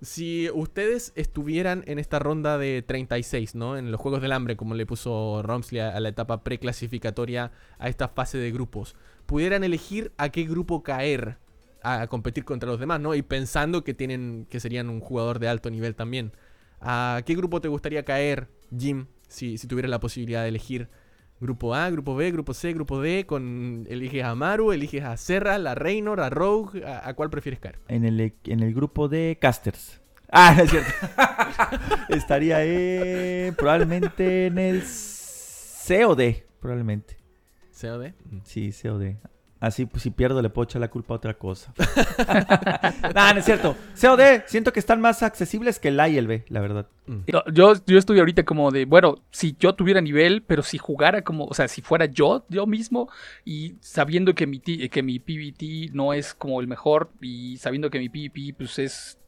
Si 0.00 0.48
ustedes 0.54 1.12
estuvieran 1.14 1.84
en 1.86 1.98
esta 1.98 2.18
ronda 2.18 2.56
de 2.56 2.80
36, 2.80 3.54
¿no? 3.54 3.76
En 3.76 3.92
los 3.92 4.00
Juegos 4.00 4.22
del 4.22 4.32
Hambre, 4.32 4.56
como 4.56 4.74
le 4.74 4.86
puso 4.86 5.42
Romsley 5.42 5.82
a, 5.82 6.00
la 6.00 6.08
etapa 6.08 6.42
preclasificatoria 6.42 7.52
a 7.78 7.90
esta 7.90 8.08
fase 8.08 8.38
de 8.38 8.50
grupos, 8.52 8.96
pudieran 9.26 9.64
elegir 9.64 10.12
a 10.16 10.30
qué 10.30 10.44
grupo 10.44 10.82
caer 10.82 11.36
a 11.82 12.06
competir 12.06 12.46
contra 12.46 12.70
los 12.70 12.80
demás, 12.80 13.00
¿no? 13.00 13.14
Y 13.14 13.20
pensando 13.20 13.84
que 13.84 13.92
tienen 13.92 14.46
que 14.48 14.60
serían 14.60 14.88
un 14.88 15.00
jugador 15.00 15.40
de 15.40 15.48
alto 15.48 15.68
nivel 15.68 15.94
también. 15.94 16.32
¿A 16.80 17.20
qué 17.26 17.34
grupo 17.34 17.60
te 17.60 17.68
gustaría 17.68 18.06
caer, 18.06 18.48
Jim, 18.74 19.08
si, 19.28 19.58
si 19.58 19.66
tuvieras 19.66 19.90
la 19.90 20.00
posibilidad 20.00 20.42
de 20.44 20.48
elegir? 20.48 20.88
Grupo 21.40 21.74
A, 21.74 21.88
grupo 21.90 22.14
B, 22.14 22.30
grupo 22.32 22.52
C, 22.52 22.72
grupo 22.74 23.00
D, 23.00 23.24
con 23.26 23.86
eliges 23.88 24.22
a 24.24 24.34
Maru, 24.34 24.72
eliges 24.72 25.02
a 25.04 25.16
Serra, 25.16 25.54
a 25.54 25.74
Reynor, 25.74 26.20
a 26.20 26.28
Rogue, 26.28 26.84
¿a, 26.84 27.08
a 27.08 27.14
cuál 27.14 27.30
prefieres 27.30 27.58
caer? 27.60 27.78
En 27.88 28.04
el, 28.04 28.20
e- 28.20 28.34
en 28.44 28.60
el 28.62 28.74
grupo 28.74 29.08
de 29.08 29.38
casters. 29.40 30.00
Ah, 30.30 30.54
no 30.56 30.62
es 30.64 30.70
cierto. 30.70 30.90
Estaría 32.10 32.62
en- 32.64 33.54
probablemente 33.54 34.46
en 34.48 34.58
el 34.58 34.82
COD, 34.82 36.42
probablemente. 36.60 37.16
¿C 37.70 37.90
o 37.90 37.98
D? 37.98 38.12
Sí, 38.44 38.70
COD. 38.82 39.14
Así, 39.60 39.84
pues, 39.84 40.02
si 40.02 40.10
pierdo, 40.10 40.40
le 40.40 40.48
puedo 40.48 40.64
echar 40.64 40.80
la 40.80 40.88
culpa 40.88 41.12
a 41.12 41.16
otra 41.18 41.34
cosa. 41.34 41.74
nah, 43.14 43.34
no 43.34 43.40
es 43.40 43.44
cierto. 43.44 43.76
COD, 44.00 44.42
siento 44.46 44.72
que 44.72 44.80
están 44.80 45.02
más 45.02 45.22
accesibles 45.22 45.78
que 45.78 45.88
el 45.88 46.00
A 46.00 46.08
y 46.08 46.16
el 46.16 46.26
B, 46.26 46.46
la 46.48 46.60
verdad. 46.60 46.86
No, 47.06 47.24
Yo, 47.52 47.74
yo 47.86 47.98
estuve 47.98 48.20
ahorita 48.20 48.44
como 48.44 48.70
de, 48.70 48.86
bueno, 48.86 49.16
si 49.30 49.56
yo 49.58 49.74
tuviera 49.74 50.00
nivel, 50.00 50.42
pero 50.42 50.62
si 50.62 50.78
jugara 50.78 51.22
como, 51.22 51.44
o 51.44 51.52
sea, 51.54 51.68
si 51.68 51.82
fuera 51.82 52.06
yo, 52.06 52.46
yo 52.48 52.66
mismo, 52.66 53.10
y 53.44 53.74
sabiendo 53.80 54.34
que 54.34 54.46
mi, 54.46 54.60
que 54.60 55.02
mi 55.02 55.18
PvT 55.18 55.92
no 55.92 56.14
es 56.14 56.32
como 56.32 56.60
el 56.60 56.66
mejor, 56.66 57.10
y 57.20 57.58
sabiendo 57.58 57.90
que 57.90 57.98
mi 57.98 58.08
PvP, 58.08 58.54
pues 58.56 58.78
es, 58.78 59.18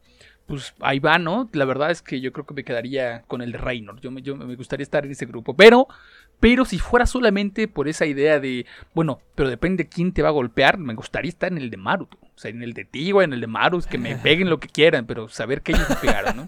pues 0.46 0.74
ahí 0.80 0.98
va, 0.98 1.18
¿no? 1.18 1.48
La 1.52 1.64
verdad 1.64 1.90
es 1.90 2.02
que 2.02 2.20
yo 2.20 2.32
creo 2.32 2.46
que 2.46 2.54
me 2.54 2.64
quedaría 2.64 3.22
con 3.22 3.42
el 3.42 3.52
de 3.52 3.58
Reynor. 3.58 4.00
Yo 4.00 4.10
me, 4.10 4.22
yo 4.22 4.36
me 4.36 4.54
gustaría 4.56 4.82
estar 4.82 5.04
en 5.04 5.12
ese 5.12 5.26
grupo, 5.26 5.54
pero, 5.54 5.88
pero 6.40 6.64
si 6.64 6.78
fuera 6.78 7.06
solamente 7.06 7.68
por 7.68 7.88
esa 7.88 8.06
idea 8.06 8.40
de, 8.40 8.66
bueno, 8.94 9.20
pero 9.34 9.48
depende 9.48 9.88
quién 9.88 10.12
te 10.12 10.22
va 10.22 10.28
a 10.28 10.32
golpear, 10.32 10.78
me 10.78 10.94
gustaría 10.94 11.28
estar 11.28 11.50
en 11.52 11.58
el 11.58 11.70
de 11.70 11.76
Maru, 11.76 12.08
o 12.20 12.38
sea, 12.38 12.50
en 12.50 12.62
el 12.62 12.72
de 12.72 12.84
Tigua, 12.84 13.24
en 13.24 13.32
el 13.32 13.40
de 13.40 13.46
Marus, 13.46 13.86
que 13.86 13.98
me 13.98 14.16
peguen 14.22 14.50
lo 14.50 14.60
que 14.60 14.68
quieran, 14.68 15.06
pero 15.06 15.28
saber 15.28 15.62
que 15.62 15.72
ellos 15.72 15.88
me 15.88 15.96
pegaron, 15.96 16.36
¿no? 16.36 16.46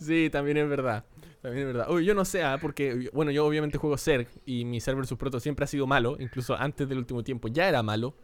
Sí, 0.00 0.30
también 0.30 0.56
es 0.56 0.68
verdad. 0.68 1.04
También 1.42 1.68
es 1.68 1.74
verdad. 1.74 1.90
Uy, 1.90 2.04
yo 2.04 2.14
no 2.14 2.24
sé, 2.24 2.42
ah, 2.42 2.58
porque, 2.60 3.10
bueno, 3.12 3.30
yo 3.30 3.44
obviamente 3.46 3.78
juego 3.78 3.98
Zerg 3.98 4.28
y 4.46 4.64
mi 4.64 4.80
server 4.80 5.04
Proto 5.16 5.40
siempre 5.40 5.64
ha 5.64 5.68
sido 5.68 5.86
malo. 5.86 6.16
Incluso 6.18 6.56
antes 6.56 6.88
del 6.88 6.98
último 6.98 7.22
tiempo 7.22 7.48
ya 7.48 7.68
era 7.68 7.82
malo. 7.82 8.16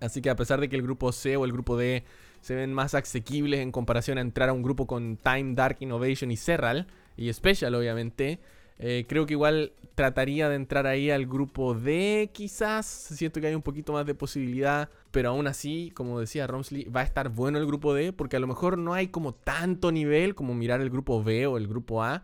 Así 0.00 0.22
que 0.22 0.30
a 0.30 0.36
pesar 0.36 0.60
de 0.60 0.68
que 0.68 0.76
el 0.76 0.82
grupo 0.82 1.10
C 1.10 1.36
o 1.36 1.44
el 1.44 1.52
grupo 1.52 1.76
D 1.76 2.04
se 2.46 2.54
ven 2.54 2.72
más 2.72 2.94
asequibles 2.94 3.58
en 3.58 3.72
comparación 3.72 4.18
a 4.18 4.20
entrar 4.20 4.50
a 4.50 4.52
un 4.52 4.62
grupo 4.62 4.86
con 4.86 5.16
Time, 5.16 5.54
Dark 5.56 5.78
Innovation 5.80 6.30
y 6.30 6.36
Serral, 6.36 6.86
y 7.16 7.32
Special 7.32 7.74
obviamente, 7.74 8.38
eh, 8.78 9.04
creo 9.08 9.26
que 9.26 9.32
igual 9.32 9.72
trataría 9.96 10.48
de 10.48 10.54
entrar 10.54 10.86
ahí 10.86 11.10
al 11.10 11.26
grupo 11.26 11.74
D 11.74 12.30
quizás. 12.32 12.86
Siento 12.86 13.40
que 13.40 13.48
hay 13.48 13.56
un 13.56 13.62
poquito 13.62 13.92
más 13.94 14.06
de 14.06 14.14
posibilidad, 14.14 14.90
pero 15.10 15.30
aún 15.30 15.48
así, 15.48 15.90
como 15.92 16.20
decía 16.20 16.46
Romsley, 16.46 16.84
va 16.84 17.00
a 17.00 17.02
estar 17.04 17.30
bueno 17.30 17.58
el 17.58 17.66
grupo 17.66 17.94
D, 17.94 18.12
porque 18.12 18.36
a 18.36 18.40
lo 18.40 18.46
mejor 18.46 18.78
no 18.78 18.94
hay 18.94 19.08
como 19.08 19.34
tanto 19.34 19.90
nivel 19.90 20.36
como 20.36 20.54
mirar 20.54 20.80
el 20.80 20.90
grupo 20.90 21.24
B 21.24 21.48
o 21.48 21.56
el 21.56 21.66
grupo 21.66 22.04
A. 22.04 22.22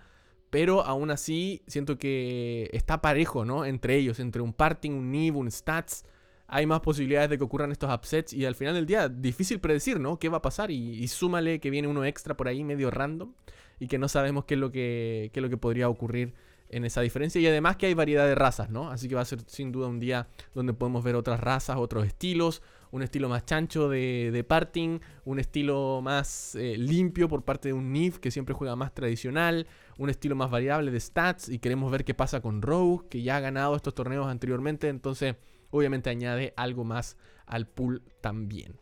Pero 0.51 0.87
aún 0.87 1.11
así, 1.11 1.63
siento 1.67 1.99
que 1.99 2.71
está 2.73 3.03
parejo, 3.03 3.45
¿no? 3.45 3.65
Entre 3.65 3.97
ellos, 3.97 4.21
entre 4.21 4.41
un 4.41 4.53
Parting, 4.53 4.93
un 4.93 5.11
Niv, 5.11 5.37
un 5.37 5.51
Stats 5.51 6.05
hay 6.53 6.67
más 6.67 6.81
posibilidades 6.81 7.31
de 7.31 7.39
que 7.39 7.45
ocurran 7.45 7.73
estos 7.73 7.93
upsets 7.93 8.35
y 8.35 8.45
al 8.45 8.55
final 8.55 8.75
del 8.75 8.85
día 8.85 9.09
difícil 9.09 9.59
predecir, 9.59 9.99
¿no? 9.99 10.19
¿Qué 10.19 10.29
va 10.29 10.37
a 10.37 10.43
pasar? 10.43 10.71
Y, 10.71 11.03
y 11.03 11.09
súmale 11.09 11.61
que 11.61 11.71
viene 11.71 11.89
uno 11.89 12.05
extra 12.05 12.37
por 12.37 12.47
ahí 12.47 12.63
medio 12.63 12.91
random 12.91 13.33
y 13.81 13.89
que 13.89 13.97
no 13.97 14.07
sabemos 14.07 14.45
qué 14.45 14.55
es 14.55 14.61
lo 14.61 14.71
que, 14.71 15.31
qué 15.33 15.41
es 15.41 15.43
lo 15.43 15.49
que 15.49 15.57
podría 15.57 15.89
ocurrir 15.89 16.35
en 16.69 16.85
esa 16.85 17.01
diferencia 17.01 17.41
y 17.41 17.47
además 17.47 17.77
que 17.77 17.87
hay 17.87 17.95
variedad 17.95 18.27
de 18.27 18.35
razas, 18.35 18.69
¿no? 18.69 18.91
Así 18.91 19.09
que 19.09 19.15
va 19.15 19.23
a 19.23 19.25
ser 19.25 19.41
sin 19.47 19.73
duda 19.73 19.89
un 19.89 19.99
día 19.99 20.29
donde 20.55 20.75
podemos 20.75 21.03
ver 21.03 21.17
otras 21.17 21.41
razas, 21.41 21.79
otros 21.79 22.07
estilos, 22.07 22.63
un 22.91 23.03
estilo 23.03 23.31
más 23.31 23.47
chancho 23.47 23.89
de, 23.89 24.31
de 24.31 24.45
parting, 24.45 24.99
un 25.25 25.39
estilo 25.39 26.01
más 26.03 26.55
eh, 26.55 26.77
limpio 26.77 27.29
por 27.29 27.45
parte 27.45 27.69
de 27.69 27.73
un 27.73 27.93
Nif 27.93 28.19
que 28.19 28.31
siempre 28.31 28.55
juega 28.55 28.77
más 28.77 28.93
tradicional, 28.93 29.67
un 29.99 30.11
estilo 30.11 30.37
más 30.37 30.51
variable 30.51 30.91
de 30.91 31.01
stats 31.01 31.49
y 31.49 31.59
queremos 31.59 31.91
ver 31.91 32.05
qué 32.05 32.13
pasa 32.13 32.43
con 32.43 32.61
Rogue 32.61 33.07
que 33.09 33.23
ya 33.23 33.39
ha 33.39 33.41
ganado 33.41 33.75
estos 33.75 33.95
torneos 33.95 34.27
anteriormente, 34.27 34.89
entonces 34.89 35.37
obviamente 35.73 36.09
añade 36.09 36.55
algo 36.57 36.85
más 36.85 37.17
al 37.47 37.67
pool 37.67 38.03
también. 38.21 38.79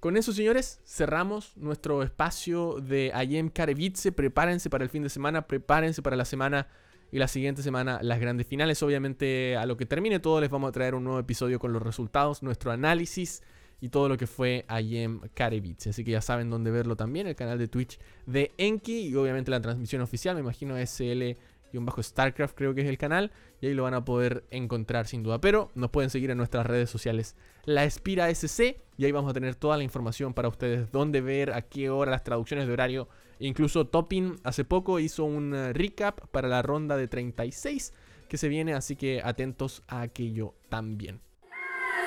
Con 0.00 0.16
eso, 0.16 0.32
señores, 0.32 0.80
cerramos 0.86 1.56
nuestro 1.56 2.02
espacio 2.02 2.80
de 2.80 3.12
Ayem 3.14 3.50
Karevice. 3.50 4.12
Prepárense 4.12 4.70
para 4.70 4.82
el 4.82 4.90
fin 4.90 5.02
de 5.02 5.10
semana, 5.10 5.46
prepárense 5.46 6.00
para 6.00 6.16
la 6.16 6.24
semana 6.24 6.66
y 7.12 7.18
la 7.18 7.28
siguiente 7.28 7.62
semana 7.62 8.00
las 8.02 8.18
grandes 8.18 8.46
finales. 8.46 8.82
Obviamente, 8.82 9.58
a 9.58 9.66
lo 9.66 9.76
que 9.76 9.84
termine 9.84 10.18
todo, 10.18 10.40
les 10.40 10.48
vamos 10.48 10.70
a 10.70 10.72
traer 10.72 10.94
un 10.94 11.04
nuevo 11.04 11.18
episodio 11.18 11.58
con 11.58 11.74
los 11.74 11.82
resultados, 11.82 12.42
nuestro 12.42 12.72
análisis 12.72 13.42
y 13.82 13.90
todo 13.90 14.08
lo 14.08 14.16
que 14.16 14.26
fue 14.26 14.64
Ayem 14.68 15.20
Karevice. 15.34 15.90
Así 15.90 16.02
que 16.02 16.12
ya 16.12 16.22
saben 16.22 16.48
dónde 16.48 16.70
verlo 16.70 16.96
también, 16.96 17.26
el 17.26 17.36
canal 17.36 17.58
de 17.58 17.68
Twitch 17.68 17.98
de 18.24 18.52
Enki 18.58 19.08
y 19.08 19.14
obviamente 19.16 19.50
la 19.50 19.60
transmisión 19.60 20.02
oficial, 20.02 20.34
me 20.34 20.40
imagino 20.40 20.76
SL 20.78 21.36
bajo 21.72 22.02
StarCraft 22.02 22.56
creo 22.56 22.74
que 22.74 22.82
es 22.82 22.88
el 22.88 22.98
canal 22.98 23.30
y 23.60 23.66
ahí 23.66 23.74
lo 23.74 23.84
van 23.84 23.94
a 23.94 24.04
poder 24.04 24.44
encontrar 24.50 25.06
sin 25.06 25.22
duda. 25.22 25.40
Pero 25.40 25.70
nos 25.74 25.90
pueden 25.90 26.10
seguir 26.10 26.30
en 26.30 26.38
nuestras 26.38 26.66
redes 26.66 26.90
sociales, 26.90 27.36
La 27.64 27.84
Espira 27.84 28.28
SC, 28.30 28.80
y 28.96 29.04
ahí 29.04 29.12
vamos 29.12 29.30
a 29.30 29.34
tener 29.34 29.54
toda 29.54 29.76
la 29.76 29.84
información 29.84 30.34
para 30.34 30.48
ustedes, 30.48 30.90
dónde 30.90 31.20
ver, 31.20 31.52
a 31.52 31.62
qué 31.62 31.90
hora, 31.90 32.10
las 32.10 32.24
traducciones 32.24 32.66
de 32.66 32.72
horario 32.72 33.08
Incluso 33.40 33.86
Topping 33.86 34.38
hace 34.44 34.64
poco 34.64 35.00
hizo 35.00 35.24
un 35.24 35.54
eh, 35.54 35.72
recap 35.72 36.26
para 36.28 36.46
la 36.46 36.60
ronda 36.60 36.96
de 36.98 37.08
36 37.08 37.94
que 38.28 38.36
se 38.36 38.48
viene, 38.48 38.74
así 38.74 38.96
que 38.96 39.22
atentos 39.24 39.82
a 39.88 40.02
aquello 40.02 40.54
también. 40.68 41.20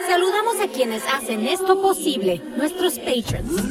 Saludamos 0.07 0.61
a 0.61 0.71
quienes 0.71 1.03
hacen 1.11 1.47
esto 1.47 1.81
posible, 1.81 2.39
nuestros 2.55 2.99
patrons. 2.99 3.61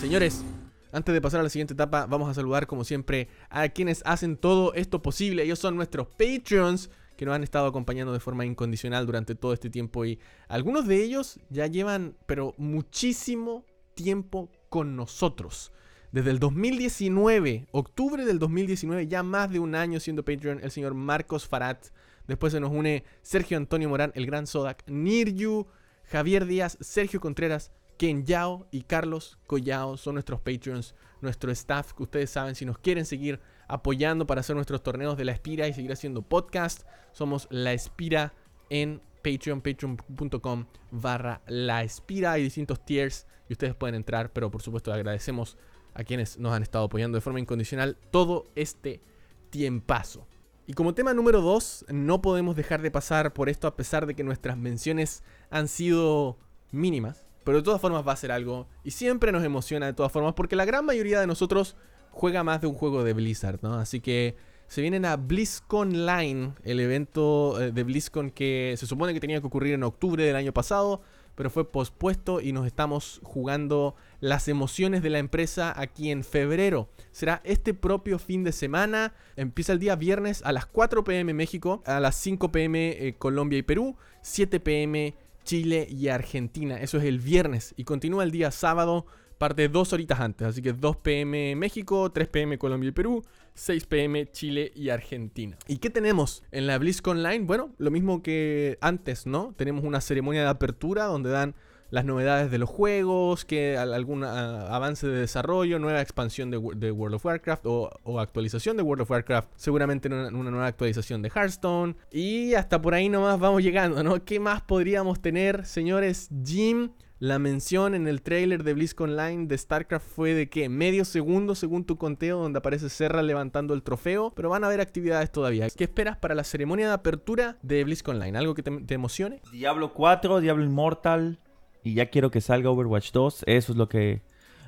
Señores, 0.00 0.44
antes 0.92 1.12
de 1.12 1.20
pasar 1.20 1.40
a 1.40 1.42
la 1.42 1.48
siguiente 1.50 1.74
etapa, 1.74 2.06
vamos 2.06 2.28
a 2.28 2.34
saludar 2.34 2.66
como 2.66 2.84
siempre 2.84 3.28
a 3.50 3.68
quienes 3.68 4.02
hacen 4.04 4.36
todo 4.36 4.74
esto 4.74 5.02
posible. 5.02 5.42
Ellos 5.42 5.58
son 5.58 5.76
nuestros 5.76 6.06
Patreons 6.08 6.90
que 7.16 7.26
nos 7.26 7.34
han 7.34 7.42
estado 7.42 7.66
acompañando 7.66 8.12
de 8.12 8.20
forma 8.20 8.46
incondicional 8.46 9.04
durante 9.04 9.34
todo 9.34 9.52
este 9.52 9.70
tiempo 9.70 10.04
y 10.04 10.20
algunos 10.46 10.86
de 10.86 11.02
ellos 11.02 11.40
ya 11.50 11.66
llevan 11.66 12.16
pero 12.26 12.54
muchísimo 12.58 13.64
tiempo 13.94 14.50
con 14.68 14.94
nosotros. 14.94 15.72
Desde 16.12 16.30
el 16.30 16.38
2019, 16.38 17.66
octubre 17.72 18.24
del 18.24 18.38
2019, 18.38 19.08
ya 19.08 19.22
más 19.22 19.50
de 19.50 19.58
un 19.58 19.74
año 19.74 20.00
siendo 20.00 20.24
Patreon, 20.24 20.60
el 20.62 20.70
señor 20.70 20.94
Marcos 20.94 21.46
Farat. 21.46 21.88
Después 22.26 22.52
se 22.52 22.60
nos 22.60 22.70
une 22.70 23.04
Sergio 23.20 23.56
Antonio 23.56 23.88
Morán, 23.88 24.12
el 24.14 24.24
gran 24.24 24.46
Sodak, 24.46 24.84
Niryu, 24.86 25.66
Javier 26.04 26.46
Díaz, 26.46 26.78
Sergio 26.80 27.20
Contreras, 27.20 27.72
Ken 27.98 28.24
Yao 28.24 28.68
y 28.70 28.82
Carlos 28.82 29.38
Collao 29.46 29.96
son 29.96 30.14
nuestros 30.14 30.40
Patreons, 30.40 30.94
nuestro 31.20 31.50
staff 31.50 31.92
que 31.92 32.04
ustedes 32.04 32.30
saben 32.30 32.54
si 32.54 32.64
nos 32.64 32.78
quieren 32.78 33.04
seguir 33.04 33.40
apoyando 33.66 34.24
para 34.26 34.40
hacer 34.40 34.54
nuestros 34.54 34.82
torneos 34.84 35.16
de 35.16 35.24
la 35.24 35.32
Espira 35.32 35.66
y 35.66 35.74
seguir 35.74 35.92
haciendo 35.92 36.22
podcast. 36.22 36.84
Somos 37.12 37.48
La 37.50 37.72
Espira 37.72 38.32
en 38.70 39.02
Patreon, 39.24 39.60
patreon.com 39.60 40.66
barra 40.92 41.42
La 41.48 41.82
Espira. 41.82 42.32
Hay 42.32 42.44
distintos 42.44 42.84
tiers 42.84 43.26
y 43.48 43.54
ustedes 43.54 43.74
pueden 43.74 43.96
entrar, 43.96 44.32
pero 44.32 44.48
por 44.50 44.62
supuesto 44.62 44.92
agradecemos 44.92 45.58
a 45.92 46.04
quienes 46.04 46.38
nos 46.38 46.52
han 46.52 46.62
estado 46.62 46.84
apoyando 46.84 47.16
de 47.16 47.22
forma 47.22 47.40
incondicional 47.40 47.96
todo 48.12 48.46
este 48.54 49.02
tiempazo. 49.50 50.28
Y 50.68 50.74
como 50.74 50.94
tema 50.94 51.14
número 51.14 51.40
2, 51.40 51.86
no 51.88 52.22
podemos 52.22 52.54
dejar 52.54 52.80
de 52.80 52.92
pasar 52.92 53.32
por 53.32 53.48
esto 53.48 53.66
a 53.66 53.74
pesar 53.74 54.06
de 54.06 54.14
que 54.14 54.22
nuestras 54.22 54.56
menciones 54.56 55.24
han 55.50 55.66
sido 55.66 56.38
mínimas. 56.70 57.27
Pero 57.48 57.60
de 57.60 57.64
todas 57.64 57.80
formas 57.80 58.06
va 58.06 58.12
a 58.12 58.16
ser 58.16 58.30
algo 58.30 58.68
y 58.84 58.90
siempre 58.90 59.32
nos 59.32 59.42
emociona 59.42 59.86
de 59.86 59.94
todas 59.94 60.12
formas 60.12 60.34
porque 60.34 60.54
la 60.54 60.66
gran 60.66 60.84
mayoría 60.84 61.18
de 61.18 61.26
nosotros 61.26 61.76
juega 62.10 62.44
más 62.44 62.60
de 62.60 62.66
un 62.66 62.74
juego 62.74 63.04
de 63.04 63.14
Blizzard, 63.14 63.60
¿no? 63.62 63.76
Así 63.76 64.00
que 64.00 64.36
se 64.66 64.82
vienen 64.82 65.06
a 65.06 65.16
BlizzCon 65.16 66.04
Line, 66.04 66.52
el 66.62 66.78
evento 66.78 67.58
eh, 67.58 67.72
de 67.72 67.84
BlizzCon 67.84 68.32
que 68.32 68.74
se 68.76 68.86
supone 68.86 69.14
que 69.14 69.20
tenía 69.20 69.40
que 69.40 69.46
ocurrir 69.46 69.72
en 69.72 69.82
octubre 69.82 70.22
del 70.22 70.36
año 70.36 70.52
pasado, 70.52 71.00
pero 71.36 71.48
fue 71.48 71.72
pospuesto 71.72 72.42
y 72.42 72.52
nos 72.52 72.66
estamos 72.66 73.18
jugando 73.22 73.94
las 74.20 74.46
emociones 74.48 75.02
de 75.02 75.08
la 75.08 75.18
empresa 75.18 75.72
aquí 75.74 76.10
en 76.10 76.24
febrero. 76.24 76.90
Será 77.12 77.40
este 77.44 77.72
propio 77.72 78.18
fin 78.18 78.44
de 78.44 78.52
semana, 78.52 79.14
empieza 79.36 79.72
el 79.72 79.78
día 79.78 79.96
viernes 79.96 80.42
a 80.44 80.52
las 80.52 80.66
4 80.66 81.02
pm 81.02 81.32
México, 81.32 81.82
a 81.86 81.98
las 81.98 82.16
5 82.16 82.52
pm 82.52 82.90
eh, 82.90 83.14
Colombia 83.16 83.58
y 83.58 83.62
Perú, 83.62 83.96
7 84.20 84.60
pm 84.60 85.14
Chile 85.48 85.86
y 85.88 86.08
Argentina. 86.08 86.78
Eso 86.78 86.98
es 86.98 87.04
el 87.04 87.20
viernes 87.20 87.72
y 87.78 87.84
continúa 87.84 88.22
el 88.22 88.30
día 88.30 88.50
sábado 88.50 89.06
parte 89.38 89.70
dos 89.70 89.94
horitas 89.94 90.20
antes. 90.20 90.46
Así 90.46 90.60
que 90.60 90.74
2 90.74 90.96
pm 90.98 91.56
México, 91.56 92.12
3 92.12 92.28
pm 92.28 92.58
Colombia 92.58 92.88
y 92.88 92.92
Perú, 92.92 93.24
6 93.54 93.86
pm 93.86 94.30
Chile 94.30 94.70
y 94.74 94.90
Argentina. 94.90 95.56
¿Y 95.66 95.78
qué 95.78 95.88
tenemos 95.88 96.42
en 96.50 96.66
la 96.66 96.76
BlizzCon 96.76 97.16
Online? 97.16 97.46
Bueno, 97.46 97.72
lo 97.78 97.90
mismo 97.90 98.22
que 98.22 98.76
antes, 98.82 99.26
¿no? 99.26 99.54
Tenemos 99.56 99.84
una 99.84 100.02
ceremonia 100.02 100.42
de 100.42 100.48
apertura 100.48 101.06
donde 101.06 101.30
dan 101.30 101.54
las 101.90 102.04
novedades 102.04 102.50
de 102.50 102.58
los 102.58 102.68
juegos, 102.68 103.44
que 103.44 103.76
algún 103.76 104.24
avance 104.24 105.06
de 105.06 105.20
desarrollo, 105.20 105.78
nueva 105.78 106.00
expansión 106.00 106.50
de, 106.50 106.58
World 106.58 107.14
of 107.14 107.24
Warcraft 107.24 107.66
o, 107.66 108.20
actualización 108.20 108.76
de 108.76 108.82
World 108.82 109.02
of 109.02 109.10
Warcraft, 109.10 109.50
seguramente 109.56 110.08
una, 110.08 110.30
nueva 110.30 110.66
actualización 110.66 111.22
de 111.22 111.30
Hearthstone. 111.30 111.96
Y 112.10 112.54
hasta 112.54 112.80
por 112.80 112.94
ahí 112.94 113.08
nomás 113.08 113.38
vamos 113.38 113.62
llegando, 113.62 114.02
¿no? 114.02 114.24
¿Qué 114.24 114.40
más 114.40 114.62
podríamos 114.62 115.20
tener, 115.20 115.64
señores? 115.66 116.28
Jim 116.44 116.90
la 117.20 117.40
mención 117.40 117.96
en 117.96 118.06
el 118.06 118.22
trailer 118.22 118.62
de 118.62 118.74
BlizzCon 118.74 119.10
Online 119.10 119.46
de 119.48 119.58
StarCraft 119.58 120.06
fue 120.06 120.34
de 120.34 120.48
que 120.48 120.68
medio 120.68 121.04
segundo 121.04 121.56
según 121.56 121.84
tu 121.84 121.98
conteo 121.98 122.38
donde 122.38 122.60
aparece 122.60 122.88
Serra 122.88 123.22
levantando 123.22 123.74
el 123.74 123.82
trofeo, 123.82 124.32
pero 124.36 124.50
van 124.50 124.62
a 124.62 124.68
haber 124.68 124.80
actividades 124.80 125.32
todavía. 125.32 125.68
¿Qué 125.68 125.82
esperas 125.82 126.16
para 126.16 126.36
la 126.36 126.44
ceremonia 126.44 126.86
de 126.86 126.94
apertura 126.94 127.58
de 127.62 127.82
BlizzCon 127.82 128.14
Online? 128.16 128.38
¿Algo 128.38 128.54
que 128.54 128.62
te, 128.62 128.94
emocione? 128.94 129.42
Diablo 129.50 129.94
4, 129.94 130.40
Diablo 130.40 130.64
Immortal 130.64 131.40
y 131.82 131.94
ya 131.94 132.06
quiero 132.06 132.30
que 132.30 132.40
salga 132.40 132.70
Overwatch 132.70 133.12
2, 133.12 133.44
eso 133.46 133.72
es 133.72 133.78
lo 133.78 133.88
que 133.88 134.22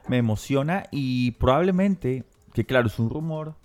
me 0.08 0.18
emociona 0.18 0.84
y 0.90 1.32
probablemente, 1.32 2.24
que 2.54 2.64
claro 2.64 2.88
es 2.88 2.98
un 2.98 3.10
rumor, 3.10 3.56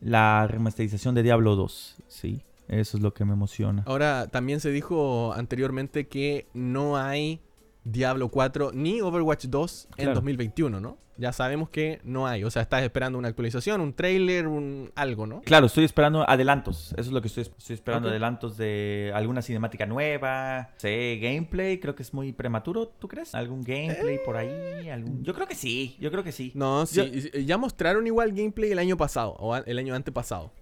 la 0.00 0.46
remasterización 0.46 1.14
de 1.14 1.22
Diablo 1.22 1.56
2, 1.56 1.96
¿sí? 2.08 2.42
Eso 2.68 2.96
es 2.96 3.02
lo 3.02 3.12
que 3.12 3.24
me 3.24 3.32
emociona. 3.32 3.82
Ahora, 3.86 4.28
también 4.28 4.60
se 4.60 4.70
dijo 4.70 5.32
anteriormente 5.32 6.06
que 6.06 6.46
no 6.54 6.96
hay 6.96 7.40
Diablo 7.84 8.28
4 8.28 8.72
ni 8.74 9.00
Overwatch 9.00 9.46
2 9.46 9.88
en 9.96 10.14
2021, 10.14 10.80
¿no? 10.80 10.98
Ya 11.16 11.34
sabemos 11.34 11.68
que 11.68 12.00
no 12.02 12.26
hay. 12.26 12.44
O 12.44 12.50
sea, 12.50 12.62
estás 12.62 12.82
esperando 12.82 13.18
una 13.18 13.28
actualización, 13.28 13.82
un 13.82 13.92
trailer, 13.92 14.46
un 14.46 14.90
algo, 14.94 15.26
¿no? 15.26 15.42
Claro, 15.42 15.66
estoy 15.66 15.84
esperando 15.84 16.26
adelantos. 16.26 16.92
Eso 16.92 17.00
es 17.00 17.12
lo 17.12 17.20
que 17.20 17.28
estoy, 17.28 17.42
estoy 17.42 17.74
esperando, 17.74 18.08
adelantos 18.08 18.56
de 18.56 19.12
alguna 19.14 19.42
cinemática 19.42 19.84
nueva. 19.84 20.70
Sé, 20.78 21.18
gameplay, 21.20 21.78
creo 21.78 21.94
que 21.94 22.02
es 22.02 22.14
muy 22.14 22.32
prematuro, 22.32 22.88
¿tú 22.88 23.06
crees? 23.06 23.34
¿Algún 23.34 23.62
gameplay 23.62 24.18
por 24.24 24.38
ahí? 24.38 24.88
Yo 25.20 25.34
creo 25.34 25.46
que 25.46 25.54
sí, 25.54 25.98
yo 26.00 26.10
creo 26.10 26.24
que 26.24 26.32
sí. 26.32 26.52
No, 26.54 26.86
sí. 26.86 27.30
Ya 27.44 27.58
mostraron 27.58 28.06
igual 28.06 28.32
gameplay 28.32 28.72
el 28.72 28.78
año 28.78 28.96
pasado, 28.96 29.32
o 29.32 29.54
el 29.54 29.78
año 29.78 29.94
antepasado, 29.94 30.54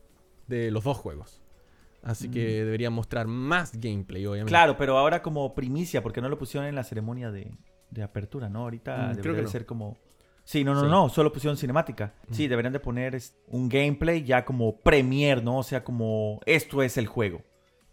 de 0.48 0.72
los 0.72 0.82
dos 0.82 0.96
juegos. 0.96 1.40
Así 2.02 2.30
que 2.30 2.40
mm. 2.40 2.64
deberían 2.64 2.92
mostrar 2.92 3.26
más 3.26 3.72
gameplay, 3.78 4.24
obviamente. 4.26 4.50
Claro, 4.50 4.76
pero 4.76 4.96
ahora 4.98 5.22
como 5.22 5.54
primicia, 5.54 6.02
porque 6.02 6.20
no 6.20 6.28
lo 6.28 6.38
pusieron 6.38 6.68
en 6.68 6.74
la 6.74 6.84
ceremonia 6.84 7.30
de, 7.30 7.52
apertura, 8.02 8.48
¿no? 8.48 8.60
Ahorita 8.60 9.12
mm, 9.12 9.16
debería 9.16 9.46
ser 9.46 9.66
como... 9.66 9.96
Sí, 10.44 10.64
no, 10.64 10.74
no, 10.74 10.88
no, 10.88 11.10
solo 11.10 11.30
pusieron 11.30 11.58
cinemática. 11.58 12.14
Mm. 12.28 12.34
Sí, 12.34 12.48
deberían 12.48 12.72
de 12.72 12.80
poner 12.80 13.20
un 13.48 13.68
gameplay 13.68 14.24
ya 14.24 14.44
como 14.44 14.78
premier, 14.78 15.42
¿no? 15.42 15.58
O 15.58 15.62
sea, 15.62 15.84
como 15.84 16.40
esto 16.46 16.82
es 16.82 16.96
el 16.96 17.06
juego. 17.06 17.42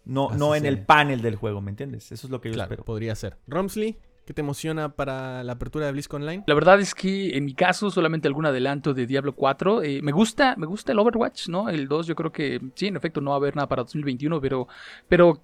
No, 0.06 0.30
no 0.30 0.54
en 0.54 0.64
el 0.64 0.86
panel 0.86 1.20
del 1.20 1.34
juego, 1.34 1.60
¿me 1.60 1.70
entiendes? 1.70 2.12
Eso 2.12 2.28
es 2.28 2.30
lo 2.30 2.40
que 2.40 2.50
yo 2.50 2.54
claro, 2.54 2.68
espero. 2.68 2.84
podría 2.84 3.14
ser. 3.16 3.36
Romsley, 3.48 3.98
¿Qué 4.26 4.34
te 4.34 4.40
emociona 4.40 4.88
para 4.88 5.44
la 5.44 5.52
apertura 5.52 5.86
de 5.86 5.92
BlizzCon 5.92 6.22
Online? 6.22 6.42
La 6.48 6.54
verdad 6.54 6.80
es 6.80 6.96
que 6.96 7.36
en 7.36 7.44
mi 7.44 7.54
caso 7.54 7.92
solamente 7.92 8.26
algún 8.26 8.44
adelanto 8.44 8.92
de 8.92 9.06
Diablo 9.06 9.36
4. 9.36 9.84
Eh, 9.84 10.00
me 10.02 10.10
gusta, 10.10 10.56
me 10.56 10.66
gusta 10.66 10.90
el 10.90 10.98
Overwatch, 10.98 11.48
¿no? 11.48 11.68
El 11.68 11.86
2 11.86 12.08
yo 12.08 12.16
creo 12.16 12.32
que 12.32 12.60
sí, 12.74 12.88
en 12.88 12.96
efecto 12.96 13.20
no 13.20 13.30
va 13.30 13.36
a 13.36 13.38
haber 13.38 13.54
nada 13.54 13.68
para 13.68 13.84
2021, 13.84 14.40
pero, 14.40 14.66
pero 15.06 15.40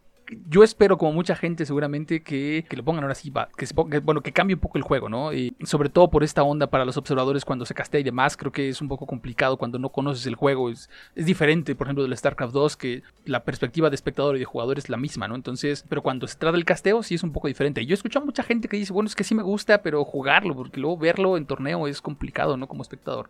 yo 0.48 0.62
espero, 0.62 0.98
como 0.98 1.12
mucha 1.12 1.36
gente, 1.36 1.66
seguramente, 1.66 2.22
que, 2.22 2.64
que 2.68 2.76
lo 2.76 2.84
pongan 2.84 3.04
ahora 3.04 3.14
sí, 3.14 3.32
que, 3.56 3.98
bueno, 4.00 4.20
que 4.22 4.32
cambie 4.32 4.54
un 4.54 4.60
poco 4.60 4.78
el 4.78 4.84
juego, 4.84 5.08
¿no? 5.08 5.32
Y 5.32 5.54
sobre 5.64 5.88
todo 5.88 6.10
por 6.10 6.24
esta 6.24 6.42
onda 6.42 6.68
para 6.68 6.84
los 6.84 6.96
observadores 6.96 7.44
cuando 7.44 7.66
se 7.66 7.74
castea 7.74 8.00
y 8.00 8.04
demás, 8.04 8.36
creo 8.36 8.52
que 8.52 8.68
es 8.68 8.80
un 8.80 8.88
poco 8.88 9.06
complicado 9.06 9.56
cuando 9.56 9.78
no 9.78 9.90
conoces 9.90 10.26
el 10.26 10.34
juego. 10.34 10.70
Es, 10.70 10.88
es 11.14 11.26
diferente, 11.26 11.74
por 11.74 11.86
ejemplo, 11.86 12.04
del 12.04 12.16
StarCraft 12.16 12.52
2, 12.52 12.76
que 12.76 13.02
la 13.24 13.44
perspectiva 13.44 13.90
de 13.90 13.94
espectador 13.94 14.36
y 14.36 14.40
de 14.40 14.44
jugador 14.44 14.78
es 14.78 14.88
la 14.88 14.96
misma, 14.96 15.28
¿no? 15.28 15.34
Entonces, 15.34 15.84
pero 15.88 16.02
cuando 16.02 16.26
se 16.26 16.36
trata 16.36 16.56
del 16.56 16.64
casteo, 16.64 17.02
sí 17.02 17.14
es 17.14 17.22
un 17.22 17.32
poco 17.32 17.48
diferente. 17.48 17.84
Yo 17.84 17.92
he 17.92 17.94
escuchado 17.94 18.22
a 18.22 18.26
mucha 18.26 18.42
gente 18.42 18.68
que 18.68 18.76
dice, 18.76 18.92
bueno, 18.92 19.08
es 19.08 19.14
que 19.14 19.24
sí 19.24 19.34
me 19.34 19.42
gusta, 19.42 19.82
pero 19.82 20.04
jugarlo, 20.04 20.54
porque 20.54 20.80
luego 20.80 20.96
verlo 20.96 21.36
en 21.36 21.46
torneo 21.46 21.86
es 21.86 22.00
complicado, 22.00 22.56
¿no? 22.56 22.66
Como 22.68 22.82
espectador. 22.82 23.28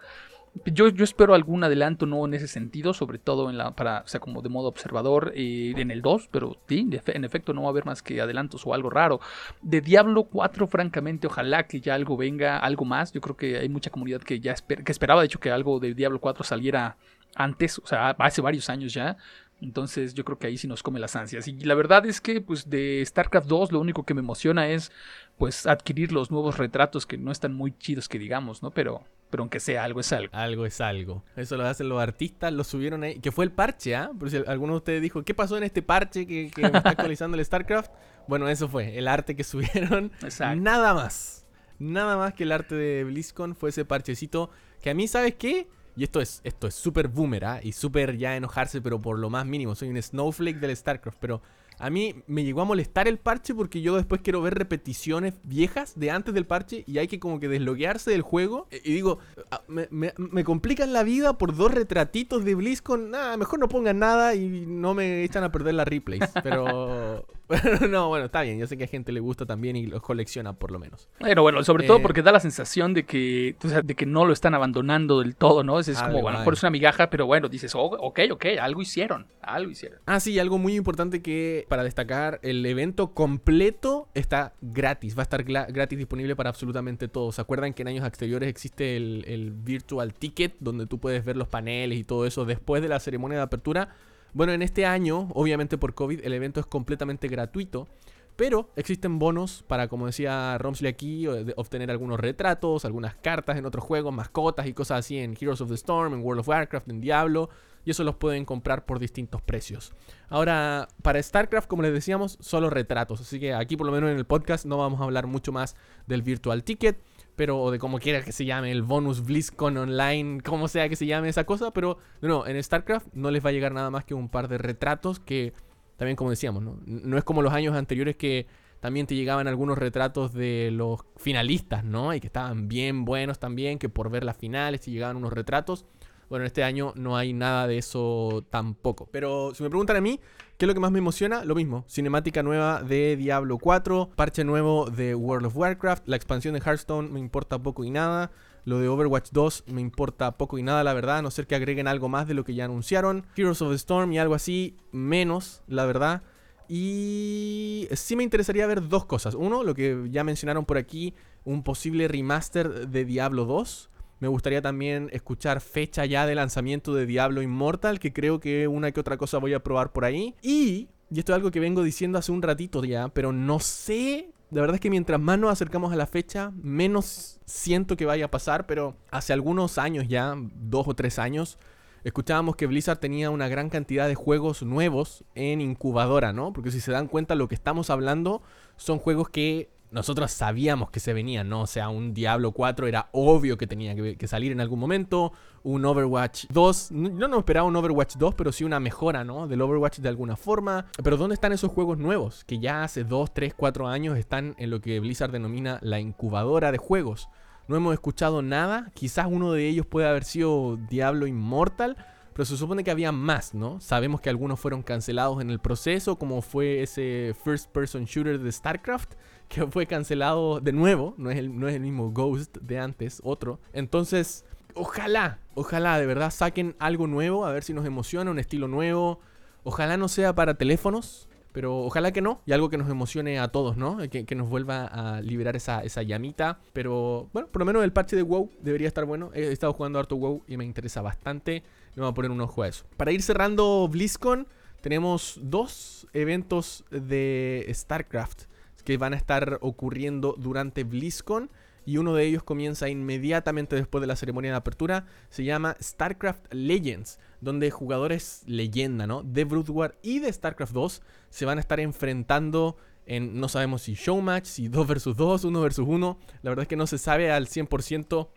Yo, 0.66 0.86
espero 0.86 1.34
algún 1.34 1.64
adelanto 1.64 2.04
no 2.04 2.24
en 2.26 2.34
ese 2.34 2.46
sentido, 2.46 2.92
sobre 2.92 3.18
todo 3.18 3.48
en 3.48 3.56
la, 3.56 3.74
para, 3.74 4.04
como 4.20 4.42
de 4.42 4.50
modo 4.50 4.68
observador 4.68 5.32
eh, 5.34 5.72
en 5.76 5.90
el 5.90 6.02
2, 6.02 6.28
pero 6.30 6.58
sí, 6.68 6.88
en 7.06 7.24
efecto 7.24 7.54
no 7.54 7.62
va 7.62 7.68
a 7.68 7.70
haber 7.70 7.86
más 7.86 8.02
que 8.02 8.20
adelantos 8.20 8.66
o 8.66 8.74
algo 8.74 8.90
raro. 8.90 9.20
De 9.62 9.80
Diablo 9.80 10.24
4, 10.24 10.66
francamente, 10.66 11.26
ojalá 11.26 11.66
que 11.66 11.80
ya 11.80 11.94
algo 11.94 12.18
venga, 12.18 12.58
algo 12.58 12.84
más. 12.84 13.12
Yo 13.12 13.22
creo 13.22 13.36
que 13.36 13.58
hay 13.58 13.68
mucha 13.70 13.90
comunidad 13.90 14.20
que 14.20 14.40
ya 14.40 14.54
que 14.54 14.92
esperaba, 14.92 15.22
de 15.22 15.26
hecho, 15.26 15.40
que 15.40 15.50
algo 15.50 15.80
de 15.80 15.94
Diablo 15.94 16.20
4 16.20 16.44
saliera 16.44 16.96
antes, 17.34 17.78
o 17.78 17.86
sea, 17.86 18.10
hace 18.10 18.42
varios 18.42 18.68
años 18.68 18.92
ya. 18.92 19.16
Entonces 19.62 20.12
yo 20.12 20.24
creo 20.24 20.38
que 20.38 20.48
ahí 20.48 20.58
sí 20.58 20.66
nos 20.66 20.82
come 20.82 21.00
las 21.00 21.16
ansias. 21.16 21.46
Y 21.48 21.52
la 21.60 21.74
verdad 21.74 22.04
es 22.04 22.20
que 22.20 22.40
pues 22.40 22.68
de 22.68 23.02
StarCraft 23.06 23.46
2 23.46 23.72
lo 23.72 23.80
único 23.80 24.04
que 24.04 24.12
me 24.12 24.20
emociona 24.20 24.68
es 24.68 24.90
pues 25.38 25.66
adquirir 25.66 26.12
los 26.12 26.30
nuevos 26.30 26.58
retratos 26.58 27.06
que 27.06 27.16
no 27.16 27.30
están 27.30 27.54
muy 27.54 27.72
chidos 27.78 28.08
que 28.08 28.18
digamos, 28.18 28.62
¿no? 28.62 28.72
Pero 28.72 29.04
pero 29.32 29.44
aunque 29.44 29.60
sea 29.60 29.82
algo 29.82 29.98
es 29.98 30.12
algo. 30.12 30.28
Algo 30.36 30.66
es 30.66 30.78
algo. 30.82 31.24
Eso 31.36 31.56
lo 31.56 31.66
hacen 31.66 31.88
los 31.88 31.98
artistas, 32.02 32.52
lo 32.52 32.64
subieron 32.64 33.02
ahí. 33.02 33.18
Que 33.18 33.32
fue 33.32 33.46
el 33.46 33.50
parche, 33.50 33.96
¿ah? 33.96 34.10
Por 34.16 34.30
si 34.30 34.36
alguno 34.46 34.74
de 34.74 34.76
ustedes 34.76 35.00
dijo, 35.00 35.22
¿qué 35.22 35.32
pasó 35.32 35.56
en 35.56 35.62
este 35.62 35.80
parche 35.80 36.26
que, 36.26 36.50
que 36.54 36.60
está 36.60 36.78
actualizando 36.84 37.38
el 37.38 37.42
StarCraft? 37.42 37.90
Bueno, 38.28 38.46
eso 38.46 38.68
fue, 38.68 38.98
el 38.98 39.08
arte 39.08 39.34
que 39.34 39.42
subieron. 39.42 40.12
Exacto. 40.22 40.60
Nada 40.60 40.92
más. 40.92 41.46
Nada 41.78 42.18
más 42.18 42.34
que 42.34 42.42
el 42.42 42.52
arte 42.52 42.74
de 42.74 43.04
BlizzCon 43.04 43.56
fue 43.56 43.70
ese 43.70 43.86
parchecito 43.86 44.50
que 44.82 44.90
a 44.90 44.94
mí, 44.94 45.08
¿sabes 45.08 45.34
qué? 45.36 45.66
Y 45.96 46.04
esto 46.04 46.20
es 46.20 46.42
esto 46.44 46.66
es 46.66 46.74
súper 46.74 47.08
boomer, 47.08 47.46
¿ah? 47.46 47.60
Y 47.62 47.72
súper 47.72 48.18
ya 48.18 48.36
enojarse, 48.36 48.82
pero 48.82 49.00
por 49.00 49.18
lo 49.18 49.30
más 49.30 49.46
mínimo. 49.46 49.74
Soy 49.74 49.88
un 49.88 50.00
snowflake 50.00 50.60
del 50.60 50.76
StarCraft, 50.76 51.16
pero 51.18 51.40
A 51.82 51.90
mí 51.90 52.14
me 52.28 52.44
llegó 52.44 52.60
a 52.60 52.64
molestar 52.64 53.08
el 53.08 53.18
parche 53.18 53.54
porque 53.54 53.80
yo 53.82 53.96
después 53.96 54.20
quiero 54.22 54.40
ver 54.40 54.54
repeticiones 54.54 55.34
viejas 55.42 55.98
de 55.98 56.10
antes 56.12 56.32
del 56.32 56.46
parche 56.46 56.84
y 56.86 56.98
hay 56.98 57.08
que 57.08 57.18
como 57.18 57.40
que 57.40 57.48
desloguearse 57.48 58.10
del 58.12 58.22
juego. 58.22 58.68
E- 58.70 58.80
Y 58.84 58.92
digo, 58.94 59.18
ah, 59.50 59.62
me, 59.66 59.88
me- 59.90 60.12
me 60.16 60.44
complican 60.44 60.92
la 60.92 61.02
vida 61.02 61.36
por 61.38 61.56
dos 61.56 61.72
retratitos 61.72 62.44
de 62.44 62.54
BlizzCon. 62.54 63.10
Nada, 63.10 63.36
mejor 63.36 63.58
no 63.58 63.68
pongan 63.68 63.98
nada 63.98 64.34
y 64.36 64.64
no 64.66 64.94
me 64.94 65.24
echan 65.24 65.42
a 65.42 65.50
perder 65.50 65.74
las 65.74 65.88
replays. 65.88 66.22
Pero, 66.44 67.26
no, 67.90 68.08
bueno, 68.08 68.26
está 68.26 68.42
bien. 68.42 68.58
Yo 68.58 68.66
sé 68.66 68.76
que 68.76 68.84
a 68.84 68.88
gente 68.88 69.10
le 69.12 69.20
gusta 69.20 69.44
también 69.46 69.74
y 69.76 69.86
los 69.86 70.02
colecciona 70.02 70.52
por 70.52 70.70
lo 70.70 70.78
menos. 70.78 71.08
Pero 71.18 71.42
bueno, 71.42 71.62
sobre 71.64 71.86
todo 71.86 71.98
Eh, 71.98 72.00
porque 72.02 72.22
da 72.22 72.32
la 72.32 72.40
sensación 72.40 72.94
de 72.94 73.04
que, 73.04 73.56
o 73.64 73.68
sea, 73.68 73.82
de 73.82 73.94
que 73.94 74.06
no 74.06 74.24
lo 74.24 74.32
están 74.32 74.54
abandonando 74.54 75.20
del 75.20 75.34
todo, 75.36 75.62
¿no? 75.64 75.80
Es, 75.80 75.88
es 75.88 75.96
como, 75.96 76.06
Algo 76.10 76.22
bueno, 76.22 76.28
a 76.28 76.32
lo 76.32 76.38
mejor 76.40 76.54
es 76.54 76.62
una 76.62 76.70
migaja, 76.70 77.10
pero 77.10 77.26
bueno, 77.26 77.48
dices, 77.48 77.74
oh, 77.74 77.84
ok, 77.86 78.20
ok, 78.30 78.46
algo 78.60 78.82
hicieron, 78.82 79.26
algo 79.42 79.70
hicieron. 79.70 79.98
Ah, 80.06 80.20
sí, 80.20 80.38
algo 80.38 80.58
muy 80.58 80.74
importante 80.76 81.20
que 81.22 81.66
para 81.72 81.84
destacar, 81.84 82.38
el 82.42 82.66
evento 82.66 83.14
completo 83.14 84.06
está 84.12 84.52
gratis, 84.60 85.16
va 85.16 85.22
a 85.22 85.22
estar 85.22 85.42
gratis 85.42 85.98
disponible 85.98 86.36
para 86.36 86.50
absolutamente 86.50 87.08
todos. 87.08 87.36
¿Se 87.36 87.40
acuerdan 87.40 87.72
que 87.72 87.80
en 87.80 87.88
años 87.88 88.06
exteriores 88.06 88.50
existe 88.50 88.94
el, 88.94 89.24
el 89.26 89.52
Virtual 89.52 90.12
Ticket, 90.12 90.54
donde 90.60 90.86
tú 90.86 91.00
puedes 91.00 91.24
ver 91.24 91.38
los 91.38 91.48
paneles 91.48 91.98
y 91.98 92.04
todo 92.04 92.26
eso 92.26 92.44
después 92.44 92.82
de 92.82 92.88
la 92.88 93.00
ceremonia 93.00 93.38
de 93.38 93.44
apertura? 93.44 93.88
Bueno, 94.34 94.52
en 94.52 94.60
este 94.60 94.84
año, 94.84 95.30
obviamente 95.32 95.78
por 95.78 95.94
COVID, 95.94 96.20
el 96.22 96.34
evento 96.34 96.60
es 96.60 96.66
completamente 96.66 97.26
gratuito. 97.26 97.88
Pero 98.36 98.68
existen 98.76 99.18
bonos 99.18 99.64
para, 99.66 99.88
como 99.88 100.04
decía 100.04 100.58
Romsley 100.58 100.90
aquí, 100.90 101.26
obtener 101.56 101.90
algunos 101.90 102.20
retratos, 102.20 102.84
algunas 102.84 103.14
cartas 103.14 103.56
en 103.56 103.64
otros 103.64 103.82
juegos, 103.82 104.12
mascotas 104.12 104.66
y 104.66 104.74
cosas 104.74 104.98
así 104.98 105.16
en 105.16 105.38
Heroes 105.40 105.62
of 105.62 105.70
the 105.70 105.74
Storm, 105.76 106.12
en 106.12 106.20
World 106.20 106.40
of 106.40 106.48
Warcraft, 106.48 106.90
en 106.90 107.00
Diablo. 107.00 107.48
Y 107.84 107.90
eso 107.90 108.04
los 108.04 108.16
pueden 108.16 108.44
comprar 108.44 108.84
por 108.84 108.98
distintos 108.98 109.42
precios. 109.42 109.92
Ahora, 110.28 110.88
para 111.02 111.22
StarCraft, 111.22 111.68
como 111.68 111.82
les 111.82 111.92
decíamos, 111.92 112.38
solo 112.40 112.70
retratos. 112.70 113.20
Así 113.20 113.40
que 113.40 113.54
aquí, 113.54 113.76
por 113.76 113.86
lo 113.86 113.92
menos 113.92 114.10
en 114.10 114.16
el 114.16 114.24
podcast, 114.24 114.66
no 114.66 114.78
vamos 114.78 115.00
a 115.00 115.04
hablar 115.04 115.26
mucho 115.26 115.52
más 115.52 115.76
del 116.06 116.22
Virtual 116.22 116.62
Ticket. 116.64 117.02
Pero 117.34 117.58
o 117.60 117.70
de 117.70 117.78
como 117.78 117.98
quiera 117.98 118.22
que 118.22 118.32
se 118.32 118.44
llame, 118.44 118.70
el 118.70 118.82
bonus 118.82 119.24
BlizzCon 119.24 119.76
Online, 119.76 120.42
como 120.42 120.68
sea 120.68 120.88
que 120.88 120.96
se 120.96 121.06
llame 121.06 121.28
esa 121.28 121.44
cosa. 121.44 121.72
Pero 121.72 121.98
no, 122.20 122.46
en 122.46 122.62
StarCraft 122.62 123.08
no 123.14 123.30
les 123.30 123.44
va 123.44 123.48
a 123.50 123.52
llegar 123.52 123.72
nada 123.72 123.90
más 123.90 124.04
que 124.04 124.14
un 124.14 124.28
par 124.28 124.48
de 124.48 124.58
retratos 124.58 125.18
que 125.18 125.52
también 125.96 126.16
como 126.16 126.30
decíamos, 126.30 126.62
¿no? 126.62 126.78
No 126.84 127.16
es 127.16 127.22
como 127.22 127.42
los 127.42 127.52
años 127.52 127.76
anteriores 127.76 128.16
que 128.16 128.46
también 128.80 129.06
te 129.06 129.14
llegaban 129.14 129.46
algunos 129.46 129.78
retratos 129.78 130.32
de 130.32 130.70
los 130.72 130.98
finalistas, 131.16 131.84
¿no? 131.84 132.12
Y 132.12 132.18
que 132.18 132.26
estaban 132.26 132.66
bien 132.66 133.04
buenos 133.04 133.38
también, 133.38 133.78
que 133.78 133.88
por 133.88 134.10
ver 134.10 134.24
las 134.24 134.36
finales 134.36 134.80
te 134.80 134.90
llegaban 134.90 135.16
unos 135.16 135.32
retratos. 135.32 135.86
Bueno, 136.32 136.46
este 136.46 136.64
año 136.64 136.94
no 136.96 137.14
hay 137.18 137.34
nada 137.34 137.66
de 137.66 137.76
eso 137.76 138.42
tampoco. 138.48 139.06
Pero 139.12 139.54
si 139.54 139.62
me 139.62 139.68
preguntan 139.68 139.96
a 139.96 140.00
mí, 140.00 140.18
¿qué 140.56 140.64
es 140.64 140.66
lo 140.66 140.72
que 140.72 140.80
más 140.80 140.90
me 140.90 140.98
emociona? 140.98 141.44
Lo 141.44 141.54
mismo. 141.54 141.84
Cinemática 141.90 142.42
nueva 142.42 142.82
de 142.82 143.16
Diablo 143.16 143.58
4, 143.58 144.12
parche 144.16 144.42
nuevo 144.42 144.88
de 144.88 145.14
World 145.14 145.48
of 145.48 145.56
Warcraft, 145.58 146.08
la 146.08 146.16
expansión 146.16 146.54
de 146.54 146.60
Hearthstone 146.60 147.10
me 147.10 147.20
importa 147.20 147.58
poco 147.58 147.84
y 147.84 147.90
nada. 147.90 148.30
Lo 148.64 148.78
de 148.78 148.88
Overwatch 148.88 149.28
2 149.30 149.64
me 149.66 149.82
importa 149.82 150.38
poco 150.38 150.56
y 150.56 150.62
nada, 150.62 150.82
la 150.82 150.94
verdad, 150.94 151.18
a 151.18 151.22
no 151.22 151.30
ser 151.30 151.46
que 151.46 151.54
agreguen 151.54 151.86
algo 151.86 152.08
más 152.08 152.26
de 152.26 152.32
lo 152.32 152.44
que 152.44 152.54
ya 152.54 152.64
anunciaron. 152.64 153.26
Heroes 153.36 153.60
of 153.60 153.68
the 153.68 153.76
Storm 153.76 154.10
y 154.12 154.18
algo 154.18 154.34
así, 154.34 154.78
menos, 154.90 155.62
la 155.66 155.84
verdad. 155.84 156.22
Y 156.66 157.88
sí 157.92 158.16
me 158.16 158.22
interesaría 158.22 158.66
ver 158.66 158.88
dos 158.88 159.04
cosas. 159.04 159.34
Uno, 159.34 159.64
lo 159.64 159.74
que 159.74 160.08
ya 160.10 160.24
mencionaron 160.24 160.64
por 160.64 160.78
aquí, 160.78 161.12
un 161.44 161.62
posible 161.62 162.08
remaster 162.08 162.88
de 162.88 163.04
Diablo 163.04 163.44
2. 163.44 163.90
Me 164.22 164.28
gustaría 164.28 164.62
también 164.62 165.10
escuchar 165.12 165.60
fecha 165.60 166.06
ya 166.06 166.26
de 166.26 166.36
lanzamiento 166.36 166.94
de 166.94 167.06
Diablo 167.06 167.42
Immortal, 167.42 167.98
que 167.98 168.12
creo 168.12 168.38
que 168.38 168.68
una 168.68 168.92
que 168.92 169.00
otra 169.00 169.16
cosa 169.16 169.38
voy 169.38 169.52
a 169.52 169.64
probar 169.64 169.90
por 169.90 170.04
ahí. 170.04 170.36
Y, 170.42 170.90
y 171.10 171.18
esto 171.18 171.32
es 171.32 171.36
algo 171.38 171.50
que 171.50 171.58
vengo 171.58 171.82
diciendo 171.82 172.18
hace 172.18 172.30
un 172.30 172.40
ratito 172.40 172.84
ya, 172.84 173.08
pero 173.08 173.32
no 173.32 173.58
sé. 173.58 174.30
La 174.52 174.60
verdad 174.60 174.76
es 174.76 174.80
que 174.80 174.90
mientras 174.90 175.18
más 175.18 175.40
nos 175.40 175.50
acercamos 175.50 175.92
a 175.92 175.96
la 175.96 176.06
fecha, 176.06 176.52
menos 176.54 177.40
siento 177.46 177.96
que 177.96 178.06
vaya 178.06 178.26
a 178.26 178.30
pasar, 178.30 178.68
pero 178.68 178.94
hace 179.10 179.32
algunos 179.32 179.76
años 179.76 180.06
ya, 180.06 180.36
dos 180.36 180.86
o 180.86 180.94
tres 180.94 181.18
años, 181.18 181.58
escuchábamos 182.04 182.54
que 182.54 182.68
Blizzard 182.68 183.00
tenía 183.00 183.28
una 183.28 183.48
gran 183.48 183.70
cantidad 183.70 184.06
de 184.06 184.14
juegos 184.14 184.62
nuevos 184.62 185.24
en 185.34 185.60
incubadora, 185.60 186.32
¿no? 186.32 186.52
Porque 186.52 186.70
si 186.70 186.78
se 186.78 186.92
dan 186.92 187.08
cuenta, 187.08 187.34
lo 187.34 187.48
que 187.48 187.56
estamos 187.56 187.90
hablando 187.90 188.40
son 188.76 189.00
juegos 189.00 189.30
que 189.30 189.68
nosotros 189.92 190.32
sabíamos 190.32 190.90
que 190.90 191.00
se 191.00 191.12
venían, 191.12 191.48
¿no? 191.48 191.62
O 191.62 191.66
sea, 191.66 191.90
un 191.90 192.14
Diablo 192.14 192.52
4 192.52 192.86
era 192.86 193.08
obvio 193.12 193.58
que 193.58 193.66
tenía 193.66 193.94
que, 193.94 194.26
salir 194.26 194.50
en 194.50 194.60
algún 194.60 194.80
momento. 194.80 195.32
Un 195.62 195.84
Overwatch 195.84 196.46
2, 196.48 196.92
no, 196.92 197.18
yo 197.20 197.28
no 197.28 197.38
esperaba 197.38 197.66
un 197.66 197.76
Overwatch 197.76 198.16
2, 198.16 198.34
pero 198.34 198.50
sí 198.52 198.64
una 198.64 198.80
mejora, 198.80 199.22
¿no? 199.22 199.46
Del 199.46 199.60
Overwatch 199.60 199.98
de 199.98 200.08
alguna 200.08 200.34
forma. 200.34 200.86
Pero 201.04 201.16
¿dónde 201.18 201.34
están 201.34 201.52
esos 201.52 201.70
juegos 201.70 201.98
nuevos? 201.98 202.44
Que 202.44 202.58
ya 202.58 202.82
hace 202.82 203.04
2, 203.04 203.34
3, 203.34 203.54
4 203.54 203.86
años 203.86 204.18
están 204.18 204.54
en 204.58 204.70
lo 204.70 204.80
que 204.80 204.98
Blizzard 204.98 205.30
denomina 205.30 205.78
la 205.82 206.00
incubadora 206.00 206.72
de 206.72 206.78
juegos. 206.78 207.28
No 207.68 207.76
hemos 207.76 207.92
escuchado 207.92 208.40
nada. 208.40 208.90
Quizás 208.94 209.26
uno 209.30 209.52
de 209.52 209.68
ellos 209.68 209.86
puede 209.86 210.08
haber 210.08 210.24
sido 210.24 210.78
Diablo 210.88 211.26
Immortal. 211.26 211.96
Pero 212.32 212.46
se 212.46 212.56
supone 212.56 212.82
que 212.82 212.90
había 212.90 213.12
más, 213.12 213.52
¿no? 213.52 213.78
Sabemos 213.80 214.20
que 214.20 214.30
algunos 214.30 214.58
fueron 214.58 214.82
cancelados 214.82 215.42
en 215.42 215.50
el 215.50 215.58
proceso, 215.58 216.16
como 216.16 216.40
fue 216.40 216.82
ese 216.82 217.34
First 217.44 217.70
Person 217.72 218.04
Shooter 218.06 218.38
de 218.38 218.50
StarCraft, 218.50 219.12
que 219.52 219.66
fue 219.66 219.86
cancelado 219.86 220.60
de 220.60 220.72
nuevo. 220.72 221.14
No 221.18 221.30
es 221.30 221.38
el, 221.38 221.58
no 221.58 221.68
es 221.68 221.74
el 221.74 221.82
mismo 221.82 222.10
Ghost 222.10 222.56
de 222.56 222.78
antes, 222.78 223.20
otro. 223.22 223.60
Entonces, 223.74 224.46
ojalá, 224.74 225.40
ojalá 225.54 225.98
de 225.98 226.06
verdad 226.06 226.30
saquen 226.30 226.74
algo 226.78 227.06
nuevo, 227.06 227.44
a 227.44 227.52
ver 227.52 227.62
si 227.62 227.74
nos 227.74 227.84
emociona, 227.84 228.30
un 228.30 228.38
estilo 228.38 228.66
nuevo. 228.66 229.20
Ojalá 229.62 229.98
no 229.98 230.08
sea 230.08 230.34
para 230.34 230.54
teléfonos, 230.54 231.28
pero 231.52 231.80
ojalá 231.80 232.12
que 232.12 232.22
no, 232.22 232.40
y 232.46 232.52
algo 232.52 232.70
que 232.70 232.78
nos 232.78 232.88
emocione 232.88 233.38
a 233.38 233.48
todos, 233.48 233.76
¿no? 233.76 233.98
Que, 234.08 234.34
nos 234.34 234.48
vuelva 234.48 234.86
a 234.86 235.20
liberar 235.20 235.54
esa, 235.54 235.82
esa 235.82 236.02
llamita. 236.02 236.58
Pero 236.72 237.28
bueno, 237.34 237.48
por 237.48 237.60
lo 237.60 237.66
menos 237.66 237.84
el 237.84 237.92
parche 237.92 238.16
de 238.16 238.22
WoW 238.22 238.50
debería 238.62 238.88
estar 238.88 239.04
bueno. 239.04 239.32
He 239.34 239.52
estado 239.52 239.74
jugando 239.74 239.98
harto 239.98 240.16
WoW 240.16 240.42
y 240.48 240.56
me 240.56 240.64
interesa 240.64 241.02
bastante. 241.02 241.62
Le 241.94 242.00
vamos 242.00 242.12
a 242.12 242.14
poner 242.14 242.30
un 242.30 242.40
ojo 242.40 242.62
a 242.62 242.68
eso. 242.68 242.86
Para 242.96 243.12
ir 243.12 243.20
cerrando 243.20 243.86
BlizzCon, 243.86 244.48
tenemos 244.80 245.38
dos 245.42 246.06
eventos 246.14 246.84
de 246.90 247.70
StarCraft 247.70 248.44
que 248.84 248.96
van 248.96 249.14
a 249.14 249.16
estar 249.16 249.58
ocurriendo 249.60 250.34
durante 250.38 250.84
BlizzCon. 250.84 251.50
Y 251.84 251.96
uno 251.98 252.14
de 252.14 252.24
ellos 252.24 252.44
comienza 252.44 252.88
inmediatamente 252.88 253.74
después 253.74 254.00
de 254.00 254.06
la 254.06 254.14
ceremonia 254.14 254.52
de 254.52 254.56
apertura. 254.56 255.06
Se 255.30 255.44
llama 255.44 255.76
StarCraft 255.82 256.52
Legends, 256.52 257.18
donde 257.40 257.70
jugadores 257.72 258.42
leyenda, 258.46 259.06
¿no? 259.08 259.24
De 259.24 259.44
Brood 259.44 259.68
War 259.70 259.96
y 260.00 260.20
de 260.20 260.32
StarCraft 260.32 260.72
2 260.72 261.02
se 261.30 261.44
van 261.44 261.58
a 261.58 261.60
estar 261.60 261.80
enfrentando 261.80 262.76
en, 263.06 263.40
no 263.40 263.48
sabemos 263.48 263.82
si 263.82 263.94
showmatch, 263.94 264.46
si 264.46 264.68
2 264.68 264.86
versus 264.86 265.16
2, 265.16 265.44
1 265.44 265.60
versus 265.60 265.86
1. 265.88 266.18
La 266.42 266.50
verdad 266.50 266.62
es 266.62 266.68
que 266.68 266.76
no 266.76 266.86
se 266.86 266.98
sabe 266.98 267.32
al 267.32 267.48
100%, 267.48 268.28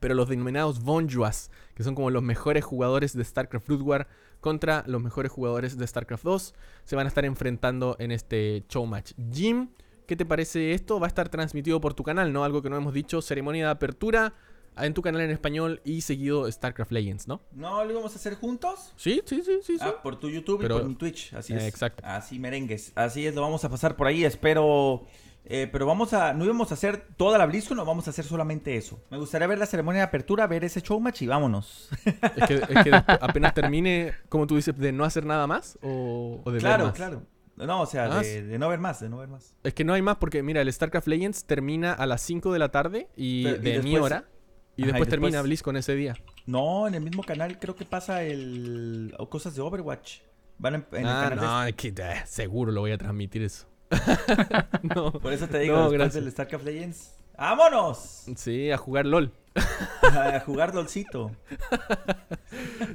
pero 0.00 0.14
los 0.14 0.28
denominados 0.28 0.82
Bonjuas, 0.82 1.52
que 1.74 1.84
son 1.84 1.94
como 1.94 2.10
los 2.10 2.22
mejores 2.22 2.64
jugadores 2.64 3.16
de 3.16 3.24
StarCraft 3.24 3.68
Brood 3.68 3.82
contra 4.42 4.84
los 4.86 5.00
mejores 5.02 5.32
jugadores 5.32 5.78
de 5.78 5.86
StarCraft 5.86 6.24
2, 6.24 6.54
se 6.84 6.96
van 6.96 7.06
a 7.06 7.08
estar 7.08 7.24
enfrentando 7.24 7.96
en 7.98 8.10
este 8.12 8.64
showmatch. 8.68 9.12
Jim, 9.32 9.68
¿qué 10.06 10.16
te 10.16 10.26
parece 10.26 10.72
esto? 10.74 11.00
Va 11.00 11.06
a 11.06 11.08
estar 11.08 11.30
transmitido 11.30 11.80
por 11.80 11.94
tu 11.94 12.02
canal, 12.02 12.32
¿no? 12.32 12.44
Algo 12.44 12.60
que 12.60 12.68
no 12.68 12.76
hemos 12.76 12.92
dicho, 12.92 13.22
ceremonia 13.22 13.64
de 13.66 13.70
apertura 13.70 14.34
en 14.76 14.94
tu 14.94 15.00
canal 15.02 15.20
en 15.20 15.30
español 15.30 15.80
y 15.84 16.00
seguido 16.00 16.50
StarCraft 16.50 16.90
Legends, 16.92 17.28
¿no? 17.28 17.40
¿No 17.52 17.84
lo 17.84 17.90
íbamos 17.92 18.12
a 18.14 18.16
hacer 18.16 18.34
juntos? 18.34 18.92
Sí, 18.96 19.22
sí, 19.26 19.42
sí, 19.44 19.60
sí. 19.62 19.78
sí. 19.78 19.84
Ah, 19.84 20.02
por 20.02 20.18
tu 20.18 20.28
YouTube 20.28 20.60
Pero- 20.60 20.76
y 20.76 20.78
por 20.80 20.88
mi 20.88 20.94
Twitch, 20.96 21.32
así 21.34 21.52
Eh, 21.52 21.58
es. 21.58 21.64
exacto. 21.64 22.02
Así 22.04 22.38
merengues, 22.38 22.90
así 22.96 23.26
es, 23.26 23.34
lo 23.34 23.42
vamos 23.42 23.64
a 23.64 23.68
pasar 23.68 23.96
por 23.96 24.06
ahí, 24.08 24.24
espero... 24.24 25.06
eh, 25.44 25.68
pero 25.70 25.86
vamos 25.86 26.12
a, 26.12 26.32
no 26.34 26.44
íbamos 26.44 26.70
a 26.70 26.74
hacer 26.74 27.06
toda 27.16 27.36
la 27.38 27.46
BlizzCon, 27.46 27.76
no 27.76 27.84
vamos 27.84 28.06
a 28.06 28.10
hacer 28.10 28.24
solamente 28.24 28.76
eso. 28.76 29.02
Me 29.10 29.18
gustaría 29.18 29.46
ver 29.48 29.58
la 29.58 29.66
ceremonia 29.66 30.00
de 30.02 30.06
apertura, 30.06 30.46
ver 30.46 30.64
ese 30.64 30.80
showmatch 30.80 31.22
y 31.22 31.26
vámonos. 31.26 31.88
Es 32.36 32.46
que, 32.46 32.54
es 32.54 32.82
que 32.84 32.90
después- 32.90 33.18
apenas 33.20 33.54
termine, 33.54 34.12
como 34.28 34.46
tú 34.46 34.56
dices, 34.56 34.76
de 34.78 34.92
no 34.92 35.04
hacer 35.04 35.26
nada 35.26 35.46
más 35.46 35.78
o, 35.82 36.40
o 36.44 36.50
de 36.50 36.52
ver 36.52 36.60
claro, 36.62 36.84
más. 36.86 36.94
claro. 36.94 37.22
No, 37.56 37.82
o 37.82 37.86
sea, 37.86 38.04
Ah, 38.06 38.20
de, 38.22 38.42
de 38.42 38.58
no 38.58 38.68
ver 38.70 38.78
más, 38.78 38.98
de 39.00 39.08
no 39.10 39.18
ver 39.18 39.28
más. 39.28 39.54
Es 39.62 39.74
que 39.74 39.84
no 39.84 39.92
hay 39.92 40.00
más 40.02 40.16
porque, 40.16 40.42
mira, 40.42 40.62
el 40.62 40.72
StarCraft 40.72 41.06
Legends 41.06 41.44
termina 41.44 41.92
a 41.92 42.06
las 42.06 42.22
5 42.22 42.52
de 42.52 42.58
la 42.58 42.70
tarde 42.70 43.08
y 43.14 43.44
Pero- 43.44 43.56
y 43.56 43.60
de 43.60 43.82
mi 43.82 43.90
después- 43.92 44.02
hora. 44.02 44.24
Y 44.74 44.84
Ajá, 44.84 44.92
después 44.92 45.10
termina 45.10 45.42
BlizzCon 45.42 45.76
ese 45.76 45.94
día. 45.94 46.14
No, 46.46 46.88
en 46.88 46.94
el 46.94 47.02
mismo 47.02 47.22
canal 47.22 47.58
creo 47.58 47.76
que 47.76 47.84
pasa 47.84 48.22
el... 48.22 49.14
o 49.18 49.28
cosas 49.28 49.54
de 49.54 49.60
Overwatch. 49.60 50.20
Van 50.56 50.76
en, 50.76 50.86
en 50.92 51.06
ah, 51.06 51.24
el 51.24 51.28
canal 51.28 51.38
de- 51.40 51.46
no, 51.46 51.64
es 51.64 51.74
que 51.74 51.88
eh, 51.88 52.22
seguro 52.24 52.72
lo 52.72 52.80
voy 52.80 52.92
a 52.92 52.96
transmitir 52.98 53.42
eso. 53.42 53.66
No, 54.82 55.12
Por 55.12 55.32
eso 55.32 55.46
te 55.48 55.60
digo, 55.60 55.76
No, 55.76 55.90
después 55.90 56.14
del 56.14 56.30
StarCraft 56.30 56.64
Legends. 56.64 57.14
¡Vámonos! 57.36 58.24
sí, 58.36 58.70
a 58.70 58.76
jugar 58.76 59.06
LOL. 59.06 59.32
A 60.02 60.40
jugar 60.40 60.74
LOLcito. 60.74 61.30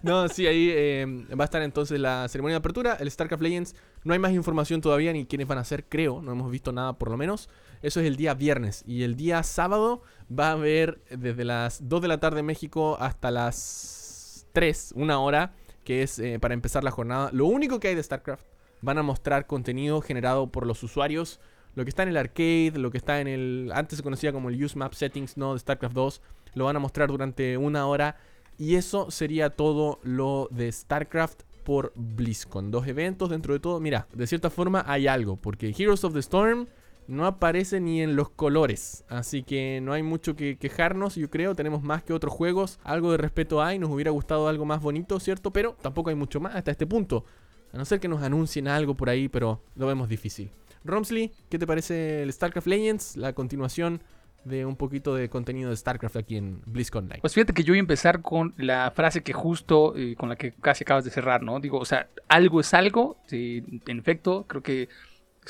No, 0.04 0.28
sí, 0.30 0.48
ahí 0.48 0.70
eh, 0.72 1.06
va 1.38 1.44
a 1.44 1.46
estar 1.46 1.62
entonces 1.62 2.00
la 2.00 2.28
ceremonia 2.30 2.56
de 2.56 2.60
apertura, 2.60 2.96
el 3.00 3.10
StarCraft 3.10 3.42
Legends. 3.42 3.76
No 4.04 4.14
hay 4.14 4.20
más 4.20 4.32
información 4.32 4.82
todavía 4.82 5.12
ni 5.14 5.26
quiénes 5.26 5.48
van 5.48 5.58
a 5.58 5.64
ser, 5.64 5.86
creo. 5.86 6.22
No 6.22 6.32
hemos 6.32 6.52
visto 6.52 6.72
nada 6.72 6.94
por 6.94 7.10
lo 7.10 7.18
menos. 7.18 7.50
Eso 7.82 8.00
es 8.00 8.06
el 8.06 8.16
día 8.16 8.34
viernes. 8.34 8.84
Y 8.86 9.04
el 9.04 9.16
día 9.16 9.44
sábado 9.44 10.02
va 10.32 10.50
a 10.50 10.52
haber 10.54 11.02
desde 11.10 11.44
las 11.44 11.88
2 11.88 12.02
de 12.02 12.08
la 12.08 12.20
tarde 12.20 12.42
en 12.42 12.46
México 12.46 12.98
hasta 13.00 13.32
las 13.32 14.48
3, 14.54 14.94
una 14.96 15.20
hora, 15.20 15.54
que 15.84 16.04
es 16.04 16.20
eh, 16.20 16.40
para 16.40 16.54
empezar 16.54 16.84
la 16.84 16.92
jornada. 16.92 17.30
Lo 17.34 17.46
único 17.46 17.80
que 17.80 17.90
hay 17.90 17.96
de 17.96 18.04
StarCraft. 18.04 18.44
Van 18.82 18.98
a 18.98 19.04
mostrar 19.04 19.48
contenido 19.48 20.02
generado 20.02 20.48
por 20.48 20.66
los 20.66 20.84
usuarios. 20.84 21.40
Lo 21.76 21.84
que 21.86 21.90
está 21.90 22.04
en 22.04 22.10
el 22.10 22.18
arcade, 22.18 22.74
lo 22.76 22.90
que 22.90 22.98
está 22.98 23.22
en 23.22 23.28
el. 23.28 23.72
Antes 23.74 23.98
se 23.98 24.04
conocía 24.04 24.34
como 24.34 24.50
el 24.50 24.64
Use 24.64 24.78
Map 24.78 24.94
Settings, 24.94 25.38
¿no? 25.38 25.54
De 25.54 25.60
StarCraft 25.60 25.94
2. 25.94 26.22
Lo 26.56 26.66
van 26.66 26.76
a 26.76 26.80
mostrar 26.80 27.10
durante 27.10 27.58
una 27.58 27.86
hora. 27.86 28.18
Y 28.58 28.76
eso 28.76 29.12
sería 29.12 29.52
todo 29.52 30.00
lo 30.02 30.48
de 30.52 30.72
StarCraft 30.72 31.44
por 31.64 31.94
BlizzCon. 31.96 32.72
Dos 32.72 32.88
eventos 32.88 33.30
dentro 33.30 33.54
de 33.54 33.60
todo. 33.60 33.80
Mira, 33.80 34.08
de 34.12 34.26
cierta 34.26 34.50
forma 34.50 34.84
hay 34.88 35.06
algo. 35.06 35.36
Porque 35.36 35.76
Heroes 35.78 36.04
of 36.04 36.14
the 36.14 36.20
Storm 36.20 36.68
no 37.08 37.26
aparece 37.26 37.80
ni 37.80 38.02
en 38.02 38.16
los 38.16 38.30
colores. 38.30 39.04
Así 39.08 39.44
que 39.44 39.80
no 39.82 39.94
hay 39.94 40.02
mucho 40.02 40.36
que 40.36 40.58
quejarnos, 40.58 41.16
yo 41.16 41.30
creo. 41.30 41.54
Tenemos 41.54 41.84
más 41.84 42.02
que 42.02 42.14
otros 42.14 42.34
juegos. 42.34 42.80
Algo 42.84 43.12
de 43.12 43.18
respeto 43.18 43.62
hay. 43.62 43.78
Nos 43.78 43.92
hubiera 43.92 44.10
gustado 44.10 44.48
algo 44.48 44.66
más 44.66 44.82
bonito, 44.82 45.20
¿cierto? 45.20 45.52
Pero 45.52 45.78
tampoco 45.82 46.10
hay 46.10 46.16
mucho 46.16 46.40
más 46.40 46.56
hasta 46.56 46.72
este 46.72 46.88
punto. 46.88 47.26
A 47.74 47.78
no 47.78 47.86
ser 47.86 48.00
que 48.00 48.08
nos 48.08 48.24
anuncien 48.24 48.68
algo 48.68 48.96
por 48.96 49.10
ahí, 49.10 49.28
pero 49.28 49.62
lo 49.76 49.88
vemos 49.88 50.10
difícil. 50.10 50.50
Romsley, 50.84 51.32
¿qué 51.50 51.60
te 51.60 51.68
parece 51.68 52.24
el 52.24 52.32
StarCraft 52.32 52.68
Legends? 52.68 53.18
La 53.18 53.34
continuación 53.34 54.02
de 54.46 54.66
un 54.66 54.76
poquito 54.76 55.14
de 55.14 55.30
contenido 55.30 55.70
de 55.70 55.76
StarCraft 55.76 56.16
aquí 56.18 56.38
en 56.38 56.62
BlizzCon 56.66 57.04
Online. 57.04 57.20
Pues 57.22 57.34
fíjate 57.34 57.54
que 57.54 57.64
yo 57.64 57.72
voy 57.74 57.80
a 57.80 57.82
empezar 57.82 58.22
con 58.22 58.54
la 58.58 58.92
frase 58.92 59.22
que 59.22 59.34
justo 59.34 59.96
eh, 59.98 60.16
con 60.16 60.30
la 60.30 60.36
que 60.36 60.54
casi 60.54 60.84
acabas 60.84 61.04
de 61.04 61.12
cerrar, 61.12 61.44
¿no? 61.44 61.60
Digo, 61.60 61.78
o 61.80 61.86
sea, 61.86 62.08
algo 62.28 62.62
es 62.62 62.74
algo, 62.74 63.18
en 63.32 64.00
efecto, 64.00 64.46
creo 64.48 64.64
que 64.64 64.90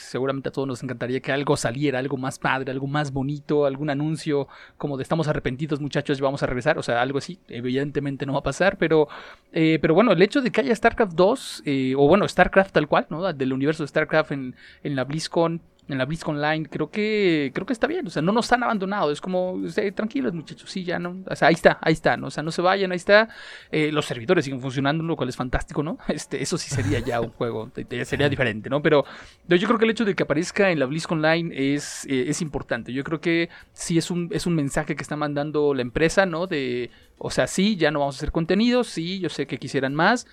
seguramente 0.01 0.49
a 0.49 0.51
todos 0.51 0.67
nos 0.67 0.83
encantaría 0.83 1.19
que 1.19 1.31
algo 1.31 1.57
saliera, 1.57 1.99
algo 1.99 2.17
más 2.17 2.39
padre, 2.39 2.71
algo 2.71 2.87
más 2.87 3.11
bonito, 3.11 3.65
algún 3.65 3.89
anuncio 3.89 4.47
como 4.77 4.97
de 4.97 5.03
estamos 5.03 5.27
arrepentidos 5.27 5.81
muchachos 5.81 6.19
y 6.19 6.21
vamos 6.21 6.43
a 6.43 6.45
regresar, 6.45 6.77
o 6.77 6.83
sea, 6.83 7.01
algo 7.01 7.17
así, 7.17 7.39
evidentemente 7.47 8.25
no 8.25 8.33
va 8.33 8.39
a 8.39 8.43
pasar, 8.43 8.77
pero, 8.77 9.07
eh, 9.53 9.79
pero 9.81 9.93
bueno, 9.93 10.11
el 10.11 10.21
hecho 10.21 10.41
de 10.41 10.51
que 10.51 10.61
haya 10.61 10.75
StarCraft 10.75 11.13
2, 11.13 11.63
eh, 11.65 11.93
o 11.97 12.07
bueno, 12.07 12.27
StarCraft 12.27 12.71
tal 12.71 12.87
cual, 12.87 13.07
¿no? 13.09 13.33
Del 13.33 13.53
universo 13.53 13.83
de 13.83 13.87
StarCraft 13.87 14.31
en, 14.31 14.55
en 14.83 14.95
la 14.95 15.03
BlizzCon, 15.03 15.61
en 15.87 15.97
la 15.97 16.05
BlizzCon 16.05 16.35
Online, 16.35 16.67
creo 16.69 16.89
que 16.89 17.51
creo 17.53 17.65
que 17.65 17.73
está 17.73 17.87
bien, 17.87 18.05
o 18.07 18.09
sea, 18.09 18.21
no 18.21 18.31
nos 18.31 18.51
han 18.51 18.63
abandonado, 18.63 19.11
es 19.11 19.21
como, 19.21 19.61
tranquilos 19.95 20.33
muchachos, 20.33 20.69
sí, 20.69 20.83
ya 20.83 20.99
no, 20.99 21.23
o 21.25 21.35
sea, 21.35 21.47
ahí 21.47 21.53
está, 21.53 21.77
ahí 21.81 21.93
está, 21.93 22.17
¿no? 22.17 22.27
o 22.27 22.31
sea, 22.31 22.43
no 22.43 22.51
se 22.51 22.61
vayan, 22.61 22.91
ahí 22.91 22.97
está, 22.97 23.29
eh, 23.71 23.91
los 23.91 24.05
servidores 24.05 24.45
siguen 24.45 24.61
funcionando, 24.61 25.03
lo 25.03 25.15
cual 25.15 25.29
es 25.29 25.35
fantástico, 25.35 25.83
¿no? 25.83 25.97
Este, 26.07 26.41
eso 26.41 26.57
sí 26.57 26.69
sería 26.69 26.99
ya 26.99 27.21
un 27.21 27.29
juego, 27.29 27.71
sería 28.03 28.27
diferente, 28.27 28.69
¿no? 28.69 28.81
Pero 28.81 29.05
yo 29.47 29.67
creo 29.67 29.77
que 29.77 29.85
el 29.85 29.91
hecho 29.91 30.03
de 30.03 30.15
que 30.15 30.23
aparezca 30.23 30.71
en 30.71 30.79
la 30.79 30.85
BlizzCon 30.85 31.19
Online 31.19 31.73
es, 31.75 32.05
eh, 32.05 32.25
es 32.27 32.41
importante, 32.41 32.91
yo 32.91 33.03
creo 33.03 33.21
que 33.21 33.49
sí 33.73 33.97
es 33.97 34.09
un, 34.11 34.29
es 34.31 34.45
un 34.45 34.55
mensaje 34.55 34.95
que 34.95 35.03
está 35.03 35.15
mandando 35.15 35.73
la 35.73 35.81
empresa, 35.83 36.25
¿no? 36.25 36.47
De, 36.47 36.89
o 37.17 37.31
sea, 37.31 37.47
sí, 37.47 37.77
ya 37.77 37.91
no 37.91 37.99
vamos 37.99 38.15
a 38.15 38.19
hacer 38.19 38.31
contenido, 38.31 38.83
sí, 38.83 39.19
yo 39.19 39.29
sé 39.29 39.47
que 39.47 39.57
quisieran 39.57 39.95
más, 39.95 40.27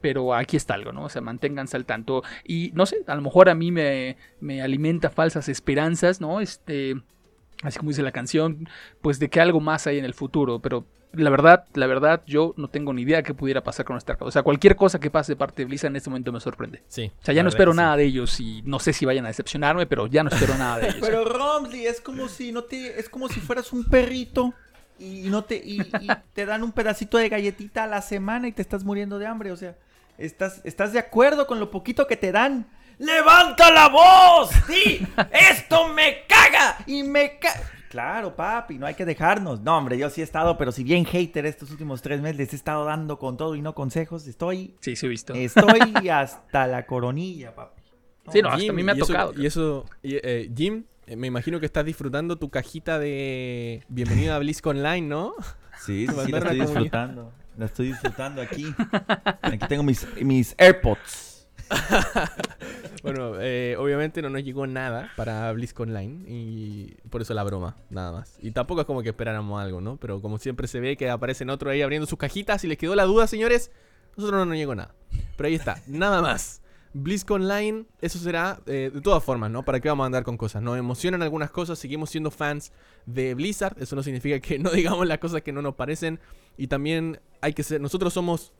pero 0.00 0.34
aquí 0.34 0.56
está 0.56 0.74
algo, 0.74 0.92
¿no? 0.92 1.04
O 1.04 1.08
sea, 1.08 1.22
manténganse 1.22 1.76
al 1.76 1.84
tanto. 1.84 2.22
Y 2.44 2.70
no 2.74 2.86
sé, 2.86 2.98
a 3.06 3.14
lo 3.14 3.22
mejor 3.22 3.48
a 3.48 3.54
mí 3.54 3.72
me, 3.72 4.16
me 4.40 4.62
alimenta 4.62 5.10
falsas 5.10 5.48
esperanzas, 5.48 6.20
¿no? 6.20 6.40
Este, 6.40 6.96
así 7.62 7.78
como 7.78 7.90
dice 7.90 8.02
la 8.02 8.12
canción, 8.12 8.68
pues 9.00 9.18
de 9.18 9.28
que 9.28 9.40
algo 9.40 9.60
más 9.60 9.86
hay 9.86 9.98
en 9.98 10.04
el 10.04 10.14
futuro, 10.14 10.60
pero 10.60 10.86
la 11.12 11.30
verdad, 11.30 11.64
la 11.74 11.86
verdad, 11.86 12.22
yo 12.26 12.54
no 12.56 12.68
tengo 12.68 12.92
ni 12.92 13.02
idea 13.02 13.22
qué 13.22 13.34
pudiera 13.34 13.62
pasar 13.62 13.86
con 13.86 14.00
StarCraft. 14.00 14.28
O 14.28 14.30
sea, 14.30 14.42
cualquier 14.42 14.76
cosa 14.76 15.00
que 15.00 15.10
pase 15.10 15.32
de 15.32 15.36
parte 15.36 15.62
de 15.62 15.66
Blizzard 15.66 15.90
en 15.90 15.96
este 15.96 16.10
momento 16.10 16.32
me 16.32 16.40
sorprende. 16.40 16.82
Sí. 16.88 17.10
O 17.20 17.24
sea, 17.24 17.34
ya 17.34 17.42
no 17.42 17.48
espero 17.48 17.72
nada 17.74 17.96
de 17.96 18.04
ellos 18.04 18.38
y 18.40 18.62
no 18.62 18.78
sé 18.78 18.92
si 18.92 19.06
vayan 19.06 19.24
a 19.24 19.28
decepcionarme, 19.28 19.86
pero 19.86 20.06
ya 20.06 20.22
no 20.22 20.30
espero 20.30 20.56
nada 20.56 20.78
de 20.78 20.86
ellos. 20.88 21.00
Pero 21.00 21.24
Romsley, 21.24 21.86
es 21.86 22.00
como 22.00 22.28
si 22.28 22.52
no 22.52 22.64
te, 22.64 23.00
es 23.00 23.08
como 23.08 23.28
si 23.28 23.40
fueras 23.40 23.72
un 23.72 23.84
perrito 23.84 24.52
y 24.98 25.28
no 25.30 25.44
te, 25.44 25.56
y, 25.56 25.80
y 25.80 26.08
te 26.34 26.44
dan 26.44 26.62
un 26.62 26.72
pedacito 26.72 27.18
de 27.18 27.28
galletita 27.28 27.84
a 27.84 27.86
la 27.86 28.02
semana 28.02 28.48
y 28.48 28.52
te 28.52 28.62
estás 28.62 28.84
muriendo 28.84 29.18
de 29.18 29.26
hambre. 29.26 29.50
O 29.50 29.56
sea, 29.56 29.76
¿Estás, 30.18 30.60
¿Estás 30.64 30.92
de 30.92 30.98
acuerdo 30.98 31.46
con 31.46 31.60
lo 31.60 31.70
poquito 31.70 32.06
que 32.06 32.16
te 32.16 32.32
dan? 32.32 32.68
¡Levanta 32.98 33.70
la 33.70 33.88
voz! 33.88 34.50
¡Sí! 34.66 35.06
¡Esto 35.50 35.88
me 35.88 36.24
caga! 36.28 36.78
Y 36.86 37.04
me 37.04 37.38
caga. 37.38 37.62
Claro, 37.88 38.34
papi, 38.36 38.78
no 38.78 38.86
hay 38.86 38.94
que 38.94 39.04
dejarnos. 39.06 39.60
No, 39.60 39.78
hombre, 39.78 39.96
yo 39.96 40.10
sí 40.10 40.20
he 40.20 40.24
estado, 40.24 40.58
pero 40.58 40.72
si 40.72 40.82
bien 40.84 41.04
hater 41.06 41.46
estos 41.46 41.70
últimos 41.70 42.02
tres 42.02 42.20
meses 42.20 42.36
les 42.36 42.52
he 42.52 42.56
estado 42.56 42.84
dando 42.84 43.18
con 43.18 43.36
todo 43.36 43.54
y 43.54 43.62
no 43.62 43.74
consejos, 43.74 44.26
estoy. 44.26 44.74
Sí, 44.80 44.94
sí, 44.96 45.06
he 45.06 45.08
visto. 45.08 45.32
Estoy 45.34 46.08
hasta 46.12 46.66
la 46.66 46.84
coronilla, 46.84 47.54
papi. 47.54 47.80
sí, 48.32 48.42
no, 48.42 48.48
hasta 48.48 48.70
a 48.70 48.74
mí 48.74 48.82
me 48.82 48.92
ha 48.92 48.94
y 48.96 48.98
eso- 48.98 49.06
tocado. 49.06 49.32
Y 49.40 49.46
eso, 49.46 49.86
y, 50.02 50.16
eh, 50.16 50.50
Jim, 50.54 50.84
eh, 51.06 51.16
me 51.16 51.28
imagino 51.28 51.60
que 51.60 51.66
estás 51.66 51.84
disfrutando 51.84 52.36
tu 52.36 52.50
cajita 52.50 52.98
de 52.98 53.84
bienvenida 53.88 54.34
a 54.36 54.38
BlizzCon 54.40 54.76
Online, 54.78 55.06
¿no? 55.06 55.32
Sí, 55.86 56.06
sí, 56.08 56.14
sí, 56.26 56.32
la 56.32 56.38
estoy 56.38 56.60
disfrutando. 56.60 57.32
La 57.58 57.66
estoy 57.66 57.88
disfrutando 57.88 58.40
aquí. 58.40 58.72
Aquí 59.42 59.58
tengo 59.68 59.82
mis, 59.82 60.06
mis 60.22 60.54
AirPods. 60.56 61.48
Bueno, 63.02 63.34
eh, 63.40 63.76
obviamente 63.78 64.20
no 64.22 64.28
nos 64.28 64.42
llegó 64.42 64.66
nada 64.66 65.12
para 65.16 65.52
BlizzCon 65.52 65.90
Online 65.90 66.24
y 66.26 66.96
por 67.10 67.22
eso 67.22 67.32
la 67.32 67.44
broma, 67.44 67.76
nada 67.90 68.10
más. 68.10 68.36
Y 68.40 68.50
tampoco 68.50 68.80
es 68.80 68.86
como 68.88 69.02
que 69.02 69.10
esperáramos 69.10 69.62
algo, 69.62 69.80
¿no? 69.80 69.96
Pero 69.98 70.20
como 70.20 70.38
siempre 70.38 70.66
se 70.66 70.80
ve 70.80 70.96
que 70.96 71.08
aparecen 71.08 71.48
otros 71.48 71.72
ahí 71.72 71.80
abriendo 71.80 72.08
sus 72.08 72.18
cajitas 72.18 72.64
y 72.64 72.66
les 72.66 72.76
quedó 72.76 72.96
la 72.96 73.04
duda, 73.04 73.28
señores, 73.28 73.70
nosotros 74.16 74.40
no 74.40 74.46
nos 74.46 74.56
llegó 74.56 74.74
nada. 74.74 74.94
Pero 75.36 75.46
ahí 75.46 75.54
está, 75.54 75.80
nada 75.86 76.20
más. 76.20 76.60
BlizzCon 77.02 77.42
Online, 77.42 77.84
eso 78.00 78.18
será 78.18 78.60
eh, 78.66 78.90
de 78.92 79.00
todas 79.00 79.22
formas, 79.22 79.50
¿no? 79.50 79.64
¿Para 79.64 79.80
qué 79.80 79.88
vamos 79.88 80.04
a 80.04 80.06
andar 80.06 80.24
con 80.24 80.36
cosas? 80.36 80.62
Nos 80.62 80.78
emocionan 80.78 81.22
algunas 81.22 81.50
cosas, 81.50 81.78
seguimos 81.78 82.10
siendo 82.10 82.30
fans 82.30 82.72
de 83.06 83.34
Blizzard, 83.34 83.76
eso 83.80 83.96
no 83.96 84.02
significa 84.02 84.40
que 84.40 84.58
no 84.58 84.70
digamos 84.72 85.06
las 85.06 85.18
cosas 85.18 85.42
que 85.42 85.52
no 85.52 85.62
nos 85.62 85.74
parecen. 85.74 86.20
Y 86.56 86.66
también 86.66 87.20
hay 87.40 87.52
que 87.52 87.62
ser, 87.62 87.80
nosotros 87.80 88.12
somos 88.12 88.52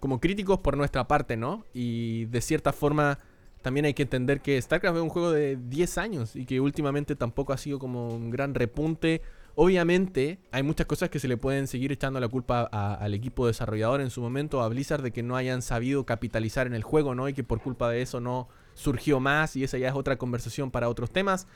como 0.00 0.20
críticos 0.20 0.58
por 0.58 0.76
nuestra 0.76 1.08
parte, 1.08 1.36
¿no? 1.36 1.64
Y 1.72 2.26
de 2.26 2.40
cierta 2.40 2.72
forma 2.72 3.18
también 3.62 3.86
hay 3.86 3.94
que 3.94 4.02
entender 4.02 4.42
que 4.42 4.60
StarCraft 4.60 4.98
es 4.98 5.02
un 5.02 5.08
juego 5.08 5.32
de 5.32 5.56
10 5.56 5.96
años 5.96 6.36
y 6.36 6.44
que 6.44 6.60
últimamente 6.60 7.16
tampoco 7.16 7.54
ha 7.54 7.56
sido 7.56 7.78
como 7.78 8.08
un 8.08 8.30
gran 8.30 8.54
repunte. 8.54 9.22
Obviamente 9.56 10.38
hay 10.50 10.62
muchas 10.62 10.86
cosas 10.86 11.10
que 11.10 11.20
se 11.20 11.28
le 11.28 11.36
pueden 11.36 11.68
seguir 11.68 11.92
echando 11.92 12.18
la 12.18 12.28
culpa 12.28 12.62
al 12.62 13.14
equipo 13.14 13.46
desarrollador 13.46 14.00
en 14.00 14.10
su 14.10 14.20
momento, 14.20 14.62
a 14.62 14.68
Blizzard, 14.68 15.02
de 15.02 15.12
que 15.12 15.22
no 15.22 15.36
hayan 15.36 15.62
sabido 15.62 16.04
capitalizar 16.04 16.66
en 16.66 16.74
el 16.74 16.82
juego, 16.82 17.14
¿no? 17.14 17.28
Y 17.28 17.34
que 17.34 17.44
por 17.44 17.60
culpa 17.60 17.88
de 17.88 18.02
eso 18.02 18.20
no 18.20 18.48
surgió 18.74 19.20
más 19.20 19.54
y 19.54 19.62
esa 19.62 19.78
ya 19.78 19.88
es 19.88 19.94
otra 19.94 20.16
conversación 20.16 20.70
para 20.72 20.88
otros 20.88 21.10
temas. 21.10 21.46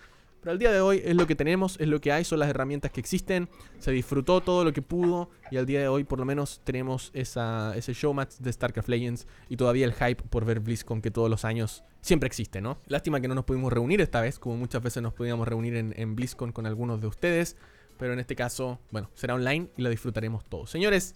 Pero 0.41 0.53
al 0.53 0.59
día 0.61 0.71
de 0.71 0.81
hoy 0.81 1.03
es 1.05 1.17
lo 1.17 1.27
que 1.27 1.35
tenemos, 1.35 1.77
es 1.81 1.89
lo 1.89 2.01
que 2.01 2.13
hay, 2.13 2.23
son 2.23 2.39
las 2.39 2.49
herramientas 2.49 2.93
que 2.93 3.01
existen. 3.01 3.49
Se 3.81 3.91
disfrutó 3.91 4.41
todo 4.41 4.65
lo 4.65 4.73
que 4.73 4.83
pudo 4.83 5.31
y 5.51 5.57
al 5.57 5.67
día 5.67 5.81
de 5.81 5.89
hoy 5.89 6.05
por 6.05 6.21
lo 6.21 6.25
menos 6.25 6.61
tenemos 6.63 7.11
ese 7.13 7.93
showmatch 7.93 8.37
de 8.39 8.53
StarCraft 8.53 8.89
Legends 8.89 9.27
y 9.49 9.57
todavía 9.57 9.85
el 9.85 9.95
hype 9.95 10.23
por 10.23 10.45
ver 10.45 10.61
BlizzCon 10.61 11.03
que 11.03 11.11
todos 11.11 11.29
los 11.29 11.45
años 11.45 11.83
siempre 12.01 12.29
existe, 12.29 12.61
¿no? 12.61 12.79
Lástima 12.87 13.21
que 13.21 13.27
no 13.27 13.35
nos 13.35 13.45
pudimos 13.45 13.73
reunir 13.73 14.01
esta 14.01 14.21
vez, 14.21 14.39
como 14.39 14.57
muchas 14.57 14.81
veces 14.81 15.03
nos 15.03 15.13
podíamos 15.13 15.49
reunir 15.49 15.75
en, 15.75 15.93
en 15.97 16.15
BlizzCon 16.15 16.53
con 16.53 16.67
algunos 16.67 17.01
de 17.01 17.09
ustedes. 17.09 17.57
Pero 17.99 18.13
en 18.13 18.21
este 18.21 18.37
caso, 18.37 18.79
bueno, 18.91 19.11
será 19.15 19.35
online 19.35 19.69
y 19.77 19.83
lo 19.83 19.91
disfrutaremos 19.91 20.45
todos. 20.45 20.71
Señores, 20.71 21.15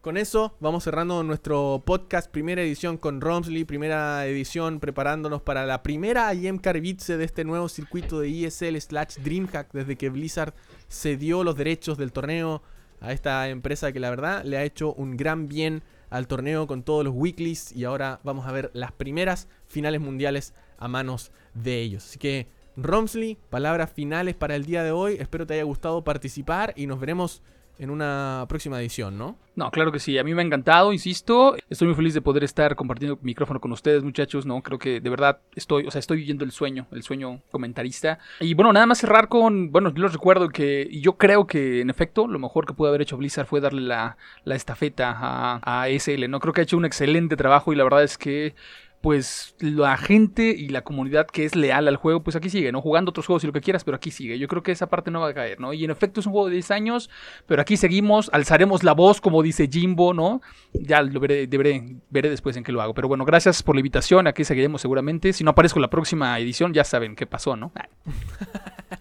con 0.00 0.16
eso 0.16 0.54
vamos 0.60 0.84
cerrando 0.84 1.24
nuestro 1.24 1.82
podcast, 1.84 2.30
primera 2.30 2.62
edición 2.62 2.98
con 2.98 3.20
Romsley, 3.20 3.64
primera 3.64 4.24
edición 4.26 4.78
preparándonos 4.78 5.42
para 5.42 5.66
la 5.66 5.82
primera 5.82 6.32
IEM 6.32 6.58
Karbitze 6.58 7.16
de 7.16 7.24
este 7.24 7.44
nuevo 7.44 7.68
circuito 7.68 8.20
de 8.20 8.46
ESL 8.46 8.76
slash 8.80 9.16
DreamHack 9.16 9.72
desde 9.72 9.96
que 9.96 10.08
Blizzard 10.08 10.54
cedió 10.88 11.42
los 11.42 11.56
derechos 11.56 11.98
del 11.98 12.12
torneo 12.12 12.62
a 13.00 13.12
esta 13.12 13.48
empresa 13.48 13.92
que 13.92 14.00
la 14.00 14.10
verdad 14.10 14.44
le 14.44 14.56
ha 14.56 14.64
hecho 14.64 14.94
un 14.94 15.16
gran 15.16 15.48
bien 15.48 15.82
al 16.10 16.26
torneo 16.26 16.66
con 16.66 16.84
todos 16.84 17.04
los 17.04 17.14
weeklies 17.14 17.72
y 17.72 17.84
ahora 17.84 18.20
vamos 18.22 18.46
a 18.46 18.52
ver 18.52 18.70
las 18.74 18.92
primeras 18.92 19.48
finales 19.66 20.00
mundiales 20.00 20.54
a 20.78 20.88
manos 20.88 21.32
de 21.54 21.80
ellos. 21.80 22.06
Así 22.06 22.18
que 22.18 22.46
Romsley, 22.80 23.36
palabras 23.50 23.92
finales 23.92 24.36
para 24.36 24.54
el 24.54 24.64
día 24.64 24.84
de 24.84 24.92
hoy. 24.92 25.16
Espero 25.18 25.46
te 25.46 25.54
haya 25.54 25.64
gustado 25.64 26.04
participar 26.04 26.72
y 26.76 26.86
nos 26.86 27.00
veremos 27.00 27.42
en 27.80 27.90
una 27.90 28.44
próxima 28.48 28.80
edición, 28.80 29.18
¿no? 29.18 29.36
No, 29.54 29.70
claro 29.70 29.90
que 29.90 29.98
sí, 29.98 30.18
a 30.18 30.24
mí 30.24 30.34
me 30.34 30.42
ha 30.42 30.44
encantado, 30.44 30.92
insisto. 30.92 31.56
Estoy 31.68 31.88
muy 31.88 31.94
feliz 31.96 32.14
de 32.14 32.20
poder 32.20 32.44
estar 32.44 32.76
compartiendo 32.76 33.18
micrófono 33.22 33.60
con 33.60 33.72
ustedes, 33.72 34.02
muchachos, 34.04 34.46
¿no? 34.46 34.62
Creo 34.62 34.78
que 34.78 35.00
de 35.00 35.10
verdad 35.10 35.40
estoy, 35.54 35.86
o 35.86 35.90
sea, 35.90 35.98
estoy 35.98 36.18
viviendo 36.18 36.44
el 36.44 36.52
sueño, 36.52 36.86
el 36.92 37.02
sueño 37.02 37.40
comentarista. 37.50 38.18
Y 38.40 38.54
bueno, 38.54 38.72
nada 38.72 38.86
más 38.86 38.98
cerrar 38.98 39.28
con, 39.28 39.72
bueno, 39.72 39.92
yo 39.92 40.02
les 40.02 40.12
recuerdo 40.12 40.48
que 40.48 40.88
yo 41.00 41.16
creo 41.16 41.46
que 41.46 41.80
en 41.80 41.90
efecto 41.90 42.28
lo 42.28 42.38
mejor 42.38 42.66
que 42.66 42.74
pudo 42.74 42.88
haber 42.88 43.02
hecho 43.02 43.16
Blizzard 43.16 43.46
fue 43.46 43.60
darle 43.60 43.82
la, 43.82 44.16
la 44.44 44.54
estafeta 44.54 45.16
a, 45.16 45.60
a 45.82 45.88
SL, 45.88 46.28
¿no? 46.28 46.38
Creo 46.38 46.52
que 46.52 46.60
ha 46.60 46.64
hecho 46.64 46.76
un 46.76 46.84
excelente 46.84 47.36
trabajo 47.36 47.72
y 47.72 47.76
la 47.76 47.84
verdad 47.84 48.04
es 48.04 48.18
que 48.18 48.54
pues 49.00 49.54
la 49.60 49.96
gente 49.96 50.50
y 50.50 50.68
la 50.68 50.82
comunidad 50.82 51.26
que 51.26 51.44
es 51.44 51.54
leal 51.54 51.86
al 51.86 51.96
juego, 51.96 52.22
pues 52.22 52.34
aquí 52.34 52.50
sigue, 52.50 52.72
¿no? 52.72 52.80
Jugando 52.80 53.10
otros 53.10 53.26
juegos 53.26 53.44
y 53.44 53.46
lo 53.46 53.52
que 53.52 53.60
quieras, 53.60 53.84
pero 53.84 53.96
aquí 53.96 54.10
sigue. 54.10 54.38
Yo 54.38 54.48
creo 54.48 54.62
que 54.62 54.72
esa 54.72 54.88
parte 54.88 55.10
no 55.10 55.20
va 55.20 55.28
a 55.28 55.34
caer, 55.34 55.60
¿no? 55.60 55.72
Y 55.72 55.84
en 55.84 55.90
efecto 55.90 56.20
es 56.20 56.26
un 56.26 56.32
juego 56.32 56.48
de 56.48 56.54
10 56.54 56.70
años, 56.72 57.10
pero 57.46 57.62
aquí 57.62 57.76
seguimos, 57.76 58.28
alzaremos 58.32 58.82
la 58.82 58.92
voz, 58.92 59.20
como 59.20 59.42
dice 59.42 59.68
Jimbo, 59.70 60.14
¿no? 60.14 60.42
Ya 60.72 61.02
lo 61.02 61.20
veré, 61.20 61.46
veré, 61.46 61.96
veré 62.10 62.30
después 62.30 62.56
en 62.56 62.64
qué 62.64 62.72
lo 62.72 62.82
hago. 62.82 62.94
Pero 62.94 63.06
bueno, 63.06 63.24
gracias 63.24 63.62
por 63.62 63.76
la 63.76 63.80
invitación, 63.80 64.26
aquí 64.26 64.44
seguiremos 64.44 64.80
seguramente. 64.80 65.32
Si 65.32 65.44
no 65.44 65.50
aparezco 65.50 65.78
en 65.78 65.82
la 65.82 65.90
próxima 65.90 66.38
edición, 66.38 66.74
ya 66.74 66.84
saben 66.84 67.14
qué 67.14 67.26
pasó, 67.26 67.56
¿no? 67.56 67.72
Ah, 67.76 67.88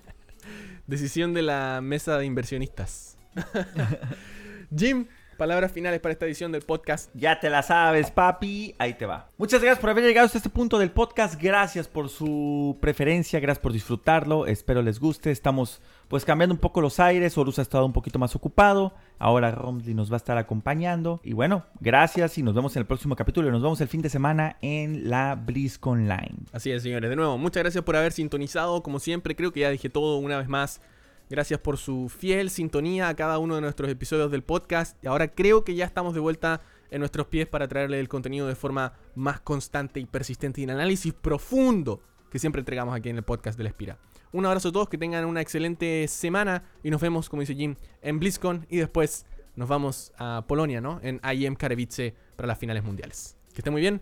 Decisión 0.87 1.33
de 1.33 1.41
la 1.41 1.81
mesa 1.81 2.17
de 2.17 2.25
inversionistas. 2.25 3.17
Jim, 4.75 5.07
Palabras 5.37 5.71
finales 5.71 5.99
para 5.99 6.13
esta 6.13 6.25
edición 6.25 6.51
del 6.51 6.63
podcast. 6.63 7.11
Ya 7.13 7.39
te 7.39 7.51
la 7.51 7.61
sabes, 7.61 8.09
papi. 8.09 8.73
Ahí 8.79 8.95
te 8.95 9.05
va. 9.05 9.29
Muchas 9.37 9.61
gracias 9.61 9.79
por 9.79 9.91
haber 9.91 10.03
llegado 10.03 10.25
hasta 10.25 10.39
este 10.39 10.49
punto 10.49 10.79
del 10.79 10.89
podcast. 10.89 11.39
Gracias 11.39 11.87
por 11.87 12.09
su 12.09 12.75
preferencia. 12.81 13.39
Gracias 13.39 13.61
por 13.61 13.71
disfrutarlo. 13.71 14.47
Espero 14.47 14.81
les 14.81 14.99
guste. 14.99 15.29
Estamos 15.29 15.79
pues 16.07 16.25
cambiando 16.25 16.55
un 16.55 16.59
poco 16.59 16.81
los 16.81 16.99
aires. 16.99 17.37
Horus 17.37 17.59
ha 17.59 17.61
estado 17.61 17.85
un 17.85 17.93
poquito 17.93 18.17
más 18.17 18.35
ocupado. 18.35 18.95
Ahora 19.19 19.51
Romsley 19.51 19.93
nos 19.93 20.09
va 20.09 20.15
a 20.15 20.17
estar 20.17 20.39
acompañando. 20.39 21.21
Y 21.23 21.33
bueno, 21.33 21.67
gracias 21.81 22.35
y 22.39 22.41
nos 22.41 22.55
vemos 22.55 22.75
en 22.75 22.79
el 22.79 22.87
próximo 22.87 23.15
capítulo. 23.15 23.51
Nos 23.51 23.61
vemos 23.61 23.79
el 23.79 23.89
fin 23.89 24.01
de 24.01 24.09
semana 24.09 24.57
en 24.63 25.07
la 25.07 25.35
BlizzCon 25.35 25.99
Online. 25.99 26.35
Así 26.51 26.71
es, 26.71 26.81
señores. 26.81 27.11
De 27.11 27.15
nuevo, 27.15 27.37
muchas 27.37 27.61
gracias 27.61 27.83
por 27.83 27.95
haber 27.95 28.11
sintonizado. 28.11 28.81
Como 28.81 28.99
siempre, 28.99 29.35
creo 29.35 29.53
que 29.53 29.59
ya 29.59 29.69
dije 29.69 29.91
todo 29.91 30.17
una 30.17 30.39
vez 30.39 30.47
más. 30.47 30.81
Gracias 31.29 31.59
por 31.59 31.77
su 31.77 32.09
fiel 32.09 32.49
sintonía 32.49 33.09
a 33.09 33.15
cada 33.15 33.37
uno 33.37 33.55
de 33.55 33.61
nuestros 33.61 33.89
episodios 33.89 34.31
del 34.31 34.43
podcast. 34.43 35.01
Y 35.03 35.07
ahora 35.07 35.27
creo 35.27 35.63
que 35.63 35.75
ya 35.75 35.85
estamos 35.85 36.13
de 36.13 36.19
vuelta 36.21 36.61
en 36.89 36.99
nuestros 36.99 37.27
pies 37.27 37.47
para 37.47 37.67
traerle 37.67 37.99
el 37.99 38.07
contenido 38.07 38.47
de 38.47 38.55
forma 38.55 38.93
más 39.15 39.41
constante 39.41 39.99
y 39.99 40.05
persistente 40.05 40.61
y 40.61 40.63
el 40.63 40.69
análisis 40.69 41.13
profundo 41.13 42.01
que 42.31 42.39
siempre 42.39 42.59
entregamos 42.59 42.95
aquí 42.95 43.09
en 43.09 43.17
el 43.17 43.23
podcast 43.23 43.57
de 43.57 43.63
la 43.63 43.69
Espira. 43.69 43.97
Un 44.31 44.45
abrazo 44.45 44.69
a 44.69 44.71
todos, 44.71 44.89
que 44.89 44.97
tengan 44.97 45.25
una 45.25 45.41
excelente 45.41 46.07
semana 46.07 46.63
y 46.83 46.89
nos 46.91 47.01
vemos, 47.01 47.29
como 47.29 47.41
dice 47.41 47.55
Jim, 47.55 47.75
en 48.01 48.19
BlizzCon 48.19 48.65
y 48.69 48.77
después 48.77 49.25
nos 49.55 49.67
vamos 49.67 50.13
a 50.17 50.45
Polonia, 50.47 50.81
¿no? 50.81 50.99
En 51.01 51.19
IEM 51.23 51.55
Katowice 51.55 52.13
para 52.35 52.47
las 52.47 52.57
finales 52.57 52.83
mundiales. 52.83 53.37
Que 53.53 53.61
estén 53.61 53.73
muy 53.73 53.81
bien. 53.81 54.01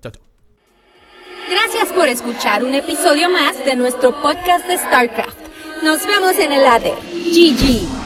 Chao, 0.00 0.12
chao. 0.12 0.22
Gracias 1.48 1.92
por 1.92 2.08
escuchar 2.08 2.64
un 2.64 2.74
episodio 2.74 3.30
más 3.30 3.64
de 3.64 3.76
nuestro 3.76 4.10
podcast 4.20 4.66
de 4.66 4.78
StarCraft. 4.78 5.45
Nos 5.82 6.06
vemos 6.06 6.38
en 6.38 6.52
el 6.52 6.66
ADE. 6.66 6.94
GG. 7.12 8.05